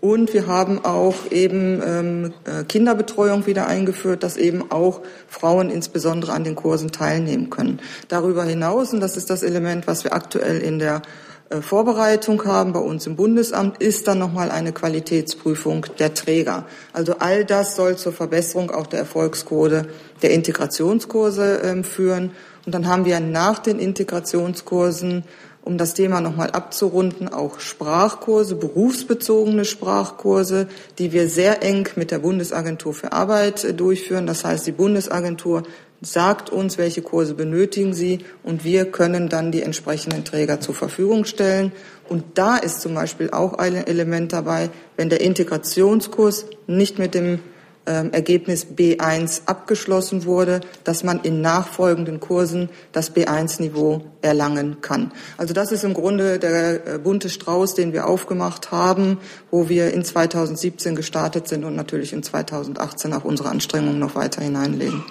Und 0.00 0.34
wir 0.34 0.46
haben 0.46 0.84
auch 0.84 1.14
eben 1.30 1.82
ähm, 1.84 2.34
äh, 2.44 2.64
Kinderbetreuung 2.64 3.46
wieder 3.46 3.66
eingeführt, 3.66 4.22
dass 4.22 4.36
eben 4.36 4.70
auch 4.70 5.00
Frauen 5.26 5.70
insbesondere 5.70 6.32
an 6.32 6.44
den 6.44 6.54
Kursen 6.54 6.92
teilnehmen 6.92 7.50
können. 7.50 7.80
Darüber 8.08 8.44
hinaus, 8.44 8.92
und 8.92 9.00
das 9.00 9.16
ist 9.16 9.30
das 9.30 9.42
Element, 9.42 9.86
was 9.86 10.04
wir 10.04 10.12
aktuell 10.12 10.58
in 10.58 10.78
der 10.78 11.02
äh, 11.48 11.60
Vorbereitung 11.60 12.44
haben 12.44 12.72
bei 12.72 12.80
uns 12.80 13.06
im 13.06 13.16
Bundesamt, 13.16 13.80
ist 13.80 14.06
dann 14.08 14.18
nochmal 14.18 14.50
eine 14.50 14.72
Qualitätsprüfung 14.72 15.86
der 15.98 16.12
Träger. 16.12 16.66
Also 16.92 17.16
all 17.18 17.44
das 17.44 17.76
soll 17.76 17.96
zur 17.96 18.12
Verbesserung 18.12 18.70
auch 18.70 18.86
der 18.86 19.00
Erfolgsquote 19.00 19.86
der 20.22 20.30
Integrationskurse 20.30 21.62
äh, 21.62 21.82
führen. 21.82 22.32
Und 22.66 22.74
dann 22.74 22.88
haben 22.88 23.04
wir 23.04 23.20
nach 23.20 23.60
den 23.60 23.78
Integrationskursen, 23.78 25.22
um 25.62 25.78
das 25.78 25.94
Thema 25.94 26.20
nochmal 26.20 26.50
abzurunden, 26.50 27.28
auch 27.28 27.60
Sprachkurse, 27.60 28.56
berufsbezogene 28.56 29.64
Sprachkurse, 29.64 30.68
die 30.98 31.12
wir 31.12 31.28
sehr 31.28 31.62
eng 31.62 31.88
mit 31.96 32.10
der 32.10 32.18
Bundesagentur 32.18 32.92
für 32.92 33.12
Arbeit 33.12 33.64
äh, 33.64 33.72
durchführen. 33.72 34.26
Das 34.26 34.44
heißt, 34.44 34.66
die 34.66 34.72
Bundesagentur 34.72 35.62
sagt 36.00 36.50
uns, 36.50 36.76
welche 36.76 37.02
Kurse 37.02 37.34
benötigen 37.34 37.94
Sie 37.94 38.18
und 38.42 38.64
wir 38.64 38.84
können 38.84 39.28
dann 39.28 39.50
die 39.50 39.62
entsprechenden 39.62 40.24
Träger 40.24 40.60
zur 40.60 40.74
Verfügung 40.74 41.24
stellen. 41.24 41.72
Und 42.08 42.24
da 42.34 42.56
ist 42.56 42.80
zum 42.80 42.94
Beispiel 42.94 43.30
auch 43.30 43.54
ein 43.54 43.74
Element 43.74 44.32
dabei, 44.32 44.70
wenn 44.96 45.08
der 45.08 45.20
Integrationskurs 45.20 46.46
nicht 46.66 46.98
mit 46.98 47.14
dem 47.14 47.40
ähm, 47.86 48.12
Ergebnis 48.12 48.66
B1 48.66 49.42
abgeschlossen 49.46 50.24
wurde, 50.24 50.60
dass 50.84 51.04
man 51.04 51.20
in 51.20 51.40
nachfolgenden 51.40 52.20
Kursen 52.20 52.68
das 52.92 53.14
B1-Niveau 53.14 54.02
erlangen 54.22 54.80
kann. 54.80 55.12
Also 55.36 55.54
das 55.54 55.72
ist 55.72 55.84
im 55.84 55.94
Grunde 55.94 56.38
der 56.38 56.86
äh, 56.86 56.98
bunte 56.98 57.28
Strauß, 57.28 57.74
den 57.74 57.92
wir 57.92 58.06
aufgemacht 58.06 58.70
haben, 58.70 59.18
wo 59.50 59.68
wir 59.68 59.92
in 59.92 60.04
2017 60.04 60.96
gestartet 60.96 61.48
sind 61.48 61.64
und 61.64 61.76
natürlich 61.76 62.12
in 62.12 62.22
2018 62.22 63.12
auch 63.12 63.24
unsere 63.24 63.48
Anstrengungen 63.48 63.98
noch 63.98 64.14
weiter 64.14 64.42
hineinlegen. 64.42 65.04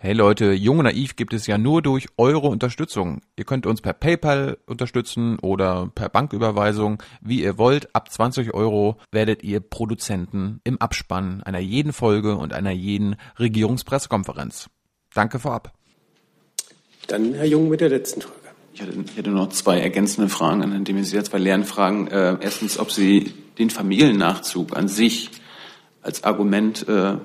Hey 0.00 0.12
Leute, 0.12 0.52
Jung 0.52 0.78
und 0.78 0.84
Naiv 0.84 1.16
gibt 1.16 1.34
es 1.34 1.48
ja 1.48 1.58
nur 1.58 1.82
durch 1.82 2.06
eure 2.16 2.46
Unterstützung. 2.46 3.20
Ihr 3.34 3.42
könnt 3.44 3.66
uns 3.66 3.80
per 3.80 3.92
PayPal 3.92 4.56
unterstützen 4.64 5.40
oder 5.40 5.90
per 5.92 6.08
Banküberweisung, 6.08 7.02
wie 7.20 7.42
ihr 7.42 7.58
wollt. 7.58 7.92
Ab 7.96 8.08
20 8.08 8.54
Euro 8.54 8.98
werdet 9.10 9.42
ihr 9.42 9.58
Produzenten 9.58 10.60
im 10.62 10.80
Abspann 10.80 11.42
einer 11.42 11.58
jeden 11.58 11.92
Folge 11.92 12.36
und 12.36 12.52
einer 12.52 12.70
jeden 12.70 13.16
Regierungspressekonferenz. 13.40 14.70
Danke 15.14 15.40
vorab. 15.40 15.72
Dann 17.08 17.34
Herr 17.34 17.46
Jung 17.46 17.68
mit 17.68 17.80
der 17.80 17.88
letzten 17.88 18.20
Frage. 18.20 18.36
Ich 18.72 18.80
hätte, 18.80 18.92
ich 19.04 19.16
hätte 19.16 19.30
noch 19.30 19.48
zwei 19.48 19.80
ergänzende 19.80 20.28
Fragen 20.28 20.62
an 20.62 20.70
Herrn 20.70 20.84
de 20.84 20.94
Maizière, 20.94 21.24
zwei 21.24 21.38
Lernfragen. 21.38 22.06
Äh, 22.06 22.36
erstens, 22.40 22.78
ob 22.78 22.92
Sie 22.92 23.34
den 23.58 23.68
Familiennachzug 23.68 24.76
an 24.76 24.86
sich 24.86 25.30
als 26.02 26.24
Argument 26.24 26.86
äh, 26.88 27.16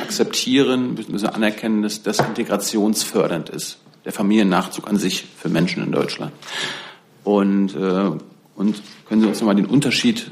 akzeptieren, 0.00 0.94
müssen 0.94 1.22
wir 1.22 1.34
anerkennen, 1.34 1.82
dass 1.82 2.02
das 2.02 2.20
integrationsfördernd 2.20 3.48
ist, 3.50 3.78
der 4.04 4.12
Familiennachzug 4.12 4.88
an 4.88 4.96
sich 4.96 5.24
für 5.36 5.48
Menschen 5.48 5.82
in 5.82 5.92
Deutschland. 5.92 6.32
Und, 7.24 7.74
äh, 7.74 8.10
und 8.56 8.82
können 9.06 9.20
Sie 9.20 9.26
uns 9.26 9.40
nochmal 9.40 9.56
den 9.56 9.66
Unterschied 9.66 10.30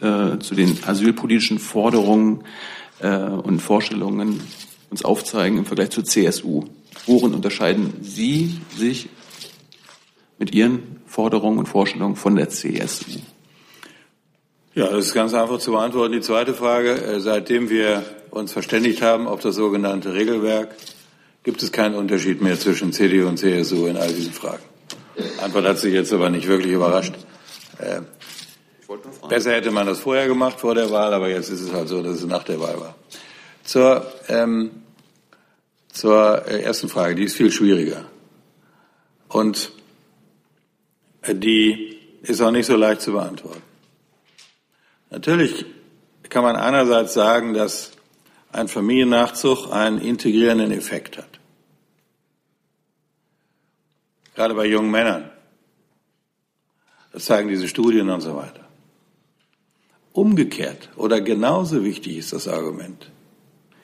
äh, 0.00 0.38
zu 0.38 0.54
den 0.54 0.78
asylpolitischen 0.84 1.58
Forderungen 1.58 2.44
äh, 3.00 3.16
und 3.16 3.60
Vorstellungen 3.60 4.40
uns 4.90 5.04
aufzeigen 5.04 5.58
im 5.58 5.64
Vergleich 5.64 5.90
zur 5.90 6.04
CSU? 6.04 6.64
Worin 7.06 7.34
unterscheiden 7.34 7.94
Sie 8.02 8.60
sich 8.76 9.08
mit 10.38 10.54
Ihren 10.54 11.00
Forderungen 11.06 11.58
und 11.58 11.66
Vorstellungen 11.66 12.16
von 12.16 12.36
der 12.36 12.48
CSU? 12.48 13.20
Ja, 14.76 14.88
das 14.88 15.06
ist 15.06 15.14
ganz 15.14 15.32
einfach 15.32 15.58
zu 15.58 15.70
beantworten. 15.70 16.12
Die 16.12 16.20
zweite 16.20 16.52
Frage, 16.52 17.00
äh, 17.00 17.18
seitdem 17.18 17.70
wir 17.70 18.04
uns 18.30 18.52
verständigt 18.52 19.00
haben 19.00 19.26
auf 19.26 19.40
das 19.40 19.54
sogenannte 19.54 20.12
Regelwerk, 20.12 20.68
gibt 21.44 21.62
es 21.62 21.72
keinen 21.72 21.94
Unterschied 21.94 22.42
mehr 22.42 22.60
zwischen 22.60 22.92
CDU 22.92 23.26
und 23.26 23.38
CSU 23.38 23.86
in 23.86 23.96
all 23.96 24.12
diesen 24.12 24.34
Fragen. 24.34 24.62
Die 25.16 25.42
Antwort 25.42 25.64
hat 25.64 25.78
sich 25.78 25.94
jetzt 25.94 26.12
aber 26.12 26.28
nicht 26.28 26.46
wirklich 26.46 26.74
überrascht. 26.74 27.14
Äh, 27.78 28.02
besser 29.30 29.52
hätte 29.52 29.70
man 29.70 29.86
das 29.86 30.00
vorher 30.00 30.28
gemacht, 30.28 30.60
vor 30.60 30.74
der 30.74 30.90
Wahl, 30.90 31.14
aber 31.14 31.30
jetzt 31.30 31.48
ist 31.48 31.62
es 31.62 31.72
halt 31.72 31.88
so, 31.88 32.02
dass 32.02 32.16
es 32.16 32.26
nach 32.26 32.42
der 32.42 32.60
Wahl 32.60 32.78
war. 32.78 32.96
Zur, 33.64 34.06
ähm, 34.28 34.72
zur 35.90 36.46
äh, 36.46 36.60
ersten 36.60 36.90
Frage, 36.90 37.14
die 37.14 37.24
ist 37.24 37.36
viel 37.36 37.50
schwieriger. 37.50 38.04
Und 39.28 39.72
die 41.26 41.96
ist 42.20 42.42
auch 42.42 42.50
nicht 42.50 42.66
so 42.66 42.76
leicht 42.76 43.00
zu 43.00 43.12
beantworten. 43.12 43.62
Natürlich 45.16 45.64
kann 46.28 46.42
man 46.42 46.56
einerseits 46.56 47.14
sagen, 47.14 47.54
dass 47.54 47.92
ein 48.52 48.68
Familiennachzug 48.68 49.72
einen 49.72 49.98
integrierenden 49.98 50.72
Effekt 50.72 51.16
hat. 51.16 51.40
Gerade 54.34 54.52
bei 54.52 54.66
jungen 54.66 54.90
Männern. 54.90 55.30
Das 57.14 57.24
zeigen 57.24 57.48
diese 57.48 57.66
Studien 57.66 58.10
und 58.10 58.20
so 58.20 58.36
weiter. 58.36 58.68
Umgekehrt 60.12 60.90
oder 60.96 61.22
genauso 61.22 61.82
wichtig 61.82 62.18
ist 62.18 62.34
das 62.34 62.46
Argument. 62.46 63.10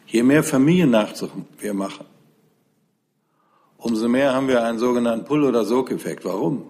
Je 0.06 0.22
mehr 0.22 0.44
Familiennachzug 0.44 1.30
wir 1.58 1.72
machen, 1.72 2.04
umso 3.78 4.06
mehr 4.06 4.34
haben 4.34 4.48
wir 4.48 4.62
einen 4.62 4.78
sogenannten 4.78 5.24
Pull- 5.24 5.44
oder 5.44 5.64
Sog-Effekt. 5.64 6.26
Warum? 6.26 6.66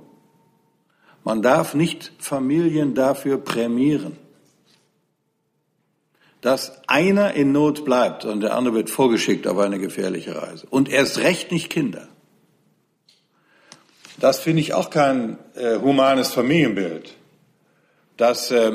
Man 1.25 1.43
darf 1.43 1.75
nicht 1.75 2.13
Familien 2.19 2.95
dafür 2.95 3.39
prämieren, 3.39 4.22
dass 6.43 6.83
einer 6.89 7.35
in 7.35 7.53
Not 7.53 7.85
bleibt 7.85 8.25
und 8.25 8.41
der 8.41 8.55
andere 8.55 8.75
wird 8.75 8.91
vorgeschickt 8.91 9.47
auf 9.47 9.59
eine 9.59 9.79
gefährliche 9.79 10.43
Reise. 10.43 10.67
Und 10.69 10.91
erst 10.91 11.19
recht 11.19 11.53
nicht 11.53 11.71
Kinder. 11.71 12.09
Das 14.19 14.41
finde 14.41 14.61
ich 14.61 14.75
auch 14.75 14.91
kein 14.91 15.39
äh, 15.55 15.79
humanes 15.79 16.33
Familienbild, 16.33 17.15
dass 18.17 18.51
äh, 18.51 18.73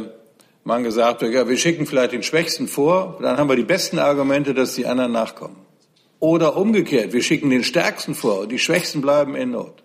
man 0.64 0.84
gesagt 0.84 1.22
wird, 1.22 1.34
ja, 1.34 1.48
wir 1.48 1.58
schicken 1.58 1.86
vielleicht 1.86 2.14
den 2.14 2.24
Schwächsten 2.24 2.68
vor, 2.68 3.20
dann 3.22 3.38
haben 3.38 3.50
wir 3.50 3.56
die 3.58 3.64
besten 3.64 4.00
Argumente, 4.00 4.54
dass 4.54 4.76
die 4.76 4.86
anderen 4.86 5.12
nachkommen. 5.12 5.58
Oder 6.20 6.56
umgekehrt, 6.58 7.12
wir 7.12 7.22
schicken 7.22 7.50
den 7.50 7.64
Stärksten 7.64 8.16
vor 8.16 8.40
und 8.42 8.52
die 8.52 8.60
Schwächsten 8.60 9.02
bleiben 9.02 9.36
in 9.36 9.52
Not. 9.52 9.84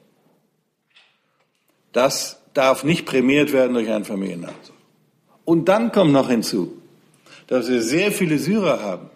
Das 1.92 2.40
darf 2.54 2.84
nicht 2.84 3.06
prämiert 3.06 3.52
werden 3.52 3.74
durch 3.74 3.90
einen 3.90 4.04
Familiennachzug. 4.04 4.76
Und 5.44 5.68
dann 5.68 5.90
kommt 5.90 6.12
noch 6.12 6.30
hinzu, 6.30 6.81
dass 7.52 7.68
wir 7.68 7.82
sehr 7.82 8.12
viele 8.12 8.38
Syrer 8.38 8.80
haben, 8.80 9.10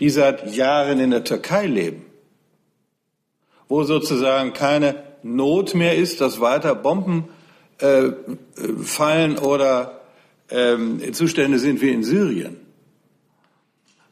die 0.00 0.10
seit 0.10 0.56
Jahren 0.56 0.98
in 0.98 1.12
der 1.12 1.22
Türkei 1.22 1.66
leben, 1.66 2.04
wo 3.68 3.84
sozusagen 3.84 4.52
keine 4.54 4.96
Not 5.22 5.72
mehr 5.76 5.94
ist, 5.96 6.20
dass 6.20 6.40
weiter 6.40 6.74
Bomben 6.74 7.28
äh, 7.78 8.10
fallen 8.82 9.38
oder 9.38 10.00
ähm, 10.50 11.14
Zustände 11.14 11.60
sind 11.60 11.80
wie 11.80 11.90
in 11.90 12.02
Syrien. 12.02 12.56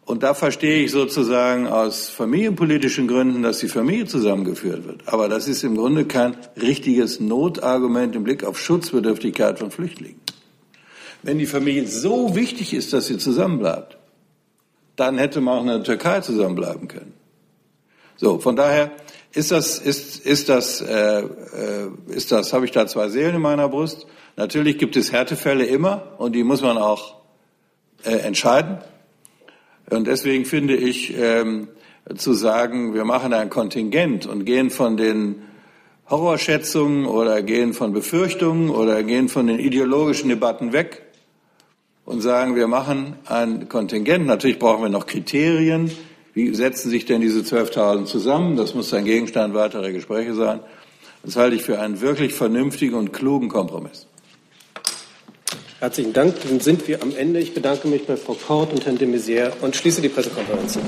Und 0.04 0.22
da 0.22 0.32
verstehe 0.32 0.84
ich 0.84 0.92
sozusagen 0.92 1.66
aus 1.66 2.08
familienpolitischen 2.10 3.08
Gründen, 3.08 3.42
dass 3.42 3.58
die 3.58 3.66
Familie 3.66 4.06
zusammengeführt 4.06 4.86
wird. 4.86 5.02
Aber 5.06 5.28
das 5.28 5.48
ist 5.48 5.64
im 5.64 5.76
Grunde 5.76 6.04
kein 6.04 6.36
richtiges 6.62 7.18
Notargument 7.18 8.14
im 8.14 8.22
Blick 8.22 8.44
auf 8.44 8.56
Schutzbedürftigkeit 8.56 9.58
von 9.58 9.72
Flüchtlingen. 9.72 10.20
Wenn 11.22 11.38
die 11.38 11.46
Familie 11.46 11.86
so 11.86 12.34
wichtig 12.34 12.72
ist, 12.72 12.92
dass 12.92 13.06
sie 13.06 13.18
zusammenbleibt, 13.18 13.98
dann 14.96 15.18
hätte 15.18 15.40
man 15.40 15.58
auch 15.58 15.62
in 15.62 15.68
der 15.68 15.82
Türkei 15.82 16.20
zusammenbleiben 16.20 16.88
können. 16.88 17.14
So, 18.16 18.38
von 18.38 18.56
daher 18.56 18.90
ist 19.32 19.50
das, 19.50 19.78
ist, 19.78 20.26
ist 20.26 20.48
das, 20.48 20.80
äh, 20.80 21.20
äh, 21.20 21.90
ist 22.08 22.32
das, 22.32 22.52
habe 22.52 22.64
ich 22.64 22.70
da 22.70 22.86
zwei 22.86 23.08
Seelen 23.08 23.36
in 23.36 23.42
meiner 23.42 23.68
Brust? 23.68 24.06
Natürlich 24.36 24.78
gibt 24.78 24.96
es 24.96 25.12
Härtefälle 25.12 25.64
immer 25.64 26.14
und 26.18 26.34
die 26.34 26.44
muss 26.44 26.62
man 26.62 26.78
auch 26.78 27.16
äh, 28.04 28.16
entscheiden. 28.16 28.78
Und 29.88 30.06
deswegen 30.06 30.44
finde 30.44 30.76
ich, 30.76 31.16
ähm, 31.16 31.68
zu 32.16 32.32
sagen, 32.32 32.94
wir 32.94 33.04
machen 33.04 33.32
ein 33.32 33.50
Kontingent 33.50 34.26
und 34.26 34.44
gehen 34.44 34.70
von 34.70 34.96
den 34.96 35.42
Horrorschätzungen 36.08 37.06
oder 37.06 37.42
gehen 37.42 37.72
von 37.72 37.92
Befürchtungen 37.92 38.70
oder 38.70 39.02
gehen 39.02 39.28
von 39.28 39.46
den 39.46 39.58
ideologischen 39.58 40.28
Debatten 40.28 40.72
weg 40.72 41.09
und 42.10 42.20
sagen, 42.20 42.56
wir 42.56 42.66
machen 42.66 43.14
ein 43.26 43.68
Kontingent. 43.68 44.26
Natürlich 44.26 44.58
brauchen 44.58 44.82
wir 44.82 44.88
noch 44.88 45.06
Kriterien. 45.06 45.90
Wie 46.34 46.52
setzen 46.54 46.90
sich 46.90 47.06
denn 47.06 47.20
diese 47.20 47.40
12.000 47.40 48.04
zusammen? 48.06 48.56
Das 48.56 48.74
muss 48.74 48.92
ein 48.92 49.04
Gegenstand 49.04 49.54
weiterer 49.54 49.92
Gespräche 49.92 50.34
sein. 50.34 50.60
Das 51.22 51.36
halte 51.36 51.54
ich 51.54 51.62
für 51.62 51.78
einen 51.78 52.00
wirklich 52.00 52.34
vernünftigen 52.34 52.94
und 52.94 53.12
klugen 53.12 53.48
Kompromiss. 53.48 54.06
Herzlichen 55.78 56.12
Dank. 56.12 56.34
Dann 56.48 56.60
sind 56.60 56.88
wir 56.88 57.00
am 57.02 57.14
Ende. 57.16 57.40
Ich 57.40 57.54
bedanke 57.54 57.86
mich 57.88 58.06
bei 58.06 58.16
Frau 58.16 58.34
Kort 58.34 58.72
und 58.72 58.84
Herrn 58.84 58.98
de 58.98 59.08
Maizière 59.08 59.52
und 59.60 59.76
schließe 59.76 60.02
die 60.02 60.08
Pressekonferenz. 60.08 60.78